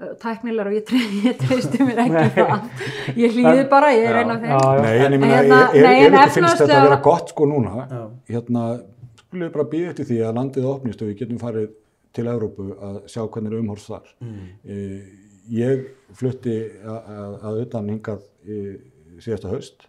uh, 0.00 0.16
tæknilegar 0.24 0.72
og 0.72 0.78
ég, 0.78 0.88
tre 0.88 1.04
ég 1.28 1.38
treysti 1.44 1.84
mér 1.90 2.02
ekki 2.06 2.24
það, 2.40 2.66
ég 3.20 3.36
hlýði 3.36 3.68
bara, 3.76 3.94
ég 3.98 4.08
er 4.08 4.20
einn 4.22 4.34
af 4.38 4.42
þeim. 4.46 4.58
Nei, 4.80 4.96
en 4.96 5.18
ég 5.18 5.24
meina, 5.28 5.36
Hérna, 5.36 5.62
er, 5.76 5.84
er, 5.84 6.02
er 6.08 6.20
ekki 6.24 6.38
finnst 6.40 6.64
þetta 6.64 6.80
að 6.80 6.88
vera 6.88 7.02
gott 7.10 7.34
sko 7.36 7.52
núna, 7.52 7.86
hérna, 8.32 8.66
skulum 9.26 9.44
við 9.44 9.56
bara 9.60 9.70
býða 9.76 9.92
eftir 9.92 10.08
því 10.08 10.24
að 10.24 10.38
landið 10.40 10.72
opnist 10.72 11.04
og 11.04 11.12
við 11.12 11.20
getum 11.20 11.44
farið 11.44 11.72
til 12.16 12.30
Evrópu 12.32 12.72
að 12.80 13.02
sjá 13.12 13.26
hvernig 13.28 13.52
er 13.52 13.60
umhorfs 13.60 13.92
þar. 13.92 14.14
Mm. 15.50 15.58
ég 15.58 15.84
flutti 16.16 16.56
að, 16.86 17.60
utan 17.66 17.90
hingað 17.90 18.22
síðasta 19.20 19.50
haust 19.50 19.88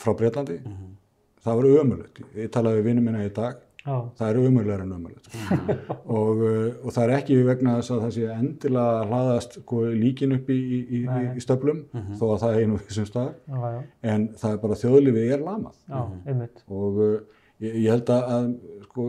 frá 0.00 0.14
Breitlandi, 0.16 0.58
það 1.44 1.60
var 1.60 1.70
ömulegt. 1.82 2.20
Ég 2.38 2.50
talaði 2.54 2.80
við 2.80 2.88
vinnum 2.88 3.08
minna 3.08 3.24
í 3.26 3.30
dag, 3.34 3.60
Já. 3.84 3.98
það 4.16 4.28
er 4.30 4.38
ömulegur 4.40 4.82
en 4.84 4.92
ömulegt 4.96 5.26
og, 6.16 6.38
uh, 6.40 6.68
og 6.80 6.94
það 6.94 7.02
er 7.04 7.10
ekki 7.18 7.34
vegna 7.44 7.74
þess 7.76 7.92
að 7.92 7.98
það 8.04 8.12
sé 8.14 8.28
endilega 8.32 9.02
hlaðast 9.10 9.56
sko, 9.58 9.80
líkin 9.92 10.32
upp 10.38 10.48
í, 10.48 10.56
í, 10.56 10.78
í, 10.88 11.00
Nei. 11.04 11.26
í 11.36 11.42
stöflum 11.44 11.82
þó 12.16 12.22
að 12.30 12.38
það 12.46 12.54
er 12.54 12.62
einu 12.62 12.78
þessum 12.86 13.08
stað 13.10 13.28
já, 13.44 13.82
en 14.14 14.24
það 14.40 14.54
er 14.54 14.62
bara 14.62 14.78
þjóðlífið 14.80 15.34
er 15.36 15.44
lamað 15.44 15.76
já, 15.92 16.00
einmitt. 16.32 16.62
og 16.72 16.96
uh, 17.04 17.42
ég, 17.60 17.76
ég 17.84 17.90
held 17.92 18.14
að, 18.16 18.32
að 18.38 18.48
sko, 18.86 19.06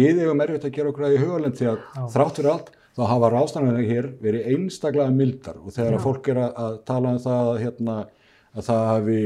við 0.00 0.22
eigum 0.24 0.42
erfitt 0.48 0.66
að 0.66 0.74
gera 0.80 0.90
okkur 0.90 1.06
að 1.06 1.14
í 1.14 1.22
hugalend 1.22 1.60
því 1.60 1.70
að 1.70 1.86
þrátt 2.16 2.40
fyrir 2.42 2.52
allt 2.56 2.74
þá 2.96 3.02
hafa 3.10 3.32
ráðstæðanlega 3.34 3.92
hér 3.92 4.08
verið 4.22 4.48
einstaklega 4.54 5.12
mildar. 5.14 5.60
Og 5.62 5.76
þegar 5.76 5.98
að 5.98 6.06
fólk 6.06 6.32
er 6.32 6.42
að, 6.42 6.56
að 6.64 6.80
tala 6.88 7.12
um 7.12 7.22
það 7.26 7.52
að, 7.52 7.60
hérna, 7.64 7.98
að 8.56 8.66
það 8.70 8.88
hafi 8.92 9.20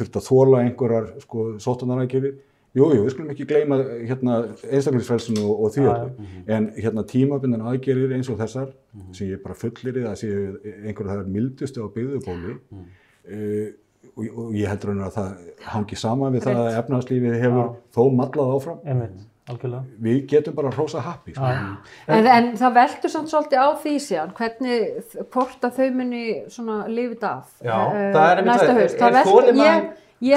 þurft 0.00 0.18
að 0.20 0.26
þóla 0.30 0.64
einhverjar 0.64 1.12
sko, 1.24 1.46
sótunarækjari 1.62 2.34
Jú, 2.74 2.88
jú, 2.90 3.04
við 3.04 3.12
skulum 3.12 3.30
ekki 3.30 3.44
gleyma 3.46 3.76
hérna, 4.02 4.36
einstaklingsfrelsinu 4.66 5.44
og, 5.46 5.60
og 5.62 5.72
því 5.76 5.84
Já, 5.84 5.90
öllu. 5.92 6.30
En 6.50 6.64
hérna 6.74 7.04
tímabindan 7.06 7.62
aðgerir 7.70 8.14
eins 8.16 8.30
og 8.32 8.40
þessar, 8.40 8.72
sem 9.14 9.30
ég 9.30 9.42
bara 9.44 9.54
fullir 9.58 10.00
í 10.00 10.02
það, 10.02 10.16
séu 10.18 10.40
einhverju 10.72 11.12
það 11.12 11.20
er 11.20 11.28
mildustu 11.36 11.86
á 11.86 11.88
byggðubóli 11.94 12.56
uh, 12.56 13.68
og, 14.10 14.24
og 14.26 14.58
ég 14.58 14.72
heldur 14.72 14.96
að 14.96 15.14
það 15.20 15.52
hangi 15.76 16.00
saman 16.02 16.34
við 16.34 16.48
það 16.48 16.60
að 16.64 16.80
efnahagslífið 16.80 17.38
hefur 17.44 17.70
þó 17.94 18.02
mallað 18.18 18.52
áfram. 18.56 18.82
Einmitt, 18.90 19.22
algjörlega. 19.50 19.82
Við 20.04 20.20
getum 20.30 20.56
bara 20.56 20.72
hrósa 20.72 21.02
happi. 21.04 21.34
Sko. 21.36 21.50
En, 22.08 22.28
en 22.36 22.50
það 22.60 22.78
veltur 22.78 23.12
samt 23.12 23.32
svolítið 23.32 23.60
á 23.60 23.68
því 23.82 23.94
síðan, 24.06 24.32
hvernig, 24.38 25.12
hvort 25.34 25.68
að 25.68 25.78
þau 25.78 25.88
muni 25.98 26.24
svona 26.52 26.78
lifið 26.88 27.28
af 27.28 27.52
já, 27.60 27.76
eh, 27.76 28.08
það 28.16 28.30
er 28.30 28.42
næsta 28.48 28.70
það. 28.70 28.80
haust. 28.80 28.98
Er, 28.98 29.20
er 29.20 29.30
þólimaðin, 29.30 29.88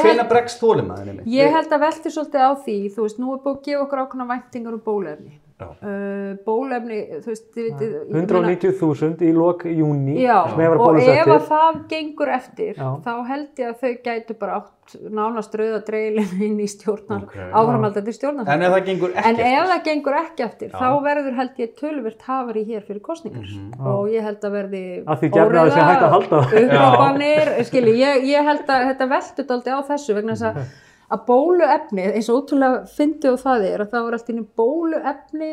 hvenær 0.07 0.29
bregst 0.31 0.63
þólimaðin? 0.63 1.25
Ég 1.31 1.55
held 1.55 1.75
að 1.77 1.83
velti 1.87 2.13
svolítið 2.13 2.47
á 2.47 2.51
því, 2.67 2.79
þú 2.95 3.07
veist, 3.07 3.21
nú 3.23 3.33
er 3.33 3.43
búið 3.45 3.55
að 3.55 3.67
gefa 3.69 3.85
okkur 3.87 4.03
ákveðna 4.03 4.31
væntingar 4.33 4.77
um 4.77 4.83
bólefni. 4.83 5.37
Uh, 5.57 6.35
bólefni, 6.45 6.97
þú 7.23 7.31
veist, 7.31 7.45
þið 7.55 7.63
vitið, 7.65 7.93
ég 7.97 8.09
meina- 8.13 8.41
190.000 8.45 9.23
í 9.25 9.31
lok 9.33 9.63
júni 9.65 10.19
Já, 10.21 10.43
sem 10.51 10.59
hefur 10.61 10.81
og 10.85 10.99
ef 11.01 11.31
að 11.33 11.47
það 11.47 11.79
gengur 11.89 12.29
eftir, 12.35 12.75
Já. 12.77 12.89
þá 13.01 13.13
held 13.25 13.61
ég 13.63 13.71
að 13.71 13.79
þau 13.81 13.93
gætu 14.05 14.35
bara 14.37 14.59
átt 14.59 14.93
nánast 15.17 15.57
rauða 15.57 15.79
dreilin 15.87 16.29
inn 16.47 16.59
í 16.61 16.67
stjórnar, 16.69 17.23
Ok. 17.25 17.33
áframaldandi 17.57 18.13
stjórnar. 18.13 18.45
En 18.53 18.61
ef 18.67 18.75
það 18.75 18.85
gengur 18.91 19.15
ekki 19.17 19.27
En 19.31 19.41
ef 19.49 19.65
það 19.73 19.83
gengur 19.89 20.19
ekki 20.21 20.45
eftir, 20.45 20.69
þá 20.77 20.87
verður 21.09 21.33
held 21.41 21.57
ég 21.65 21.73
tölvert 21.81 22.21
hafari 22.29 22.63
hér 22.69 22.85
fyrir 22.85 23.01
kostningar 23.01 23.49
og 23.81 24.09
ég 24.13 24.21
held 24.29 24.45
að 24.45 24.57
verði 24.61 24.83
Að 25.09 25.23
því 25.25 25.31
gefna 25.39 25.63
að 25.63 25.71
það 25.71 25.73
sé 25.73 25.87
hægt 25.89 26.05
að 26.05 26.13
halda 26.19 26.43
það. 26.45 26.59
upprópanir, 26.61 27.55
skilji, 27.71 27.97
ég, 28.05 28.29
ég 28.29 28.45
held 28.53 28.69
að 28.77 28.85
þetta 28.91 29.09
veldur 29.17 29.49
daldi 29.55 29.73
á 29.73 29.79
þessu 29.89 30.13
vegna 30.21 30.37
þess 30.37 30.51
að, 30.53 30.61
að 31.11 31.25
bóluefni, 31.29 32.09
eins 32.11 32.29
og 32.29 32.43
ótrúlega 32.43 32.83
fyndi 32.97 33.31
og 33.31 33.39
það 33.39 33.67
er 33.71 33.83
að 33.85 33.91
það 33.95 34.07
var 34.07 34.17
alltaf 34.19 34.45
bóluefni 34.59 35.51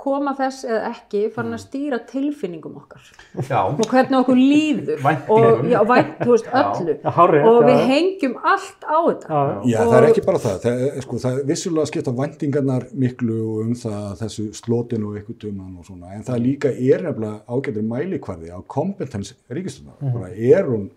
koma 0.00 0.32
þess 0.36 0.64
eða 0.64 0.90
ekki 0.94 1.20
farin 1.34 1.56
að 1.56 1.60
stýra 1.60 1.98
tilfinningum 2.08 2.76
okkar. 2.80 3.02
Já, 3.44 3.58
og 3.68 3.82
hvernig 3.84 4.16
okkur 4.22 4.38
líður. 4.40 5.02
Og 5.34 5.66
já, 5.68 5.78
vænt, 5.88 6.14
þú 6.22 6.30
veist, 6.32 6.48
öllu. 6.60 6.94
Já, 7.02 7.10
hárrétt, 7.18 7.48
og 7.50 7.58
við 7.68 7.82
hengjum 7.90 8.36
allt 8.52 8.86
á 8.88 8.98
þetta. 9.10 9.40
Já, 9.68 9.80
Og- 9.82 9.90
það 9.92 9.96
er 9.98 10.06
ekki 10.08 10.24
bara 10.26 10.40
það. 10.44 10.56
Það, 10.64 10.84
sko, 11.04 11.20
það 11.24 11.40
er 11.42 11.44
vissulega 11.50 11.90
skipta 11.92 12.14
væntingarnar 12.22 12.86
miklu 13.04 13.40
um 13.66 13.74
það 13.82 14.08
þessu 14.22 14.46
slotin 14.56 15.04
og 15.04 15.18
eitthvað 15.20 15.38
duman 15.44 15.76
og 15.78 15.84
svona, 15.90 16.14
en 16.16 16.24
það 16.24 16.42
líka 16.46 16.72
er 16.72 17.04
nefnilega 17.04 17.42
ágættur 17.44 17.86
mælikvarði 17.92 18.48
á 18.56 18.58
kompetens 18.66 19.34
ríkistöndar. 19.50 20.00
Mhm. 20.00 20.12
Bara 20.16 20.32
er 20.32 20.64
hún 20.64 20.88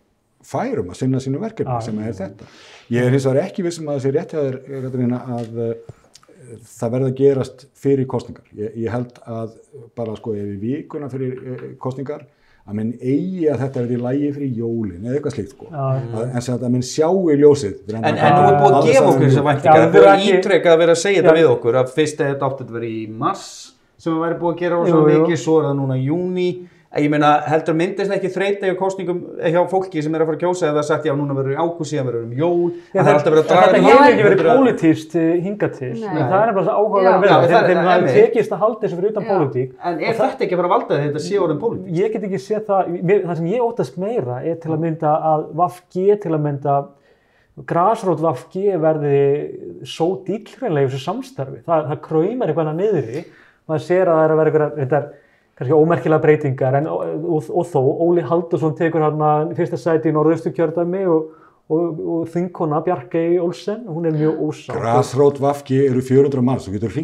færum 0.48 0.92
að 0.94 1.00
sinna 1.02 1.22
sínu 1.24 1.42
verkefni 1.42 1.80
sem 1.86 2.00
er 2.04 2.16
þetta. 2.20 2.48
Ég 2.94 3.08
er 3.08 3.16
hins 3.16 3.26
vegar 3.30 3.48
ekki 3.48 3.66
vissum 3.66 3.90
að 3.90 4.00
það 4.00 4.06
sé 4.06 4.14
rétt 4.18 4.38
að 5.32 5.60
uh, 5.64 5.74
það 6.76 6.94
verði 6.98 7.10
að 7.10 7.18
gerast 7.24 7.66
fyrir 7.80 8.08
kostningar. 8.12 8.46
Ég, 8.60 8.78
ég 8.86 8.94
held 8.94 9.20
að 9.26 9.58
bara 9.98 10.16
sko 10.20 10.36
ef 10.38 10.54
í 10.56 10.62
vikuna 10.62 11.10
fyrir 11.12 11.36
uh, 11.40 11.68
kostningar 11.82 12.26
að 12.64 12.78
minn 12.80 12.92
eigi 13.04 13.48
að 13.52 13.60
þetta 13.60 13.82
verði 13.82 13.96
í 13.98 14.02
lægi 14.06 14.28
fyrir 14.38 14.60
jólin 14.62 15.04
eða 15.04 15.18
eitthvað 15.18 15.34
slíkt 15.36 15.52
sko. 15.52 15.66
Að, 15.68 16.20
en 16.30 16.44
sem 16.46 16.54
að 16.56 16.70
minn 16.72 16.86
sjái 16.88 17.36
ljósið. 17.42 17.74
fyrir 17.84 17.98
En, 18.00 18.06
en 18.08 18.38
nú 18.38 18.46
er 18.48 18.60
búið 18.62 18.78
að 18.78 18.88
gefa 18.88 19.10
okkur 19.10 19.26
Já, 19.28 19.42
væntingar, 19.50 19.74
það 19.74 19.84
er 19.84 19.92
þau 19.98 20.12
að 20.14 20.22
að 20.72 20.78
vera 20.84 20.96
að 20.96 21.02
segja 21.02 21.24
þetta 21.24 21.34
við 21.42 21.50
okkur 21.50 21.80
að 21.82 21.92
fyrst 21.98 22.22
eða 22.24 22.30
þetta 22.34 22.48
átti 22.50 22.68
að 22.68 22.78
vera 22.78 22.88
í 22.88 23.02
mars 23.24 23.48
sem 24.00 24.16
að 24.16 24.24
væri 24.24 24.38
búið 24.40 24.54
að 24.54 24.62
gera 24.64 24.78
Jú, 24.80 24.94
jú. 24.96 25.20
mikið, 25.26 25.42
svo 25.44 25.58
er 25.60 25.68
það 25.68 25.76
núna 25.82 25.98
í 26.00 26.06
júni 26.08 26.48
ég 27.02 27.10
meina 27.10 27.30
heldur 27.50 27.74
myndist 27.78 28.12
ekki 28.14 28.30
þreita 28.30 28.68
hjá 28.70 28.76
kostningum 28.78 29.22
hjá 29.42 29.62
fólki 29.72 30.02
sem 30.06 30.14
er 30.14 30.22
að 30.22 30.28
fara 30.30 30.38
að 30.38 30.44
kjósa 30.44 30.68
eða 30.70 30.84
sagt 30.86 31.08
já 31.08 31.14
núna 31.18 31.34
verður 31.34 31.56
í 31.56 31.58
ágúst 31.58 31.90
síðan 31.90 32.06
verður 32.10 32.26
um 32.28 32.34
jól 32.38 32.70
Já, 32.94 33.00
það 33.00 33.08
er 33.08 33.14
alltaf 33.14 33.32
verið 33.34 33.42
að 33.42 33.48
draga 33.50 33.66
Þetta 33.66 33.82
hefur 33.88 34.06
ekki 34.10 34.26
verið 34.28 34.42
er 34.44 34.50
pólitíst 34.50 35.12
hinga 35.18 35.70
til, 35.74 35.96
það 36.04 36.38
er 36.38 36.50
áhugaverð 36.54 37.08
Já. 37.10 37.14
að 37.16 37.24
vera, 37.24 37.38
þegar 37.48 37.66
þeim 37.70 37.82
það 37.88 38.00
tekist 38.14 38.52
að 38.54 38.62
halda 38.62 38.82
þessu 38.84 38.98
fyrir 39.00 39.10
utan 39.14 39.26
pólitík. 39.32 39.70
En 39.82 39.96
er 39.98 40.14
þetta 40.20 40.42
ekki 40.46 40.54
að 40.54 40.60
fara 40.62 40.70
að 40.70 40.76
valda 40.76 40.94
þetta 41.02 41.22
sé 41.26 41.36
orðin 41.42 41.62
pólitík? 41.64 41.90
Ég 41.98 42.08
get 42.14 42.24
ekki 42.30 42.40
séð 42.44 42.64
það, 42.70 42.82
það 43.26 43.36
sem 43.40 43.50
ég 43.50 43.66
óttast 43.66 43.96
meira 44.04 44.36
er 44.44 44.58
til 44.62 44.72
að 44.74 44.84
mynda 44.86 45.12
að 45.34 45.42
VFG 45.64 45.94
til 46.28 46.34
að 46.34 46.44
mynda 46.46 46.74
grasrót 47.70 48.22
VFG 48.22 48.56
verði 48.82 49.20
svo 49.90 50.08
dýllhreinlega 50.28 50.86
í 50.86 50.90
þessu 50.94 51.02
samstarfi. 51.10 51.60
Það, 51.66 51.80
það 54.94 55.12
er 55.54 55.60
kannski 55.62 55.78
ómerkilega 55.78 56.22
breytingar 56.24 56.76
en 56.80 56.88
og, 56.90 57.04
og, 57.38 57.50
og 57.54 57.68
þó, 57.70 57.82
Óli 58.08 58.22
Haldursson 58.26 58.76
tekur 58.78 59.06
hann 59.06 59.54
fyrsta 59.58 59.78
sæti 59.78 60.10
í 60.10 60.16
norðaustu 60.16 60.50
kjördæmi 60.56 61.04
og, 61.08 61.28
og, 61.70 62.00
og 62.16 62.24
þingkona 62.34 62.82
Bjarkey 62.86 63.38
Olsen, 63.40 63.84
hún 63.88 64.06
er 64.10 64.18
mjög 64.18 64.42
ósátt. 64.48 64.74
Grasrót 64.80 65.40
Vafki 65.44 65.86
eru 65.88 66.02
400 66.02 66.42
manns, 66.42 66.66
þú 66.68 66.78
getur. 66.80 66.98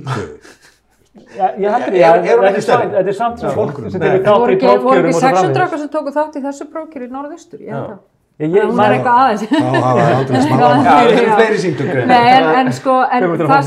Já, 1.35 1.49
ég 1.59 1.67
heldur 1.73 1.93
því 1.93 2.01
að 2.05 2.19
þetta 2.23 2.49
ekki 2.49 2.59
er 2.59 2.63
samt- 2.63 2.93
þetta 2.93 3.09
er 3.11 3.17
samt 3.17 3.39
sem 3.41 3.49
fólk 3.55 3.79
sem 3.91 4.01
Það 4.01 4.13
þátt 4.23 4.39
voru 4.39 4.51
í 4.51 4.55
ekki, 4.55 4.67
voru 4.67 4.79
prófkjörum 4.79 5.09
ekki 5.09 5.15
og 5.15 5.19
svo 5.19 5.29
600 5.29 5.57
framvegis. 5.59 5.79
sem 5.81 5.89
tóku 5.95 6.13
þátt 6.15 6.37
í 6.39 6.43
þessu 6.45 6.67
prókjur 6.73 7.03
í 7.05 7.09
norðaustur, 7.15 7.59
ég 7.65 7.73
held 7.73 7.89
Já. 7.89 7.97
Það. 8.39 8.47
Ég- 8.47 8.49
að 8.49 8.55
ég- 8.55 8.69
Hún 8.69 8.79
er 8.79 8.93
eitthvað 8.95 9.19
aðeins. 9.19 9.43
þá 9.49 9.83
hafa 9.83 10.03
aldrei 10.19 10.41
smá 10.45 10.57
Já. 10.59 10.69
Já, 10.69 10.85
það 10.85 11.11
Já. 11.11 11.19
er 11.19 11.31
fleiri 11.35 11.59
síndugrein. 11.65 12.07
Nei, 12.07 12.31
en, 12.61 12.71
sko, 12.79 12.95
en 13.11 13.23
það 13.35 13.49
að, 13.49 13.63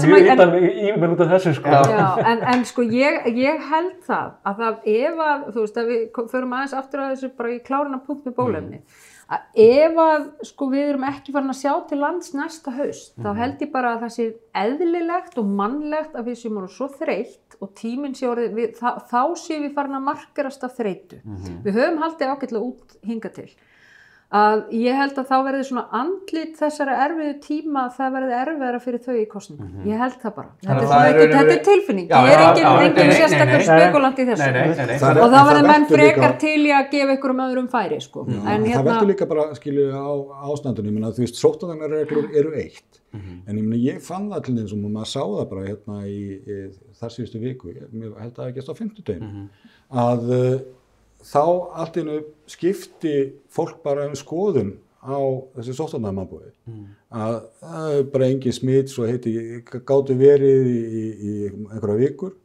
sko. 1.58 2.26
En, 2.32 2.42
en 2.54 2.64
sko 2.72 2.82
ég, 2.82 3.26
ég 3.36 3.62
held 3.70 3.94
það 4.08 4.28
að 4.48 4.60
það 4.64 4.90
ef 4.96 5.22
að, 5.28 5.46
þú 5.52 5.60
veist, 5.66 5.80
að 5.82 5.92
við 5.92 6.28
förum 6.32 6.52
aðeins 6.58 6.76
aftur 6.80 7.00
að 7.04 7.14
þessu 7.16 7.32
bara 7.36 7.52
í 7.52 7.58
klárina 7.66 8.00
punkt 8.06 8.24
með 8.28 8.34
bólefni, 8.38 8.80
að 9.32 9.40
ef 9.64 10.00
að 10.06 10.24
sko 10.44 10.66
við 10.72 10.88
erum 10.92 11.04
ekki 11.08 11.32
farin 11.32 11.52
að 11.52 11.60
sjá 11.60 11.72
til 11.88 11.98
lands 12.02 12.32
næsta 12.36 12.72
haust, 12.76 13.12
þá 13.22 13.30
held 13.38 13.62
ég 13.64 13.70
bara 13.72 13.92
að 13.96 14.02
það 14.06 14.12
sé 14.16 14.26
eðlilegt 14.62 15.38
og 15.40 15.46
mannlegt 15.60 16.16
að 16.16 16.26
við 16.30 16.40
séum 16.42 16.58
orðið 16.60 16.74
svo 16.76 16.88
þreytt 16.98 17.56
og 17.62 17.70
tíminn 17.78 18.14
sé 18.18 18.26
orðið, 18.28 18.54
við, 18.56 18.72
þá, 18.80 18.88
þá 19.08 19.20
séum 19.40 19.62
við 19.68 19.74
farin 19.76 19.96
að 20.00 20.06
markarast 20.08 20.64
af 20.66 20.74
þreytu. 20.76 21.20
Við 21.64 21.76
höfum 21.78 22.00
haldið 22.02 22.32
ágætlega 22.34 22.64
út 22.66 22.96
hinga 23.06 23.30
til 23.36 23.48
að 24.32 24.60
ég 24.72 24.96
held 24.96 25.18
að 25.20 25.26
þá 25.28 25.34
verði 25.44 25.64
svona 25.68 25.82
andlit 25.98 26.54
þessara 26.56 26.94
erfiðu 27.04 27.32
tíma 27.44 27.82
það 27.92 28.14
verði 28.14 28.36
erfiðara 28.38 28.78
fyrir 28.80 29.02
þau 29.04 29.16
í 29.20 29.24
kostningum. 29.28 29.72
Ég 29.84 29.98
held 30.00 30.14
það 30.22 30.32
bara. 30.38 30.48
Þetta 30.62 30.72
er, 30.72 30.86
að 30.86 30.92
það 30.92 31.08
er 31.08 31.18
og 31.20 31.34
þetta 31.36 31.52
er 31.56 31.60
tilfinning. 31.66 32.06
Já, 32.08 32.16
ég 32.22 32.32
er 32.32 32.40
já, 32.40 32.46
engin, 32.48 32.64
já, 32.64 32.70
engin 32.86 32.96
nei, 32.96 33.10
nei, 33.12 33.18
sérstakur 33.20 33.64
spekulant 33.68 34.22
í 34.22 34.26
þessu. 34.30 34.46
Nei, 34.46 34.52
nei, 34.56 34.72
nei, 34.78 34.86
nei. 34.92 34.96
Það 35.02 35.20
Og 35.22 35.28
þá 35.28 35.36
það 35.36 35.50
verður 35.52 35.68
menn 35.68 35.86
frekar 35.92 36.24
líka- 36.32 36.40
til 36.46 36.56
í 36.64 36.72
að 36.78 36.88
gefa 36.94 37.16
einhverjum 37.16 37.44
öðrum 37.46 37.68
færi, 37.76 38.00
sko. 38.00 38.24
Já, 38.24 38.38
en 38.40 38.64
það 38.64 38.68
hérna, 38.72 38.82
veldur 38.88 39.10
líka 39.12 39.28
bara, 39.34 39.46
skilju, 39.60 39.86
á 39.92 40.10
ástandunum, 40.48 40.96
menn 40.96 41.08
að 41.10 41.16
þú 41.20 41.26
veist, 41.26 41.40
sóttaðanarreglur 41.44 42.30
eru 42.40 42.54
eitt, 42.56 43.00
en 43.12 43.56
ég, 43.56 43.62
meni, 43.68 43.82
ég 43.84 44.00
fann 44.00 44.30
það 44.32 44.44
til 44.48 44.54
þess 44.62 44.72
að 44.72 44.84
maður 44.88 45.10
sá 45.12 45.22
það 45.28 45.48
bara 45.52 45.66
hérna 45.68 45.98
í, 46.08 46.20
í 46.40 46.60
þar 47.02 47.12
síðustu 47.18 47.40
viku, 47.42 47.68
ég 47.68 47.84
held 47.92 48.32
að 48.32 48.38
það 48.40 48.48
ekki 48.54 48.64
á 48.72 48.80
fimmtudeginu, 48.80 49.48
að 49.92 50.30
uh, 50.32 50.60
þá 51.26 51.42
allt 51.82 51.98
einu 52.00 52.20
skipti 52.50 53.16
fólk 53.52 53.82
bara 53.84 54.08
um 54.08 54.16
skoðun 54.18 54.76
á 55.02 55.18
þessi 55.56 55.74
sóttaðanarmannbúi, 55.74 56.52
að 57.10 57.36
það 57.58 57.96
er 57.96 58.04
bara 58.12 58.28
engin 58.30 58.54
smitt, 58.54 58.92
svo 58.92 59.08
heiti, 59.08 59.34
gáttu 59.66 60.14
verið 60.18 60.68
í, 60.70 60.78
í, 60.78 61.04
í 61.12 61.32
einhverja 61.50 61.98
vikur, 62.04 62.36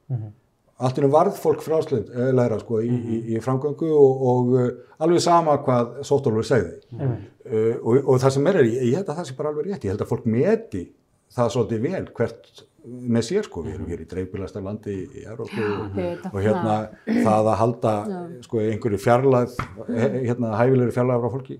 allt 0.78 1.00
innu 1.00 1.10
varð 1.14 1.38
fólk 1.42 1.64
frásleitt 1.66 2.10
eh, 2.14 2.32
læra 2.38 2.60
sko 2.62 2.82
í, 2.86 2.90
í, 2.90 3.20
í 3.34 3.40
framgöngu 3.42 3.88
og, 3.98 4.26
og 4.32 4.52
uh, 4.54 4.68
alveg 5.02 5.24
sama 5.26 5.56
hvað 5.66 6.04
Sóttólfur 6.06 6.46
segði. 6.46 6.76
Uh, 6.94 7.74
og, 7.82 7.96
og 8.04 8.20
það 8.22 8.36
sem 8.36 8.50
er, 8.52 8.60
er, 8.62 8.70
ég 8.76 9.00
held 9.00 9.10
að 9.10 9.22
það 9.22 9.30
sé 9.30 9.38
bara 9.40 9.54
alveg 9.54 9.72
rétt, 9.72 9.88
ég 9.88 9.96
held 9.96 10.04
að 10.06 10.12
fólk 10.12 10.28
meti 10.30 10.84
það 11.36 11.54
svolítið 11.54 11.86
vel 11.88 12.04
hvert 12.18 12.66
með 12.88 13.26
sér 13.28 13.48
sko, 13.48 13.64
við 13.66 13.76
erum 13.76 13.90
hér 13.92 14.04
í 14.04 14.08
dreifbílasta 14.08 14.62
landi 14.64 14.94
í, 14.96 15.24
Európu 15.28 15.64
og, 15.64 15.98
og 16.32 16.38
hérna 16.40 16.76
það. 17.04 17.26
að 17.34 17.50
halda 17.62 17.94
sko 18.46 18.62
einhverju 18.64 19.00
fjarlæð, 19.04 19.58
hérna 19.90 20.54
hæfilegri 20.56 20.96
fjarlæð 20.96 21.26
frá 21.26 21.34
fólki, 21.36 21.58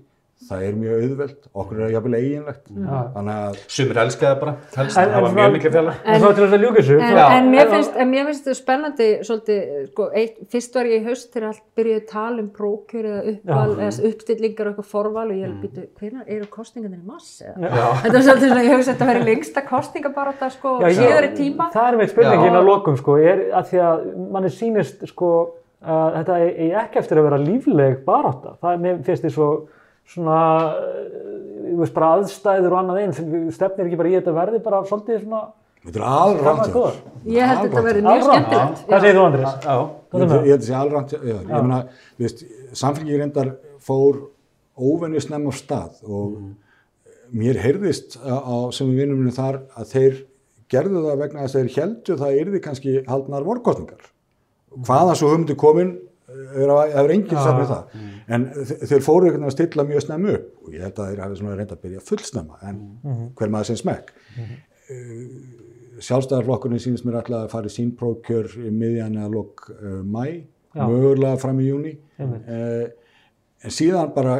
það 0.48 0.60
er 0.68 0.76
mjög 0.78 1.00
auðvelt, 1.02 1.46
okkur 1.58 1.80
er 1.82 1.90
jafnvel 1.92 2.14
eiginlegt, 2.18 2.68
þannig 2.70 3.38
að 3.42 3.56
Sumir 3.74 3.98
elska 4.04 4.26
það 4.28 4.36
bara, 4.42 4.52
helst, 4.76 4.98
En- 5.02 5.10
það 5.10 5.24
var 5.24 5.32
mjög 5.34 5.50
miklu 5.56 5.70
fjallar. 5.74 5.96
En 6.04 6.20
til 6.38 6.44
að 6.46 6.54
en, 6.94 7.32
en 7.38 7.48
mér 7.50 7.70
finnst, 7.72 7.96
en 7.98 8.10
mér 8.12 8.28
finnst 8.28 8.44
þetta 8.46 8.58
spennandi 8.60 9.08
svolítið, 9.26 9.64
sko, 9.90 10.06
eitt, 10.14 10.36
fyrst 10.52 10.78
var 10.78 10.90
ég 10.92 11.02
í 11.02 11.08
haust 11.08 11.32
þegar 11.34 11.48
allt 11.50 11.64
byrjuði 11.80 11.98
að 11.98 12.06
tala 12.12 12.42
um 12.44 12.48
prókjör 12.54 13.08
eða 13.10 13.22
uppval, 13.32 13.74
eða 13.78 14.10
uppstillingar 14.12 14.70
og 14.70 14.72
eitthvað 14.76 14.90
forval 14.94 15.26
og 15.26 15.34
ég 15.34 15.44
held, 15.48 15.58
býtu, 15.64 15.86
hvernig 15.98 16.32
eru 16.38 16.48
kostingarnir 16.54 17.02
í 17.02 17.06
mass? 17.08 17.32
Þetta 17.42 18.14
er 18.14 18.26
svolítið 18.28 18.52
svona, 18.52 18.64
ég 18.68 18.76
hugsa 18.76 18.92
þetta 18.94 19.10
verið 19.10 19.28
lengsta 19.32 19.64
kostingabarátta, 19.68 20.50
sko, 20.54 20.76
Já, 20.84 20.88
ég- 20.92 21.00
síðari 21.02 21.32
tíma. 21.36 21.70
Það 21.74 21.88
er 21.92 21.98
með 22.04 22.12
spurningin 22.14 22.52
Já. 22.54 22.58
að 22.62 22.68
lokum 22.70 22.96
sko, 22.96 23.16
er 23.18 23.42
að 23.58 23.72
því 23.72 23.82
að 23.88 24.06
manni 24.38 24.52
sýnist 24.54 25.02
sko 25.10 25.32
að 25.82 26.14
þetta 26.18 26.38
eigi 26.42 26.70
ekki 26.74 26.98
eftir 26.98 27.18
að 27.20 27.26
vera 27.28 27.38
lífleg 27.42 27.98
barátta. 28.06 28.56
Það 28.62 28.72
er, 28.72 28.78
mér 28.82 29.02
finnst 29.06 29.22
því 29.26 29.30
svo 29.34 29.48
svona, 30.08 30.38
eh, 30.78 31.68
þú 31.68 31.78
veist, 31.82 31.94
bara 31.96 32.10
aðstæður 32.16 32.72
og 32.74 32.78
annað 32.82 33.00
eins, 33.04 33.20
stefnir 33.56 33.86
ekki 33.90 33.98
bara 34.00 34.08
í 34.12 34.16
þetta 34.18 34.34
verði 34.36 34.62
bara 34.64 34.82
svolítið 34.88 35.24
svona 35.24 35.42
þetta 36.42 36.64
er 36.66 36.72
góð. 36.74 36.96
Ég 37.32 37.46
held 37.48 37.60
þetta 37.68 37.82
verið 37.86 38.06
mjög 38.08 38.22
skemmtilegt. 38.26 38.80
Hvað 38.88 39.04
segir 39.04 39.14
þú 39.18 39.24
Andrés? 39.28 39.52
Já, 39.68 39.76
Ég 40.18 40.30
held 40.48 40.58
að 40.58 40.66
sé 40.66 40.74
alrangt, 40.78 41.12
já, 41.12 41.36
ég 41.38 41.52
meina, 41.62 41.78
þú 42.18 42.24
veist, 42.24 42.42
samfélgið 42.80 43.20
reyndar 43.22 43.50
fór 43.86 44.18
óvenju 44.78 45.20
snemm 45.22 45.46
á 45.48 45.52
stað 45.54 46.02
og 46.08 46.34
mér 47.32 47.60
heyrðist 47.62 48.16
á, 48.24 48.36
á 48.42 48.56
sem 48.72 48.88
við 48.90 49.04
vinnum 49.04 49.30
þar 49.36 49.60
að 49.76 49.92
þeir 49.92 50.18
gerðu 50.72 51.02
það 51.06 51.18
vegna 51.22 51.44
þess 51.46 51.54
að 51.56 51.62
þeir 51.68 51.76
heldu 51.78 52.16
það 52.22 52.38
yrði 52.42 52.60
kannski 52.64 52.94
haldnar 53.08 53.46
vorkostningar. 53.46 54.02
Hvaðan 54.84 55.16
svo 55.16 55.30
hugmyndi 55.32 55.56
komin, 55.56 55.90
er 55.92 55.96
að- 55.96 56.07
það 56.28 56.98
er 57.04 57.12
enginn 57.14 57.38
satt 57.40 57.58
með 57.58 57.70
það. 57.72 58.00
En 58.36 58.42
þe- 58.52 58.78
þeir 58.90 59.04
fóru 59.06 59.24
einhvern 59.28 59.40
veginn 59.40 59.48
að 59.48 59.54
stilla 59.56 59.84
mjög 59.88 60.02
snemm 60.04 60.26
upp 60.34 60.66
og 60.66 60.72
ég 60.74 60.82
held 60.84 60.98
að 61.00 61.08
þeir 61.12 61.22
hafi 61.24 61.46
reynda 61.56 61.76
að 61.78 61.82
byrja 61.86 62.02
fullsnemma 62.08 62.58
en 62.68 62.80
hver 63.38 63.48
maður 63.54 63.70
sem 63.70 63.78
smekk. 63.80 64.12
Sjálfstæðarflokkurinn 65.98 66.80
sínist 66.82 67.06
mér 67.06 67.16
alltaf 67.20 67.46
að 67.46 67.52
fara 67.52 67.70
í 67.70 67.74
sínprókjör 67.74 68.52
í 68.68 68.70
miðjan 68.70 69.16
eða 69.18 69.30
lok 69.32 69.64
uh, 69.74 70.00
mæ, 70.06 70.24
Já. 70.76 70.84
mögulega 70.86 71.38
fram 71.42 71.58
í 71.64 71.66
júni. 71.70 71.94
Uh, 72.20 72.84
en 73.64 73.74
síðan 73.74 74.12
bara 74.14 74.36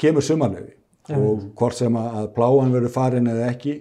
kemur 0.00 0.24
sumarlefi 0.26 0.72
og 1.14 1.44
hvort 1.60 1.76
sem 1.78 1.94
að, 2.00 2.08
að 2.22 2.30
pláan 2.34 2.72
verður 2.74 2.90
farin 2.94 3.28
eða 3.30 3.50
ekki, 3.52 3.74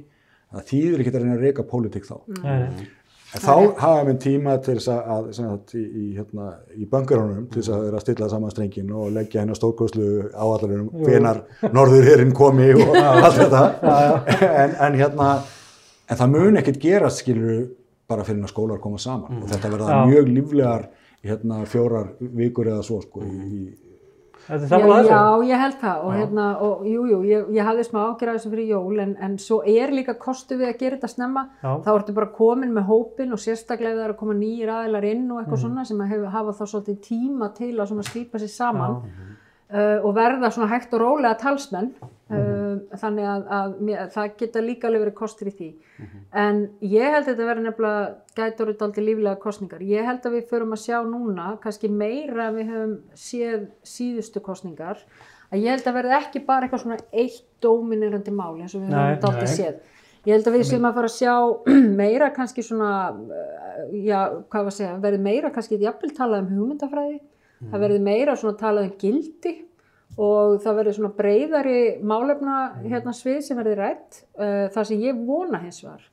það 0.54 0.66
þýðir 0.70 1.02
ekki 1.06 1.14
að 1.14 1.22
reyna 1.24 1.38
að 1.38 1.46
reyka 1.48 1.64
pólitík 1.72 2.06
þá. 2.10 2.18
En 3.34 3.41
þá 3.41 3.54
hafa 3.82 4.02
við 4.10 4.17
tíma 4.22 4.56
til 4.62 4.76
þess 4.78 4.89
að, 4.93 5.30
sagt, 5.34 5.74
í, 5.74 5.84
í, 5.84 6.08
hérna, 6.17 6.52
í 6.78 6.86
bankarunum 6.89 7.48
til 7.50 7.62
þess 7.62 7.74
að 7.74 7.86
vera 7.88 8.00
að 8.00 8.04
stilla 8.06 8.28
saman 8.30 8.54
strengin 8.54 8.91
og 8.93 9.08
leggja 9.15 9.41
hennar 9.41 9.58
stórkoslu 9.58 10.10
áallarunum 10.34 10.91
hvenar 11.02 11.39
norðurherinn 11.74 12.34
komi 12.38 12.69
og 12.78 12.98
allt 13.26 13.39
þetta. 13.39 13.63
en, 14.50 14.76
en 14.88 15.00
hérna, 15.00 15.30
en 16.06 16.19
það 16.19 16.36
mun 16.36 16.62
ekkert 16.62 16.82
gerast 16.84 17.24
skilur 17.24 17.63
bara 18.10 18.26
fyrir 18.28 18.43
að 18.46 18.54
skólar 18.54 18.82
koma 18.84 19.02
saman. 19.02 19.41
Og 19.41 19.50
þetta 19.50 19.74
verða 19.74 20.04
mjög 20.12 20.30
líflegar 20.30 20.86
hérna, 21.24 21.63
fjórar 21.69 22.13
vikur 22.19 22.69
eða 22.69 22.84
svo 22.86 23.00
sko, 23.02 23.24
í, 23.26 23.34
í, 23.63 23.63
Þetta 24.43 24.58
er 24.58 24.63
Já, 24.63 24.71
samanlega 24.73 25.03
þessu. 25.03 25.12
já, 25.13 25.49
ég 25.49 25.62
held 25.63 25.75
það. 25.79 25.99
Og 26.03 26.15
hérna, 26.17 26.45
og 26.65 26.82
jú, 26.88 27.03
jú, 27.08 27.19
ég, 27.29 27.45
ég 27.56 27.67
hafði 27.69 27.86
smá 27.88 27.99
ágjörða 28.10 28.34
þessu 28.38 28.51
fyrir 28.53 28.71
jól 28.73 29.03
en, 29.03 29.13
en 29.23 29.38
svo 29.39 29.60
er 29.63 29.93
líka 29.95 30.17
kostu 30.19 30.58
við 30.60 30.67
að 30.69 30.79
gera 30.82 30.97
þetta 30.97 31.12
snemma. 31.13 31.43
Já. 31.63 31.69
þá 31.86 31.91
ertu 31.93 32.15
bara 32.17 32.32
komin 32.36 32.73
með 32.75 32.89
hópin 32.89 33.36
og 33.36 33.39
sérstaklega 33.39 33.95
það 33.99 34.08
er 34.10 34.15
að 34.15 34.19
koma 34.19 34.36
nýjir 34.39 34.73
aðilar 34.73 35.08
inn 35.13 35.29
og 35.32 35.39
eitthvað 35.41 35.63
svona 35.63 35.86
sem 35.88 36.03
að 36.03 36.12
hef, 36.12 36.25
hafa 36.34 36.58
þá 36.60 36.65
svolítið 36.73 36.99
tíma 37.08 37.53
til 37.56 37.73
að 37.79 37.95
slípa 38.10 38.41
sér 38.43 38.51
saman. 38.51 38.99
Uh, 38.99 39.33
og 39.74 40.12
verða 40.14 40.52
svona 40.54 40.70
hægt 40.70 40.92
og 40.94 41.02
rólega 41.02 41.34
talsmenn 41.42 41.88
uh, 41.98 42.98
þannig 43.00 43.26
að, 43.26 43.46
að 43.58 43.76
mér, 43.88 44.02
það 44.14 44.36
geta 44.40 44.62
líka 44.64 44.90
alveg 44.90 45.06
verið 45.06 45.16
kostur 45.18 45.50
í 45.50 45.54
því. 45.58 45.70
En 46.44 46.62
ég 46.86 47.16
held 47.16 47.24
að 47.24 47.30
þetta 47.32 47.48
verði 47.50 47.66
nefnilega 47.68 48.04
gæti 48.38 48.66
orðið 48.66 48.86
aldrei 48.88 49.06
líflega 49.08 49.42
kostningar 49.42 49.86
ég 49.88 50.08
held 50.10 50.28
að 50.28 50.38
við 50.38 50.48
förum 50.52 50.76
að 50.76 50.84
sjá 50.84 50.98
núna 51.08 51.48
kannski 51.64 51.90
meira 51.90 52.52
við 52.54 52.70
höfum 52.74 52.96
séð 53.18 53.66
síðustu 53.88 54.44
kostningar 54.46 55.02
að 55.50 55.66
ég 55.66 55.76
held 55.76 55.90
að 55.90 55.98
verði 56.00 56.16
ekki 56.20 56.46
bara 56.48 56.68
eitthvað 56.68 56.86
svona 56.86 57.02
eitt 57.12 57.44
dóminerandi 57.64 58.34
mál 58.34 58.56
eins 58.58 58.74
og 58.74 58.86
við 58.86 58.94
höfum 58.94 59.28
aldrei 59.30 59.50
nei. 59.50 59.58
séð. 59.58 59.82
Ég 60.24 60.38
held 60.38 60.48
að 60.48 60.56
við 60.56 60.70
séum 60.70 60.86
að 60.88 60.98
fara 60.98 61.10
að 61.10 61.18
sjá 61.18 61.34
meira 62.02 62.32
kannski 62.36 62.64
svona 62.64 62.94
uh, 63.12 63.86
já, 63.92 64.20
hvað 64.48 64.68
var 64.68 64.72
að 64.72 64.78
segja, 64.78 64.98
verði 65.04 65.24
meira 65.26 65.52
kannski 65.54 65.82
jafnvel 65.82 66.14
talað 66.16 66.46
um 66.46 66.54
hugmyndafræði 66.58 67.20
það 67.71 67.86
verði 67.86 68.02
meira 68.08 68.36
svona 68.39 68.60
talað 68.60 68.89
um 68.89 68.97
gildi 69.02 69.54
og 70.13 70.60
það 70.62 70.80
verður 70.80 70.97
svona 70.97 71.13
breyðari 71.17 71.78
málefna 72.06 72.58
hérna 72.84 73.13
svið 73.17 73.39
sem 73.47 73.58
verður 73.58 73.80
rætt. 73.82 74.26
Uh, 74.38 74.67
það 74.73 74.89
sem 74.89 75.06
ég 75.08 75.23
vona 75.28 75.62
hins 75.63 75.82
vegar 75.86 76.10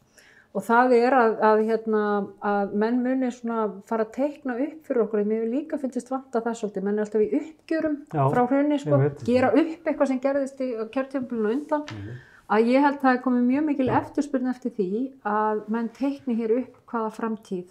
og 0.50 0.64
það 0.66 0.94
er 0.96 1.14
að, 1.14 1.34
að, 1.46 1.60
hérna, 1.68 2.04
að 2.42 2.72
menn 2.82 2.96
muni 3.04 3.28
svona 3.34 3.68
fara 3.86 4.06
að 4.06 4.14
teikna 4.16 4.56
upp 4.58 4.88
fyrir 4.88 5.04
okkur, 5.04 5.22
mér 5.28 5.44
líka 5.50 5.78
finnst 5.78 6.10
vanta 6.10 6.42
það 6.42 6.56
svolítið, 6.58 6.86
menn 6.86 6.98
er 6.98 7.06
alltaf 7.06 7.22
í 7.22 7.28
uppgjörum 7.38 7.96
Já, 8.10 8.22
frá 8.32 8.40
hrunni, 8.50 8.80
sko, 8.82 8.98
gera 9.28 9.52
upp 9.54 9.86
eitthvað 9.86 10.10
sem 10.10 10.20
gerðist 10.24 10.64
í 10.64 10.72
kjörtjöfumlunum 10.96 11.54
undan 11.54 11.84
að 12.50 12.66
ég 12.72 12.82
held 12.82 12.96
að 12.98 13.02
það 13.04 13.14
er 13.16 13.22
komið 13.24 13.42
mjög 13.46 13.64
mikil 13.68 13.88
eftirspurn 14.00 14.50
eftir 14.50 14.72
því 14.74 14.86
að 15.30 15.60
menn 15.70 15.88
teikni 15.94 16.34
hér 16.38 16.54
upp 16.58 16.76
hvaða 16.90 17.10
framtíð 17.14 17.66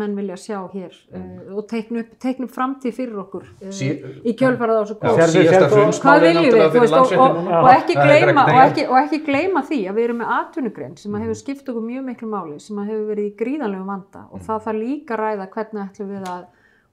menn 0.00 0.14
vilja 0.16 0.36
sjá 0.40 0.56
hér 0.72 0.94
uh, 1.12 1.56
og 1.58 1.66
teikni 1.68 2.00
upp, 2.00 2.14
teikni 2.22 2.46
upp 2.48 2.54
framtíð 2.56 2.94
fyrir 2.96 3.18
okkur 3.20 3.44
uh, 3.60 3.68
Sí- 3.76 3.90
í 4.24 4.32
kjölfarað 4.40 4.80
á 4.80 4.84
síðasta 4.88 5.12
sérðu- 5.28 6.00
Hvað 6.00 6.24
viljum 6.24 6.48
við, 6.56 6.78
veist, 6.80 6.96
og, 6.96 7.12
og, 7.26 7.38
og, 7.58 7.68
ekki 7.74 7.98
gleyma, 8.00 8.46
ekki, 8.64 8.86
og 8.88 8.98
ekki 9.02 9.20
gleyma 9.28 9.64
því 9.68 9.80
að 9.90 9.98
við 10.00 10.08
erum 10.08 10.20
með 10.24 10.32
atvinnugrein 10.38 10.96
sem 11.00 11.14
að 11.18 11.26
hefur 11.26 11.40
skipt 11.42 11.68
okkur 11.74 11.84
mjög 11.90 12.08
miklu 12.08 12.30
máli, 12.32 12.56
sem 12.64 12.80
að 12.80 12.90
hefur 12.94 13.06
verið 13.12 13.28
í 13.28 13.34
gríðanlegu 13.44 13.88
vanda 13.92 14.24
og 14.32 14.44
það 14.48 14.64
þarf 14.68 14.80
líka 14.80 15.18
að 15.18 15.24
ræða 15.26 15.50
hvernig 15.58 15.84
ætlum 15.90 16.12
við 16.16 16.28
að 16.32 16.44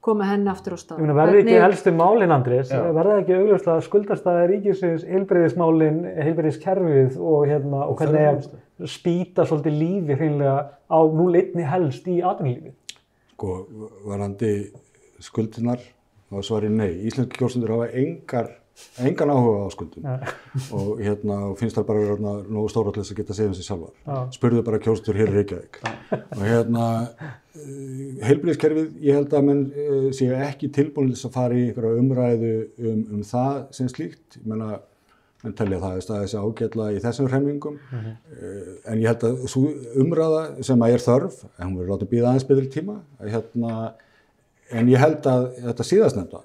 koma 0.01 0.25
henni 0.25 0.49
aftur 0.49 0.73
á 0.73 0.79
stað. 0.81 0.97
Ég 0.97 1.05
meina, 1.05 1.13
verði 1.17 1.39
ekki 1.41 1.51
Hvernig- 1.51 1.65
helstu 1.67 1.91
málin, 1.93 2.31
Andrés, 2.33 2.71
verði 2.71 3.15
ekki 3.21 3.35
augljóst 3.37 3.67
að 3.69 3.81
skuldastæða 3.85 4.45
ríkisins, 4.49 5.05
heilbreyðismálin, 5.05 5.99
heilbreyðiskerfið 6.25 7.17
og, 7.21 7.47
hérna, 7.47 7.83
og 7.87 7.97
hvernig 8.01 8.27
að 8.31 8.87
spýta 8.89 9.45
svolítið 9.45 9.77
lífi 9.77 10.17
hreinlega 10.17 10.55
á 10.89 10.99
núleitni 11.05 11.63
helst 11.69 12.07
í 12.07 12.19
atvinnulífi. 12.25 12.73
Sko, 13.35 13.67
varandi 14.05 14.71
skuldinar 15.21 15.79
og 16.31 16.43
svarið 16.45 16.71
nei. 16.71 16.91
Íslenski 17.05 17.37
kjósundur 17.37 17.75
hafa 17.75 17.91
engar, 17.93 18.49
engan 19.01 19.31
áhuga 19.31 19.65
á 19.65 19.69
skuldum 19.73 20.05
og 20.75 20.99
hérna 21.01 21.37
finnst 21.59 21.77
það 21.77 21.87
bara 21.87 22.03
hérna, 22.09 22.33
nógu 22.47 22.71
stóra 22.71 22.93
til 22.93 23.03
þess 23.03 23.13
að 23.13 23.19
geta 23.21 23.37
segja 23.37 23.51
um 23.51 23.55
sig 23.57 23.67
sjálfar. 23.67 23.93
Já. 24.05 24.17
Spurðu 24.37 24.63
bara 24.67 24.81
kjósundur 24.83 25.19
hér 25.21 25.31
í 25.31 25.35
Reykjavík. 25.37 25.79
og 26.37 26.43
hérna, 26.43 26.85
heilbríðiskerfið, 28.27 28.93
ég 29.05 29.19
held 29.19 29.35
að 29.37 29.49
menn 29.49 29.65
uh, 29.71 30.07
séu 30.17 30.35
ekki 30.37 30.71
tilbúin 30.75 31.11
til 31.11 31.17
þess 31.17 31.29
að 31.29 31.35
fara 31.39 31.57
í 31.57 31.65
einhverja 31.67 32.03
umræðu 32.03 32.53
um, 32.91 33.03
um 33.17 33.25
það 33.31 33.59
sem 33.77 33.91
slíkt. 33.91 34.39
Ég 34.39 34.47
menna, 34.53 34.79
menn 35.45 35.57
telja 35.57 35.81
það 35.81 35.97
að 35.97 36.21
þessi 36.25 36.45
ágætla 36.45 36.91
í 36.93 37.01
þessum 37.01 37.31
hremmingum 37.31 37.81
uh, 37.81 38.13
en 38.91 39.01
ég 39.01 39.09
held 39.11 39.27
að 39.29 39.43
svo 39.51 39.65
umræða 40.03 40.45
sem 40.67 40.87
að 40.87 40.95
er 40.97 41.05
þörf, 41.07 41.43
en 41.57 41.67
hún 41.67 41.81
verður 41.81 41.95
látið 41.95 42.13
býða 42.15 42.31
aðeins 42.31 42.47
betri 42.49 42.71
tíma, 42.79 43.01
hérna 43.23 43.75
en 44.71 44.89
ég 44.91 45.01
held 45.01 45.27
að 45.27 45.49
þetta 45.65 45.87
síðastnefnda 45.87 46.41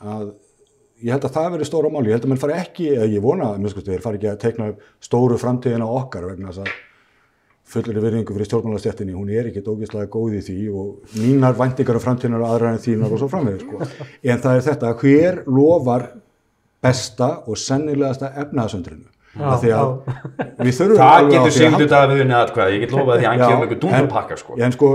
að 0.00 0.30
ég 1.00 1.14
held 1.14 1.26
að 1.26 1.34
það 1.36 1.50
verður 1.54 1.68
stóra 1.70 1.90
mál, 1.92 2.04
ég 2.06 2.16
held 2.16 2.26
að 2.26 2.32
mann 2.32 2.42
fari 2.42 2.56
ekki 2.58 2.86
eða 2.94 3.08
ég 3.10 3.24
vona 3.24 3.50
að 3.50 3.64
minnst 3.64 3.82
þeir 3.86 4.04
fari 4.04 4.20
ekki 4.20 4.30
að 4.30 4.40
tekna 4.44 4.70
upp 4.72 4.86
stóru 5.04 5.38
framtíðina 5.40 5.90
okkar 6.00 6.30
vegna 6.30 6.52
þess 6.52 6.64
að 6.64 6.72
fullri 7.70 8.02
virðingu 8.02 8.34
fyrir 8.34 8.48
stjórnmálastjættinni, 8.48 9.14
hún 9.14 9.30
er 9.30 9.46
ekki 9.50 9.62
ógeðslega 9.62 10.10
góð 10.10 10.40
í 10.40 10.42
því 10.48 10.56
og 10.74 11.14
mínar 11.20 11.54
væntingar 11.58 12.00
og 12.00 12.02
framtíðinar 12.02 12.42
og 12.42 12.54
aðra 12.56 12.72
en 12.74 12.82
þínar 12.82 13.14
og 13.14 13.22
svo 13.22 13.28
framvegir 13.30 13.62
sko. 13.62 14.08
en 14.32 14.42
það 14.42 14.56
er 14.56 14.66
þetta, 14.66 14.90
hver 15.04 15.40
lofar 15.46 16.08
besta 16.82 17.30
og 17.46 17.60
sennilegasta 17.60 18.32
efnaðasöndrinu 18.42 19.06
af 19.38 19.62
því 19.62 19.72
að 19.76 19.90
við 20.66 20.74
þurfum 20.80 21.00
Það 21.00 21.28
getur 21.30 21.54
því 21.54 21.66
að. 21.68 21.84
Davíð 21.92 22.22
unnið 22.24 22.38
atkvæði, 22.40 22.74
ég 22.74 22.84
get 22.84 22.94
lofað 22.96 23.20
því 23.20 23.26
að 23.26 23.30
hann 23.30 23.40
Já, 23.40 23.46
kemur 23.46 23.66
einhver 23.66 23.80
dúnupakka 23.84 24.38
sko. 24.40 24.56
En, 24.56 24.64
en 24.66 24.74
sko, 24.74 24.90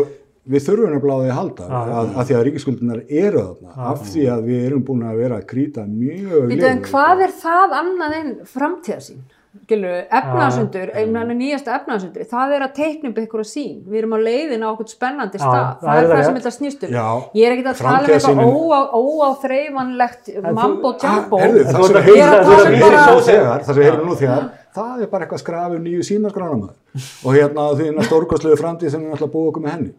við 0.45 0.65
þurfum 0.67 0.91
nefnilega 0.93 1.15
á 1.15 1.21
því 1.21 1.29
að 1.29 1.39
halda 1.39 1.67
að, 1.81 2.09
að 2.13 2.27
því 2.29 2.35
að 2.37 2.43
ríkiskuldinar 2.47 2.99
eru 3.05 3.45
þarna 3.45 3.87
af 3.91 4.03
því 4.11 4.25
að 4.33 4.49
við 4.49 4.65
erum 4.67 4.83
búin 4.85 5.05
að 5.09 5.21
vera 5.23 5.39
að 5.39 5.47
krýta 5.51 5.85
mjög 5.89 6.51
Býtu, 6.51 6.67
en 6.69 6.83
hvað 6.85 7.23
er 7.25 7.39
það 7.45 7.79
annað 7.79 8.19
en 8.19 8.35
framtíðasín? 8.51 9.23
Gilu, 9.65 9.87
efnaðasundur, 9.87 10.89
mm. 10.99 11.29
nýjasta 11.39 11.77
efnaðasundur, 11.77 12.25
það 12.27 12.53
er 12.57 12.63
að 12.65 12.73
teikna 12.75 13.09
upp 13.09 13.19
ykkur 13.21 13.41
að 13.41 13.47
sín. 13.47 13.77
Við 13.87 14.01
erum 14.01 14.13
á 14.13 14.19
leiðin 14.19 14.65
á 14.65 14.67
okkur 14.67 14.89
spennandi 14.91 15.39
stað. 15.39 15.55
það 15.55 15.85
það 15.85 15.99
er 16.01 16.07
það 16.09 16.11
það 16.11 16.25
sem 16.25 16.35
þetta 16.37 16.51
snýst 16.55 16.83
um. 16.85 16.97
Ég 17.39 17.47
er 17.47 17.55
ekki 17.55 17.63
að 17.71 17.79
tala 17.79 18.01
um 18.03 18.41
eitthvað 18.43 18.97
óáþreifanlegt 18.99 20.31
mambo 20.43 20.91
jumbo. 20.91 21.39
Ah, 21.39 21.55
það 21.71 21.87
sem 21.87 21.95
svo 21.95 22.59
nú 22.59 23.21
þegar, 23.29 23.63
það 23.63 23.71
sem 23.71 23.79
við 23.79 23.87
heyrum 23.87 24.09
nú 24.11 24.17
þegar, 24.19 24.49
það 24.75 25.05
er 25.05 25.11
bara 25.15 25.25
eitthvað 25.25 25.43
skrafið 25.45 25.85
nýju 25.87 26.09
símaskrána 26.11 26.59
maður 26.59 27.07
og 27.23 27.39
hérna 27.39 27.69
því 27.79 27.89
að 27.93 28.09
stórkostlegu 28.09 28.59
framtíð 28.59 28.93
sem 28.93 29.07
við 29.07 29.15
ætlum 29.15 29.31
að 29.31 29.37
búa 29.37 29.53
okkur 29.53 29.65
með 29.65 29.75
henni 29.77 29.95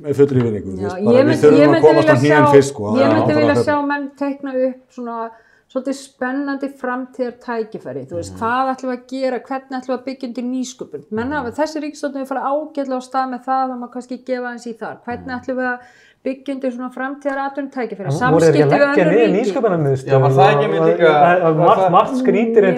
með 0.00 0.16
fullri 0.20 0.40
vinningu, 0.46 0.74
við 0.80 1.38
þurfum 1.42 1.76
að 1.76 1.84
komast 1.86 2.08
á 2.12 2.16
sjá, 2.22 2.40
fyrst 2.54 2.72
sko, 2.74 2.96
ég 3.00 3.14
myndi 3.14 3.38
vilja 3.40 3.54
sjá 3.64 3.76
menn 3.86 4.10
teikna 4.18 4.54
upp 4.68 4.96
svona 4.96 5.30
svolítið 5.70 5.94
spennandi 6.00 6.68
framtíðar 6.80 7.34
tækifæri, 7.44 8.00
þú 8.10 8.16
Mm. 8.16 8.18
veist, 8.18 8.34
hvað 8.40 8.70
ætlum 8.72 8.90
við 8.90 8.96
að 8.98 9.04
gera, 9.12 9.38
hvernig 9.38 9.76
ætlum 9.78 9.92
við 9.94 9.98
að 10.00 10.04
byggja 10.08 10.28
undir 10.28 10.44
nýsköpun? 10.50 11.04
Menn 11.14 11.30
hafa, 11.32 11.50
þessi 11.60 11.82
ríkistofnum 11.84 12.22
við 12.24 12.30
fara 12.32 12.42
ágætlega 12.50 12.98
á 12.98 13.02
stað 13.06 13.28
með 13.30 13.44
það, 13.46 13.62
það 13.70 13.78
má 13.78 13.88
kannski 13.94 14.18
gefa 14.26 14.50
eins 14.50 14.66
í 14.66 14.74
þar. 14.80 14.96
Hvernig 15.06 15.36
ætlum 15.38 15.56
við 15.60 15.68
að 15.70 15.78
byggja 16.24 16.52
undir 16.54 16.72
svona 16.74 16.90
framtíðar 16.92 17.38
atvinnum 17.46 17.70
tækifæri, 17.72 18.10
voru 18.34 18.44
þeir 18.44 18.50
ekki 18.50 18.60
samskipti 18.60 18.60
að 18.60 18.70
við 18.70 18.70
leggja 18.70 18.88
önnur 18.90 19.12
niður 19.12 19.22
ríki. 19.24 19.36
nýsköpunarmiðstöð? 19.40 20.10
Já, 20.12 20.18
var 20.20 20.30
það 20.36 20.50
ekki 20.50 20.64
einmitt 20.66 20.84
líka- 20.90 21.12
það- 21.20 21.90
margt 21.96 22.16
skrítir 22.20 22.62
í 22.68 22.74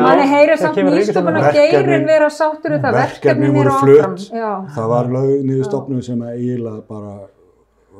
manni 0.00 0.26
heyrir 0.32 0.56
þegar 0.56 0.58
samt. 0.58 0.74
Verkefnin- 1.46 1.70
geirin 1.70 2.06
vera 2.10 2.28
sáttur 2.40 2.70
við 2.74 2.80
það, 2.80 2.92
verkefni 3.00 3.46
verkefnin 3.46 3.60
eru 3.60 3.70
áfram. 3.70 4.16
Það 4.74 4.88
var 4.94 5.04
lögð 5.14 5.44
niður 5.46 5.64
stopnum 5.70 6.02
sem 6.02 6.18
eiginlega 6.22 6.82
bara 6.88 7.14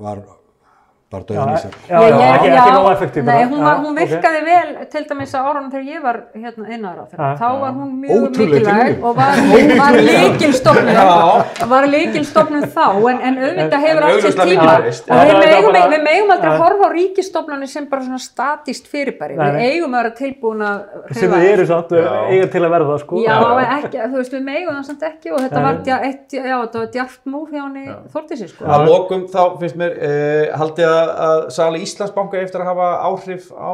var 0.01 0.17
bara 1.11 1.25
döðan 1.27 1.51
í 1.51 1.61
sér. 1.61 1.73
Já, 1.91 1.97
já, 2.01 2.09
ég- 2.11 2.35
ekki, 2.35 2.51
ekki 2.55 2.73
nóg 2.77 2.89
effektív 2.93 3.31
hún, 3.51 3.65
hún 3.85 3.97
virkaði 3.99 4.41
vel 4.47 4.69
til 4.93 5.05
dæmis 5.11 5.33
á 5.35 5.41
árunum 5.43 5.71
þegar 5.73 5.89
ég 5.91 6.03
var 6.05 6.19
hérna. 6.35 6.93
Já. 7.11 7.31
Þá 7.41 7.47
var 7.61 7.73
hún 7.75 7.91
mjög 8.03 8.27
Ótrúleg 8.29 8.61
mikilvæg 8.61 9.05
og 9.05 9.17
var, 9.17 9.41
var 9.81 9.99
líkilstofnun 10.09 11.69
var 11.73 11.87
líkilstofnun 11.91 12.67
þá 12.75 12.85
en, 13.11 13.21
en 13.27 13.39
auðvitað 13.43 13.85
hefur 13.87 14.07
allt 14.07 14.23
sér 14.25 14.37
tíma 14.39 14.71
og 14.71 14.87
við 14.87 15.67
bara- 15.67 15.89
við 15.91 16.03
megum 16.05 16.31
aldrei 16.35 16.53
Já. 16.53 16.59
horfa 16.63 16.87
á 16.87 16.91
ríkistofnunni 16.95 17.69
sem 17.71 17.87
bara 17.91 18.03
svona 18.07 18.19
statist 18.23 18.87
fyrirbæri. 18.91 19.35
Við 19.41 19.61
eigum 19.67 19.95
að 19.95 20.03
vera 20.03 20.15
tilbúin 20.21 20.63
að 20.63 20.79
sem 21.19 21.31
þið 21.35 21.47
eru 21.53 21.67
samt 21.67 21.93
eiga 21.97 22.47
til 22.55 22.63
að 22.67 22.71
verða 22.77 22.99
sko. 23.03 23.21
Já, 23.25 23.37
en 23.41 23.71
ekki, 23.81 23.99
þú 24.07 24.17
veist, 24.21 24.33
við 24.37 24.45
megum 24.47 24.75
það 24.79 24.87
samt 24.91 25.03
ekki 25.11 25.33
og 25.35 25.41
þetta 25.45 25.63
var, 25.67 25.81
dja, 25.87 25.99
eitt, 26.07 26.27
já, 26.39 26.57
þetta 26.61 26.79
var 26.85 26.91
djarft 26.95 27.21
múf 27.31 27.49
hjá 27.51 27.63
henni 27.67 27.87
Þórtísi, 28.15 28.49
sko. 28.51 28.65
Að 28.71 28.87
lokum 28.89 29.27
þá 29.31 29.41
finnst 29.61 29.77
mér, 29.81 29.93
uh, 29.99 30.59
haldið 30.61 30.87
að, 30.91 31.00
að 31.09 31.51
Sali 31.51 31.81
Íslandsbanka 31.85 32.39
eftir 32.43 32.61
að 32.61 32.69
hafa 32.71 32.89
áhrif 33.09 33.51
á 33.53 33.71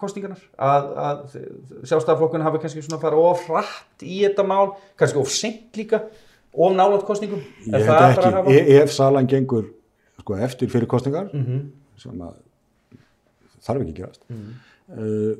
kostingarnar, 0.00 0.42
að, 0.58 0.88
að 1.06 1.36
sjálfstæðarflokkun 1.88 2.42
hafi 2.42 2.58
kannski 2.64 2.82
svona 2.84 3.00
farið 3.02 3.24
of 3.30 3.44
hratt 3.48 4.02
í 4.02 4.18
þetta 4.26 4.44
mál, 4.46 4.74
kannski 4.98 5.18
of 5.22 5.30
seint 5.32 5.76
líka, 5.76 6.02
of 6.56 6.72
nálat 6.76 7.04
kostingum. 7.08 7.42
Ég 7.66 7.86
held 7.86 7.88
að 7.88 8.40
ekki, 8.44 8.60
e 8.60 8.78
ef 8.82 8.90
salan 8.92 9.26
gengur 9.30 9.70
sko, 10.20 10.36
eftir 10.36 10.68
fyrir 10.72 10.86
kostningar 10.90 11.30
Mhm. 11.32 11.70
sem 11.96 12.12
að 12.20 12.34
þarf 13.66 13.80
ekki 13.82 13.92
að 13.94 14.00
gerast 14.02 14.22
Mhm. 14.30 14.54
uh, 14.92 15.34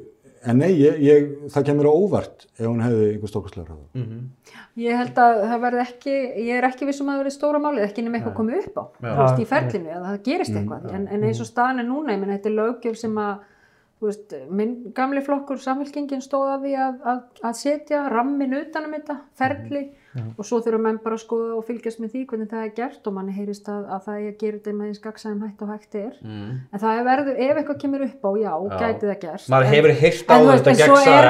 en 0.47 0.59
nei, 0.63 0.71
ég, 0.79 1.01
ég, 1.03 1.27
það 1.53 1.65
kemur 1.69 1.89
á 1.91 1.93
óvart 1.93 2.47
ef 2.59 2.67
hún 2.67 2.83
hefði 2.85 3.07
einhver 3.15 3.33
stórkostlegur 3.33 3.73
hafa 3.75 4.01
Mhm. 4.01 4.21
Ég 4.77 4.97
held 5.01 5.17
að 5.17 5.39
það 5.49 5.61
verði 5.65 5.81
ekki, 5.87 6.15
ég 6.47 6.55
er 6.59 6.65
ekki 6.69 6.87
vissum 6.87 7.09
að 7.09 7.15
það 7.17 7.21
verði 7.25 7.35
stóra 7.37 7.59
málið, 7.65 7.85
ekki 7.89 8.03
nema 8.05 8.19
eitthvað 8.19 8.35
komið 8.37 8.59
upp 8.67 8.77
á, 8.77 8.85
þú 9.01 9.21
veist, 9.23 9.39
í 9.41 9.47
ferlinu, 9.53 9.91
eða 9.97 10.11
það 10.11 10.23
gerist 10.29 10.53
eitthvað, 10.61 10.89
en, 10.95 11.07
en 11.09 11.25
eins 11.25 11.41
og 11.41 11.47
staðan 11.49 11.81
er 11.81 11.87
núna, 11.89 12.13
ég 12.13 12.21
menn, 12.21 12.33
þetta 12.37 12.51
er 12.51 12.57
löggjöf 12.61 12.97
sem 13.01 13.17
að, 13.23 13.39
þú 14.01 14.07
veist, 14.11 14.35
minn 14.51 14.75
gamli 14.95 15.23
flokkur, 15.25 15.59
samfélkingin 15.65 16.21
stóð 16.21 16.51
að 16.53 16.67
því 16.67 16.75
að, 16.87 16.99
að, 17.15 17.23
að 17.49 17.55
setja 17.57 18.03
rammin 18.13 18.53
utanum 18.61 18.93
þetta, 18.99 19.17
ferli, 19.41 19.83
og 20.39 20.45
svo 20.49 20.61
þurfa 20.65 20.81
menn 20.81 20.99
bara 21.05 21.15
að 21.17 21.23
skoða 21.25 21.55
og 21.57 21.65
fylgjast 21.67 22.01
með 22.01 22.11
því 22.15 22.23
hvernig 22.31 22.49
það 22.51 22.65
er 22.67 22.73
gert 22.77 23.07
og 23.07 23.13
manni 23.17 23.33
heyrist 23.37 23.69
að, 23.69 23.83
að 23.95 24.01
það 24.07 24.17
er 24.21 24.27
að 24.33 24.39
gera 24.43 24.57
þetta 24.59 24.75
með 24.77 24.87
eins 24.91 25.01
gagsæðum 25.07 25.43
hætt 25.47 25.63
og 25.63 25.69
hægt 25.75 25.95
er, 25.95 26.13
en 26.25 26.81
það 26.83 26.99
er 27.01 27.05
verður, 27.11 27.37
ef 27.47 27.57
eitthvað 27.61 27.81
kemur 27.83 28.05
upp 28.07 28.27
á, 28.27 28.31
já, 28.37 28.53
Já. 28.57 28.79
gæti 28.83 29.07
það 29.11 29.21
gerst. 29.27 29.49
Maður 29.53 29.71
hefur 29.75 29.95
heyrt 30.03 30.27
á 30.27 30.37
þetta 30.37 30.75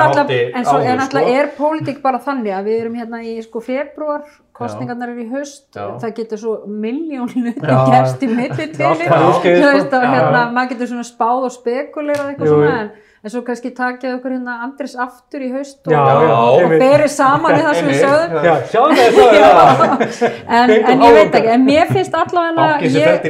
náttúrulega- 0.07 0.27
hátti 0.27 0.41
en 0.57 0.65
svo 0.65 0.79
er 0.81 0.97
náttúrulega 0.97 1.27
sko. 1.27 1.39
er 1.41 1.47
pólitík 1.61 2.03
bara 2.03 2.19
þannig 2.19 2.53
að 2.57 2.65
við 2.71 2.81
erum 2.81 2.95
hérna 3.01 3.23
í 3.23 3.35
sko 3.43 3.61
februar, 3.61 4.23
kostningarnar 4.57 5.11
eru 5.13 5.25
í 5.25 5.31
haust, 5.31 5.67
Já. 5.77 5.99
það 6.01 6.15
getur 6.17 6.39
svo 6.41 6.53
miljón 6.67 7.29
hluti 7.29 7.61
Já. 7.61 7.79
gerst 7.93 8.23
í 8.23 8.29
þú 8.31 9.33
sko. 9.37 9.49
Já, 9.53 10.01
hérna, 10.15 10.53
maður 10.55 10.71
getur 10.73 10.87
svona 10.93 11.05
spáð 11.05 11.45
og 11.49 11.53
spekulerað 11.53 12.31
eitthvað 12.33 12.49
svona, 12.55 12.79
en, 12.81 12.91
en 13.27 13.33
svo 13.33 13.41
kannski 13.47 13.73
takja 13.75 14.13
okkur 14.17 14.37
hérna 14.37 14.53
Andris 14.67 14.95
aftur 15.03 15.43
í 15.43 15.49
haust 15.51 15.89
og, 15.91 15.95
og, 15.97 16.75
berið 16.79 17.11
saman 17.11 17.57
í 17.59 17.63
það 17.65 17.79
sem 17.81 17.89
við 17.91 18.01
sögðum, 18.05 18.45
Já, 18.47 18.55
sjáum 18.71 18.95
það 18.95 19.17
það 19.19 20.27
en, 20.61 20.75
en 20.77 21.05
ég 21.09 21.17
veit 21.19 21.39
ekki, 21.41 21.53
en 21.57 21.65
mér 21.67 21.91
finnst 21.91 22.15
allavega 22.21 22.69
ég- 22.87 23.25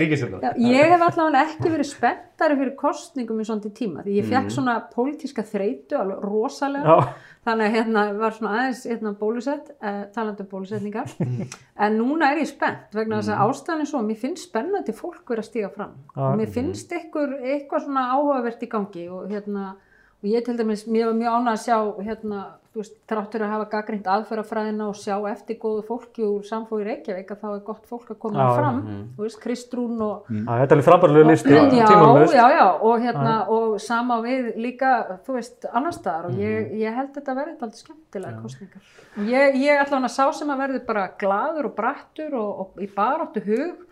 ég 0.66 0.92
hef 0.92 1.06
allavega 1.08 1.44
ekki 1.46 1.72
verið 1.72 1.88
spenntari 1.94 2.58
fyrir 2.60 2.74
kostningum 2.76 3.40
í 3.40 3.46
svona 3.48 3.72
tíma 3.80 4.04
því 4.04 4.18
ég 4.20 4.28
fekk 4.34 4.52
svona 4.52 4.76
pólitíska 4.92 5.46
þreytu 5.46 5.96
alveg 6.00 6.20
rosalega. 6.26 6.84
Já. 7.00 7.32
þannig 7.46 7.68
að 7.68 7.74
hérna 7.76 8.00
var 8.18 8.32
svona 8.34 8.52
aðeins 8.58 8.80
hérna 8.90 9.10
bólusett, 9.20 9.68
uh, 9.78 10.00
talandi 10.14 10.42
um 10.42 10.48
bólusetningar. 10.50 11.12
En 11.86 11.94
núna 12.00 12.32
er 12.32 12.40
ég 12.40 12.48
spennt 12.50 12.94
vegna 12.96 13.20
þess 13.20 13.30
að 13.36 13.42
ástæðan 13.44 13.82
er 13.84 13.88
svo, 13.90 14.00
mér 14.02 14.16
finnst 14.18 14.48
spennandi 14.48 14.94
fólk 14.96 15.28
vera 15.30 15.44
að 15.44 15.46
stíga 15.50 15.68
fram. 15.70 15.92
Mér 16.40 16.50
finnst 16.50 16.90
ykkur, 16.96 17.36
eitthvað 17.44 17.84
svona 17.84 18.06
áhugavert 18.16 18.64
í 18.66 18.68
gangi 18.72 19.04
og 19.12 19.28
hérna 19.30 19.76
og 20.22 20.30
ég 20.32 20.44
til 20.46 20.56
dæmis, 20.58 20.86
mér 20.88 21.10
var 21.10 21.18
mjög 21.18 21.34
ánægð 21.36 21.52
að 21.52 21.64
sjá 21.66 21.76
hérna, 22.06 22.44
þú 22.72 22.80
veist, 22.82 22.94
þráttur 23.08 23.42
að 23.46 23.50
hafa 23.54 23.66
gaggrind 23.72 24.08
aðferðafræðina 24.12 24.86
og 24.90 24.96
sjá 25.00 25.14
eftir 25.30 25.56
góðu 25.62 25.82
fólki 25.88 26.24
úr 26.26 26.42
samfói 26.44 26.82
Reykjavík 26.84 27.30
að 27.32 27.40
þá 27.40 27.46
er 27.54 27.62
gott 27.64 27.86
fólk 27.88 28.10
að 28.12 28.18
koma 28.24 28.42
Já, 28.42 28.50
fram, 28.58 28.80
þú 29.16 29.24
veist, 29.24 29.38
Kristrún 29.44 30.02
og 30.04 30.26
Já, 30.28 30.42
Þetta 30.44 30.66
er 30.66 30.76
alveg 30.76 30.88
frábærlega 30.88 31.30
listi 31.30 31.54
já, 31.54 31.62
tímalaust. 31.88 32.34
já, 32.36 32.44
já, 32.56 32.66
og 32.90 33.06
hérna 33.06 33.34
og 33.56 33.78
sama 33.80 34.18
við 34.26 34.50
líka, 34.66 34.92
þú 35.24 35.38
veist, 35.38 35.68
annar 35.72 35.96
staðar. 35.96 36.28
Og 36.32 36.40
ég, 36.44 36.72
ég 36.84 36.98
held 37.00 37.12
þetta 37.16 37.36
verði 37.40 37.56
alltaf 37.56 37.80
skemmtilega 37.80 38.42
kostningar. 38.42 38.82
Og 39.16 39.32
Ég, 39.32 39.56
ég 39.62 39.80
ætla 39.80 39.96
hann 39.96 40.10
að 40.10 40.16
sá 40.18 40.24
sem 40.36 40.52
að 40.52 40.64
verði 40.66 40.82
bara 40.84 41.06
gladur 41.20 41.70
og 41.70 41.76
brattur 41.78 42.34
og, 42.36 42.64
og 42.66 42.82
í 42.84 42.88
baráttu 42.92 43.40
hug 43.46 43.85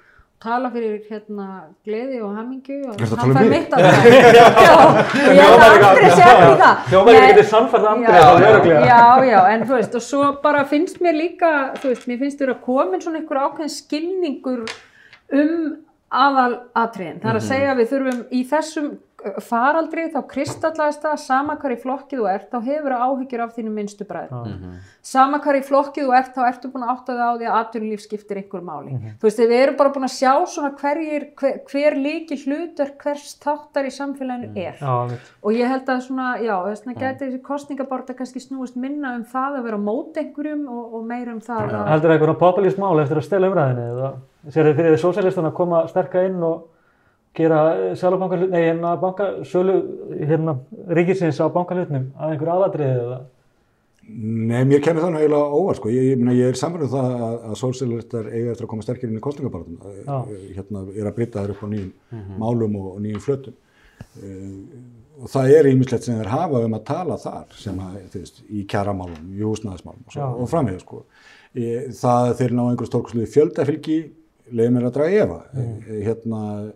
tala 0.44 0.68
fyrir 0.74 0.98
hérna 1.08 1.46
gleði 1.86 2.18
og 2.24 2.34
hamingju 2.36 2.76
og 2.90 3.00
hann 3.00 3.30
um 3.30 3.36
fær 3.36 3.46
mig? 3.48 3.52
mitt 3.54 3.72
að 3.72 3.86
það 3.88 4.08
já, 4.68 4.74
og 4.84 5.30
ég 5.32 5.40
held 5.40 5.64
að 5.64 5.86
andri 5.88 6.10
sér 6.12 6.34
í 6.34 6.56
það 6.60 6.74
ekki 6.84 7.04
Nei, 7.08 7.30
getið 7.30 7.48
sannfært 7.52 7.88
andri 7.92 8.12
Já, 8.18 8.26
öruglega. 8.34 8.82
já, 8.90 9.02
já, 9.30 9.38
en 9.54 9.64
þú 9.68 9.78
veist, 9.78 9.96
og 9.98 10.04
svo 10.04 10.28
bara 10.44 10.64
finnst 10.70 11.00
mér 11.04 11.16
líka, 11.18 11.52
þú 11.80 11.94
veist, 11.94 12.06
mér 12.10 12.20
finnst 12.22 12.42
þér 12.42 12.54
að 12.54 12.60
komin 12.68 13.02
svona 13.04 13.22
einhver 13.22 13.42
ákveðin 13.46 13.74
skilningur 13.78 14.64
um 15.34 15.56
aðal 16.14 16.52
atriðin. 16.78 17.18
Það 17.22 17.30
er 17.32 17.38
að 17.40 17.46
segja 17.48 17.70
að 17.72 17.80
við 17.80 17.88
þurfum 17.94 18.20
í 18.30 18.42
þessum 18.52 18.90
faraldri 19.44 20.06
þá 20.12 20.18
kristallast 20.28 21.02
það 21.04 21.20
sama 21.22 21.56
hvar 21.60 21.74
í 21.74 21.78
flokkið 21.80 22.20
þú 22.20 22.26
ert, 22.30 22.48
þá 22.52 22.58
hefur 22.68 22.94
áhyggjur 22.96 23.42
af 23.44 23.54
þínu 23.56 23.72
minnstu 23.74 24.06
bræður. 24.08 24.52
Sama 25.04 25.38
hvar 25.44 25.58
í 25.58 25.62
flokkið 25.64 26.08
þú 26.08 26.12
ert, 26.18 26.32
þá 26.34 26.42
ertu 26.48 26.70
búin 26.72 26.84
að 26.86 26.92
átta 26.94 27.12
þig 27.14 27.22
á 27.24 27.32
því 27.34 27.46
að 27.48 27.58
atvinnulíf 27.60 28.02
skiptir 28.04 28.40
einhver 28.40 28.64
máli. 28.64 28.90
Þú 29.20 29.28
veist, 29.28 29.40
við 29.40 29.60
erum 29.60 29.78
bara 29.80 29.92
búin 29.94 30.08
að 30.08 30.14
sjá 30.16 30.32
svona 30.54 30.70
hverjir, 30.80 31.22
hver, 31.40 31.56
hver 31.70 31.98
líki 32.00 32.38
hlutur 32.44 32.92
hvers 33.00 33.28
þáttar 33.44 33.88
í 33.88 33.94
samfélaginu 33.94 34.48
er. 34.66 34.76
Já. 34.80 34.94
Og 35.44 35.50
ég 35.56 35.66
held 35.72 35.88
að 35.94 36.04
svona, 36.08 36.28
já, 36.42 36.54
þess 36.68 36.84
vegna 36.84 37.00
gæti 37.00 37.24
þessi 37.24 37.40
kostningaborta 37.44 38.18
kannski 38.18 38.40
snúist 38.44 38.76
minna 38.80 39.16
um 39.18 39.24
það 39.28 39.58
að 39.60 39.66
vera 39.70 39.80
mót 39.80 40.20
einhverjum 40.20 40.68
og, 40.68 40.84
og 40.98 41.08
meira 41.08 41.30
um 41.34 41.42
það 41.44 41.62
að... 41.70 41.88
Heldur 41.92 42.08
það 42.10 42.16
einhverja 42.18 42.42
populist 42.44 42.80
mál 42.80 42.96
eftir 43.02 43.20
að 43.20 43.28
stela 43.28 43.50
umræðinni 43.50 43.86
eða 43.94 44.08
sér 44.52 44.68
þið 44.68 44.76
fyrir 44.80 44.98
gera 47.34 47.60
sjálfbanka, 47.98 48.40
nei, 48.46 48.60
hérna 48.68 48.96
banka, 49.02 49.30
sölu, 49.48 49.78
hérna, 50.20 50.58
ríkisins 50.94 51.40
á 51.42 51.50
bankalutnum 51.52 52.10
að 52.14 52.34
einhverju 52.34 52.56
aðadriði 52.56 53.06
eða 53.06 53.22
Nei, 54.04 54.66
mér 54.68 54.82
kemur 54.84 55.00
það 55.00 55.12
nú 55.14 55.20
eiginlega 55.22 55.58
óvart, 55.58 55.78
sko. 55.78 55.88
Ég, 55.88 56.10
ég, 56.10 56.18
meina, 56.20 56.34
ég 56.36 56.50
er 56.52 56.58
samverðið 56.60 56.90
það 56.92 57.22
að, 57.24 57.36
að 57.48 57.54
sósíalistar 57.56 58.26
eiga 58.28 58.50
eftir 58.52 58.66
að 58.66 58.70
koma 58.74 58.84
sterkir 58.84 59.08
inn 59.08 59.16
í 59.16 59.22
kostningabartum. 59.24 59.78
Hérna 60.52 60.82
er 60.92 61.08
að 61.08 61.14
breyta 61.16 61.44
þær 61.44 61.54
upp 61.54 61.62
á 61.64 61.68
nýjum 61.72 62.34
málum 62.42 62.76
og, 62.82 62.90
og 62.90 62.98
nýjum 63.00 63.22
flötum. 63.24 63.56
Uh, 64.18 64.58
og 65.22 65.30
það 65.32 65.54
er 65.54 65.70
ímislegt 65.70 66.04
sem 66.04 66.18
þeir 66.18 66.30
hafa 66.34 66.60
um 66.66 66.76
að 66.76 66.84
tala 66.90 67.16
þar 67.22 67.56
sem 67.56 67.80
að, 67.80 67.96
þú 68.12 68.22
veist, 68.26 68.44
í 68.44 68.66
kjaramálum, 68.70 69.32
í 69.32 69.46
húsnæðismálum 69.46 70.04
og, 70.04 70.12
svo, 70.12 70.30
og 70.44 70.52
framvegð, 70.52 70.84
sko. 70.84 71.02
Ég, 71.64 71.90
það 71.96 72.30
þeir 72.42 72.56
ná 72.58 72.64
einhver 72.66 72.90
stórkosluði 72.90 73.30
fjöldafylgi 73.30 73.98
leiði 74.52 74.72
mér 74.74 74.88
að 74.90 74.96
draga 74.98 75.20
efa. 75.24 75.40
Mm. 75.54 75.76
Hérna, 76.04 76.40
eh, 76.60 76.72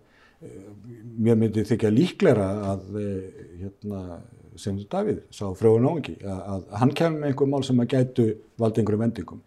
mér 1.19 1.39
myndi 1.39 1.65
þykja 1.67 1.91
líklæra 1.91 2.49
að 2.73 2.99
eh, 3.01 3.45
hérna, 3.63 4.21
sem 4.59 4.79
Davíð 4.91 5.21
sá 5.35 5.45
frögun 5.59 5.87
áhengi 5.89 6.17
að, 6.23 6.41
að 6.55 6.65
hann 6.81 6.95
kemur 6.99 7.23
með 7.23 7.31
einhver 7.31 7.51
mál 7.51 7.65
sem 7.67 7.83
að 7.83 7.93
gætu 7.95 8.27
valda 8.59 8.83
einhverjum 8.83 9.05
vendingum. 9.05 9.43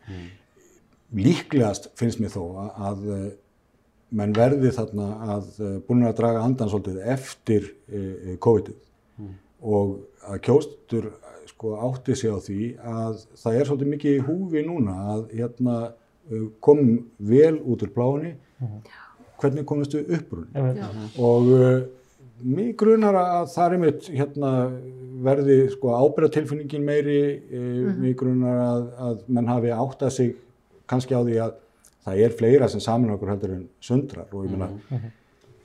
Líklegast 1.11 1.89
finnst 1.99 2.21
mér 2.23 2.31
þó 2.31 2.43
að, 2.63 2.69
að 2.87 3.07
eh, 3.15 3.25
menn 4.19 4.35
verði 4.35 4.71
þarna 4.75 5.07
að 5.35 5.49
eh, 5.59 5.73
búin 5.87 6.07
að 6.07 6.17
draga 6.21 6.43
andan 6.47 6.71
svolítið 6.71 7.01
eftir 7.15 7.67
eh, 7.91 8.37
COVID-ið. 8.43 8.77
Og 9.61 9.97
að 10.25 10.39
kjóstur 10.47 11.09
sko, 11.51 11.75
átti 11.89 12.15
sig 12.17 12.31
á 12.33 12.39
því 12.41 12.61
að 12.79 13.25
það 13.43 13.57
er 13.57 13.67
svolítið 13.69 13.91
mikið 13.95 14.15
í 14.15 14.23
húfi 14.25 14.63
núna 14.65 14.95
að 15.15 15.27
hérna, 15.35 15.75
komum 16.63 17.01
vel 17.17 17.57
út 17.59 17.83
úr 17.83 17.91
pláni 17.91 18.31
hvernig 19.41 19.65
komumst 19.67 19.97
við 19.97 20.13
uppbrunni 20.17 20.67
og 21.17 21.49
uh, 21.55 21.81
mig 22.41 22.75
grunar 22.79 23.17
að 23.19 23.49
það 23.53 23.65
er 23.65 23.75
einmitt 23.77 24.11
hérna 24.11 24.51
verði 25.21 25.57
sko 25.73 25.95
ábyrðatilfinningin 25.97 26.85
meiri 26.85 27.19
uh, 27.37 27.89
mig 27.97 28.15
grunar 28.19 28.63
að, 28.67 28.87
að 29.07 29.25
menn 29.27 29.51
hafi 29.51 29.73
áttað 29.75 30.15
sig 30.17 30.35
kannski 30.89 31.15
á 31.15 31.21
því 31.21 31.41
að 31.45 31.57
það 32.05 32.21
er 32.25 32.37
fleira 32.37 32.69
sem 32.71 32.83
saman 32.83 33.13
okkur 33.15 33.33
heldur 33.35 33.55
en 33.55 33.65
sundrar. 33.83 34.29
Og 34.33 34.47
ég 34.47 34.55
meina 34.55 34.71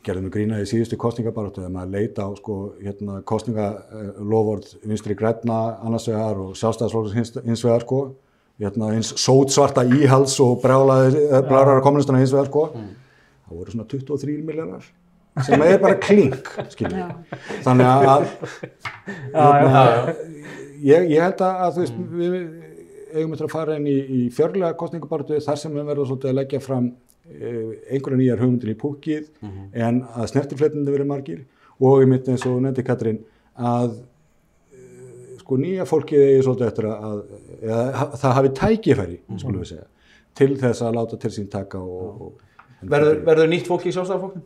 gerðum 0.06 0.28
við 0.28 0.34
grína 0.36 0.60
í 0.62 0.68
síðustu 0.68 0.98
kostningabaráttu 1.00 1.62
þegar 1.62 1.72
maður 1.74 1.94
leita 1.96 2.26
á 2.28 2.30
sko 2.38 2.58
hérna 2.78 3.22
kostningaloford 3.26 4.68
vinstri 4.86 5.16
græna 5.18 5.58
annars 5.82 6.06
vegar 6.10 6.42
og 6.44 6.52
sjálfstæðarsflokks 6.60 7.16
hins, 7.16 7.64
vegar 7.64 7.86
sko 7.86 8.02
hérna 8.60 8.92
eins 8.94 9.10
sótsvarta 9.20 9.84
íhals 9.96 10.36
og 10.44 10.60
brjálaði 10.62 11.26
blárar 11.48 11.82
kommunistana 11.84 12.22
hins 12.22 12.34
vegar 12.36 12.52
sko 12.52 12.68
það 13.46 13.58
voru 13.60 13.74
svona 13.74 13.88
23 13.94 14.38
miljardar 14.46 14.86
sem 15.46 15.62
er 15.66 15.80
bara 15.82 15.98
klink 16.00 16.52
skiljið 16.72 17.10
þannig 17.64 17.90
að 17.90 18.28
hérna, 19.34 19.82
ég, 20.80 21.10
ég 21.12 21.20
held 21.20 21.42
að, 21.44 21.60
að 21.66 21.82
veist 21.82 22.00
við 22.16 22.38
eigum 23.16 23.34
eftir 23.34 23.48
að 23.48 23.52
fara 23.52 23.76
inn 23.78 23.88
í, 23.90 23.96
í 23.96 24.20
fjörlega 24.34 24.76
kostningabartu 24.78 25.38
þar 25.44 25.60
sem 25.60 25.74
við 25.74 25.88
verðum 25.90 26.10
svolítið 26.10 26.32
að 26.32 26.38
leggja 26.40 26.62
fram 26.64 26.88
eh, 27.30 27.70
einhverja 27.94 28.20
nýjar 28.20 28.42
hugmyndir 28.42 28.72
í 28.72 28.78
púkið 28.80 29.28
en 29.86 30.02
að 30.12 30.30
snertiflétandi 30.32 30.94
verið 30.94 31.10
margir. 31.10 31.42
Og 31.76 32.02
ég 32.02 32.10
myndi 32.10 32.32
eins 32.32 32.46
og 32.48 32.60
nefndi 32.64 32.84
Katrín 32.86 33.20
að 33.56 33.98
eh, 34.72 35.36
sko 35.42 35.60
nýja 35.60 35.86
fólkið 35.88 36.24
eigi 36.24 36.46
svolítið 36.46 36.70
eftir 36.70 36.88
að, 36.90 37.06
að 37.10 37.68
eða, 37.70 38.08
það 38.22 38.36
hafi 38.40 38.54
tækifæri, 38.62 39.20
skulum 39.36 39.62
við 39.62 39.72
segja 39.74 39.86
til 40.36 40.52
þess 40.60 40.84
að 40.84 40.98
láta 40.98 41.16
til 41.20 41.32
sín 41.32 41.48
taka 41.52 41.80
og, 41.80 42.26
og 42.26 42.45
Verður, 42.92 43.24
verður 43.26 43.50
nýtt 43.52 43.70
fólk 43.70 43.86
í 43.86 43.94
sjálfstæðarflokknum? 43.96 44.44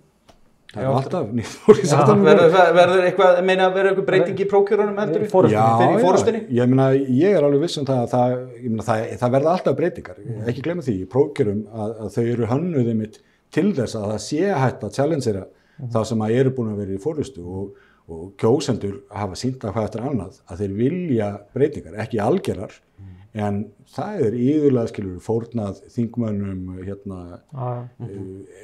það 0.70 0.84
er 0.84 0.97
alltaf 1.01 1.30
nýtt 1.34 1.55
fólk 1.64 1.80
í 1.82 1.88
samstæðan 1.91 2.20
Verður, 2.28 2.53
verður 2.76 3.07
eitthvað, 3.09 3.38
meina, 3.47 3.64
verður 3.74 3.91
eitthvað 3.91 4.07
breyting 4.07 4.43
í 4.43 4.47
prókjörunum 4.51 5.01
heldur? 5.03 5.24
Forystunni. 5.32 5.57
Já, 5.57 5.80
Fyrir 5.80 5.97
já, 5.97 6.03
fórustunni? 6.05 6.43
ég 6.59 6.70
meina, 6.70 6.86
ég 6.95 7.38
er 7.38 7.47
alveg 7.47 7.64
viss 7.64 7.80
um 7.80 7.88
það 7.88 8.03
að 8.05 8.12
það, 8.12 8.34
ég 8.55 8.68
meina, 8.68 8.86
það, 8.86 9.03
það 9.22 9.34
verða 9.34 9.55
alltaf 9.57 9.78
breytingar, 9.80 10.20
ekki 10.53 10.64
glemma 10.66 10.86
því, 10.86 10.95
í 10.95 11.09
prókjörum 11.11 11.64
að, 11.74 11.95
að 12.05 12.12
þau 12.14 12.22
eru 12.22 12.51
hönnuðið 12.53 13.01
mitt 13.01 13.18
til 13.51 13.66
þess 13.80 13.99
að 13.99 14.07
það 14.12 14.20
sé 14.28 14.53
hægt 14.62 14.86
að 14.86 14.99
challengera 15.01 15.47
það 15.91 16.07
sem 16.12 16.22
að 16.26 16.36
eru 16.38 16.53
búin 16.55 16.70
að 16.74 16.82
vera 16.84 16.95
í 16.95 17.03
fórustu 17.03 17.47
og, 17.51 17.88
og 18.11 18.28
kjósendur 18.38 19.01
hafa 19.11 19.38
sínt 19.38 19.64
að 19.66 19.74
hvað 19.74 19.88
eftir 19.88 20.07
annað 20.07 20.38
að 20.47 20.62
þeir 20.62 20.76
vilja 20.78 21.30
breytingar, 21.57 21.99
ekki 22.05 22.22
algerar, 22.22 22.78
en 23.35 23.61
það 23.95 24.22
er 24.26 24.35
íðurlega 24.43 24.91
skilur 24.91 25.20
fórnað 25.22 25.78
þingmönnum 25.95 26.64
hérna, 26.83 27.18
Já, 27.55 27.68
uh, 28.03 28.16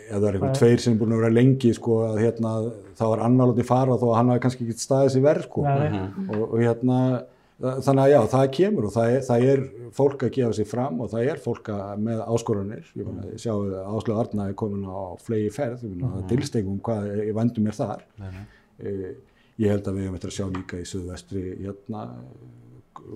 ef 0.09 0.17
það 0.17 0.27
er 0.31 0.39
einhver 0.41 0.57
tveir 0.59 0.83
sem 0.83 0.97
er 0.97 0.99
búin 1.03 1.15
að 1.15 1.21
vera 1.23 1.37
lengi 1.37 1.71
sko, 1.77 2.01
að 2.09 2.19
hérna, 2.25 2.53
þá 2.99 3.05
er 3.13 3.23
annar 3.29 3.53
látið 3.53 3.69
fara 3.69 3.95
þó 4.01 4.07
að 4.11 4.17
hann 4.19 4.33
hafi 4.35 4.43
kannski 4.47 4.67
ekki 4.67 4.83
staðið 4.83 5.15
sér 5.15 5.25
verð 5.29 5.47
sko. 5.49 5.65
Nei, 5.69 5.89
nei. 5.95 6.27
og, 6.35 6.43
og 6.49 6.57
hérna 6.65 6.99
þa- 7.63 7.77
þannig 7.87 8.03
að 8.03 8.11
já, 8.17 8.19
það 8.35 8.47
kemur 8.59 8.89
og 8.91 8.95
það 8.97 9.13
er, 9.15 9.23
það 9.31 9.47
er 9.53 9.63
fólk 9.97 10.27
að 10.27 10.35
gefa 10.37 10.57
sér 10.59 10.69
fram 10.75 11.01
og 11.07 11.13
það 11.15 11.31
er 11.31 11.41
fólk 11.47 11.71
að, 11.77 12.03
með 12.09 12.25
áskorunir 12.27 12.91
ég 12.99 13.07
meina, 13.07 13.29
ég 13.33 13.41
sjáu 13.47 13.57
að 13.71 13.95
Áslu 13.97 14.19
Arna 14.21 14.49
er 14.51 14.59
komin 14.65 14.83
á 14.91 15.15
flegi 15.23 15.55
ferð, 15.55 15.87
ég 15.87 15.95
meina, 15.95 16.11
það 16.19 16.27
dilstegum 16.35 16.83
hvað 16.85 17.07
ég 17.23 17.33
vendum 17.39 17.65
mér 17.71 17.79
þar. 17.79 18.03
Uh, 18.83 19.09
ég 19.63 19.73
held 19.73 19.87
að 19.89 19.95
við 19.97 20.05
hefum 20.09 20.19
eftir 20.19 20.35
að 20.35 20.37
sjá 20.37 20.47
líka 20.59 20.83
í 20.83 20.89
suðvestri 20.91 21.45
hérna 21.63 22.03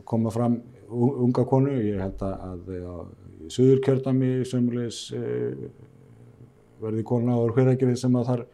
koma 0.09 0.31
fram 0.33 0.61
unga 0.91 1.45
konu, 1.45 1.71
ég 1.83 2.01
held 2.03 2.23
að, 2.27 2.35
að 2.51 2.71
á 2.85 2.97
suður 3.51 3.81
kjördami 3.87 4.31
sömulegis 4.47 5.01
uh, 5.17 5.71
verði 6.83 7.03
kona 7.07 7.37
og 7.41 7.55
hverjargerið 7.57 7.99
sem 8.01 8.15
að 8.21 8.29
þar 8.33 8.45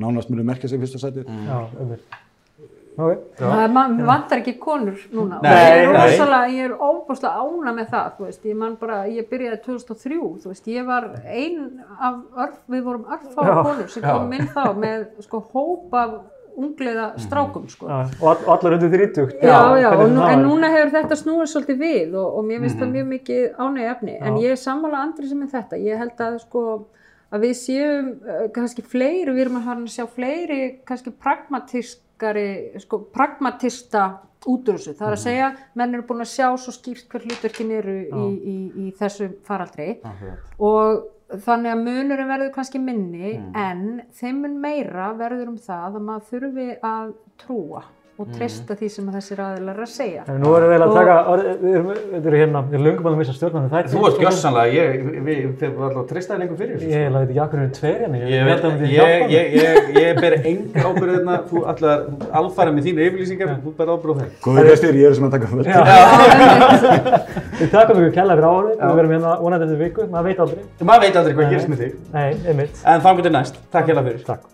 nánast 0.00 0.30
muni 0.30 0.44
merkja 0.46 0.68
sig 0.70 0.80
fyrsta 0.82 0.98
sætið. 1.02 1.26
já, 1.46 1.60
einmitt. 1.80 2.18
Ok, 3.00 3.20
Það 3.38 3.60
er- 3.64 3.70
man- 3.72 4.00
vantar 4.04 4.40
ekki 4.42 4.56
konur 4.60 4.98
núna 5.14 5.36
og 5.38 5.42
Nei, 5.42 5.52
ég 5.54 5.86
er 5.86 5.92
nei. 5.92 6.00
rosalega, 6.10 6.48
ég 6.52 6.64
er 6.66 6.74
óbúslega 6.76 7.40
ána 7.40 7.72
með 7.72 7.86
það, 7.94 8.08
þú 8.18 8.24
veist, 8.26 8.42
ég 8.50 8.56
man 8.56 8.74
bara, 8.80 8.98
ég 9.08 9.28
byrjaði 9.30 9.60
2003, 9.64 10.18
þú 10.42 10.50
veist, 10.50 10.66
ég 10.68 10.84
var 10.86 11.06
ein 11.24 11.80
af 12.00 12.18
örf, 12.36 12.58
við 12.68 12.82
vorum 12.84 13.04
örfá 13.06 13.46
Já, 13.46 13.62
konur 13.62 13.88
sem 13.88 14.02
já. 14.02 14.10
komum 14.12 14.32
inn 14.36 14.50
þá 14.52 14.64
með 14.82 15.06
sko 15.24 15.40
hóp 15.54 15.94
af 15.94 16.10
ungleiða 16.60 17.06
strákum, 17.24 17.66
sko. 17.72 17.88
já, 17.88 17.98
og 18.20 18.28
all, 18.32 18.44
og 18.44 18.52
allar 18.54 18.76
undir 18.76 18.92
30 18.94 19.34
Já, 19.40 19.58
já, 19.80 19.88
og 19.90 19.98
hvernig 19.98 20.16
nú, 20.16 20.24
en 20.28 20.44
núna 20.46 20.70
hefur 20.74 20.94
þetta 20.94 21.18
snúið 21.20 21.50
svolítið 21.54 21.82
við 21.82 22.16
og, 22.20 22.38
og 22.38 22.48
mér 22.48 22.64
finnst 22.64 22.80
það 22.80 22.94
mjög 22.94 23.10
mikið 23.14 23.44
ánæg 23.58 23.90
efni, 23.94 24.16
en 24.20 24.38
Já. 24.38 24.40
ég 24.44 24.56
er 24.56 24.62
sammála 24.64 25.04
andri 25.04 25.28
sem 25.30 25.44
er 25.44 25.52
þetta, 25.54 25.82
ég 25.88 26.02
held 26.04 26.24
að 26.26 26.40
sko 26.44 26.64
að 27.30 27.46
við 27.46 27.54
séum 27.60 28.08
uh, 28.26 28.46
kannski 28.54 28.84
fleiri, 28.86 29.30
við 29.34 29.44
erum 29.46 29.60
að 29.60 29.68
fara 29.68 29.84
að 29.84 29.94
sjá 29.94 30.06
fleiri 30.10 30.60
kannski 30.88 31.14
pragmatískari, 31.26 32.48
sko 32.82 33.04
pragmatista 33.14 34.08
út 34.48 34.68
úr 34.72 34.78
þessu, 34.78 34.96
það 34.96 35.06
er 35.06 35.16
að 35.16 35.22
segja 35.24 35.48
menn 35.76 35.94
eru 35.94 36.06
búin 36.08 36.24
að 36.24 36.30
sjá 36.32 36.46
svo 36.58 36.72
skýrt 36.72 37.10
hver 37.12 37.26
hlutverkin 37.26 37.72
eru 37.76 37.96
í, 38.00 38.28
í, 38.40 38.56
í 38.86 38.92
þessu 38.96 39.28
faraldri. 39.44 39.90
Og 40.64 41.02
þannig 41.30 41.72
að 41.72 41.82
munurinn 41.86 42.30
verður 42.30 42.52
kannski 42.54 42.80
minni 42.82 43.36
en 43.54 44.02
þeim 44.18 44.42
mun 44.44 44.58
meira 44.62 45.12
verður 45.18 45.52
um 45.52 45.58
það 45.62 45.98
að 46.00 46.06
maður 46.08 46.28
þurfi 46.30 46.68
að 46.90 47.12
trúa 47.40 47.82
og 48.20 48.26
treysta 48.36 48.74
því 48.76 48.88
sem 48.94 49.06
að 49.10 49.14
þessir 49.18 49.38
aðilar 49.46 49.74
eru 49.78 49.84
að 49.86 49.92
segja. 49.94 50.22
En 50.28 50.36
nú 50.42 50.50
erum 50.58 50.70
við 50.74 50.82
að 50.84 50.92
taka, 50.96 51.14
orð- 51.32 51.48
við 51.60 51.74
erum, 51.80 51.88
hérna, 52.40 52.60
við 52.70 52.74
erum 52.76 52.84
löngum 52.86 53.08
að 53.10 53.16
missa 53.20 53.34
stjórnandi 53.36 53.70
þætti. 53.74 53.92
Þú 53.94 54.00
ert 54.10 54.18
gjössanlega, 54.24 54.68
ég, 54.76 54.84
við, 55.00 55.38
við 55.60 55.72
varum 55.80 55.96
alltaf 56.00 56.10
tristaði 56.12 56.38
lengur 56.44 56.58
fyrir 56.60 56.74
Ég 56.74 56.80
þessu. 56.80 56.90
eiginlega 57.00 57.20
veit 57.20 57.30
ekki 57.30 57.42
akkur 57.44 57.58
eru 57.64 57.70
tveir 57.80 57.98
hérna, 58.04 58.16
Ég, 58.20 58.26
held 58.30 58.50
veit, 58.50 58.56
að 58.56 58.60
það 58.60 58.70
myndi 58.70 58.86
ég, 58.90 58.94
hjálpa 59.00 59.16
mér. 59.20 59.32
ég, 59.34 59.44
ég, 59.56 59.64
ég 60.00 60.10
ber 60.20 60.34
enga 60.52 60.76
ábyrð 60.90 61.12
hérna, 61.16 61.34
þú 61.50 61.56
allar 61.72 61.96
alfæra 62.40 62.70
með 62.76 62.82
þínu 62.90 63.00
yfirlýsingar, 63.08 63.48
þú 63.64 63.70
ber 63.80 63.88
ábyrð 63.94 64.10
á 64.10 64.18
þeim. 64.20 64.30
Góður 64.44 64.70
gestir, 64.70 64.94
ég 65.00 65.06
er 65.10 65.14
sem 65.18 65.26
að 65.26 65.34
taka 65.36 65.46
völd. 65.50 65.66
Við 67.60 67.68
takum 67.74 67.98
ykkur 68.00 68.14
kella 68.16 68.36
fyrir 68.38 68.48
árið, 68.50 68.76
við 68.80 68.94
verum 69.00 69.10
hérna 69.16 69.34
vonandi 69.42 69.66
eftir 69.68 69.80
viku, 69.84 70.06
maður 70.12 70.30
veit 70.30 70.38
aldrei. 70.46 70.62
Maður 70.80 71.02
veit 71.04 71.18
aldrei 71.20 71.34
hvað 71.36 71.50
gerist 71.52 71.68
með 71.72 71.82
þig, 71.84 71.98
Nei, 72.14 72.30
einmitt. 72.52 72.80
en 72.88 73.04
þangur 73.04 73.26
til 73.26 73.34
næst. 73.36 73.60
Takk 73.74 73.90
hérna 73.92 74.04
fyrir. 74.06 74.24
Takk. 74.24 74.48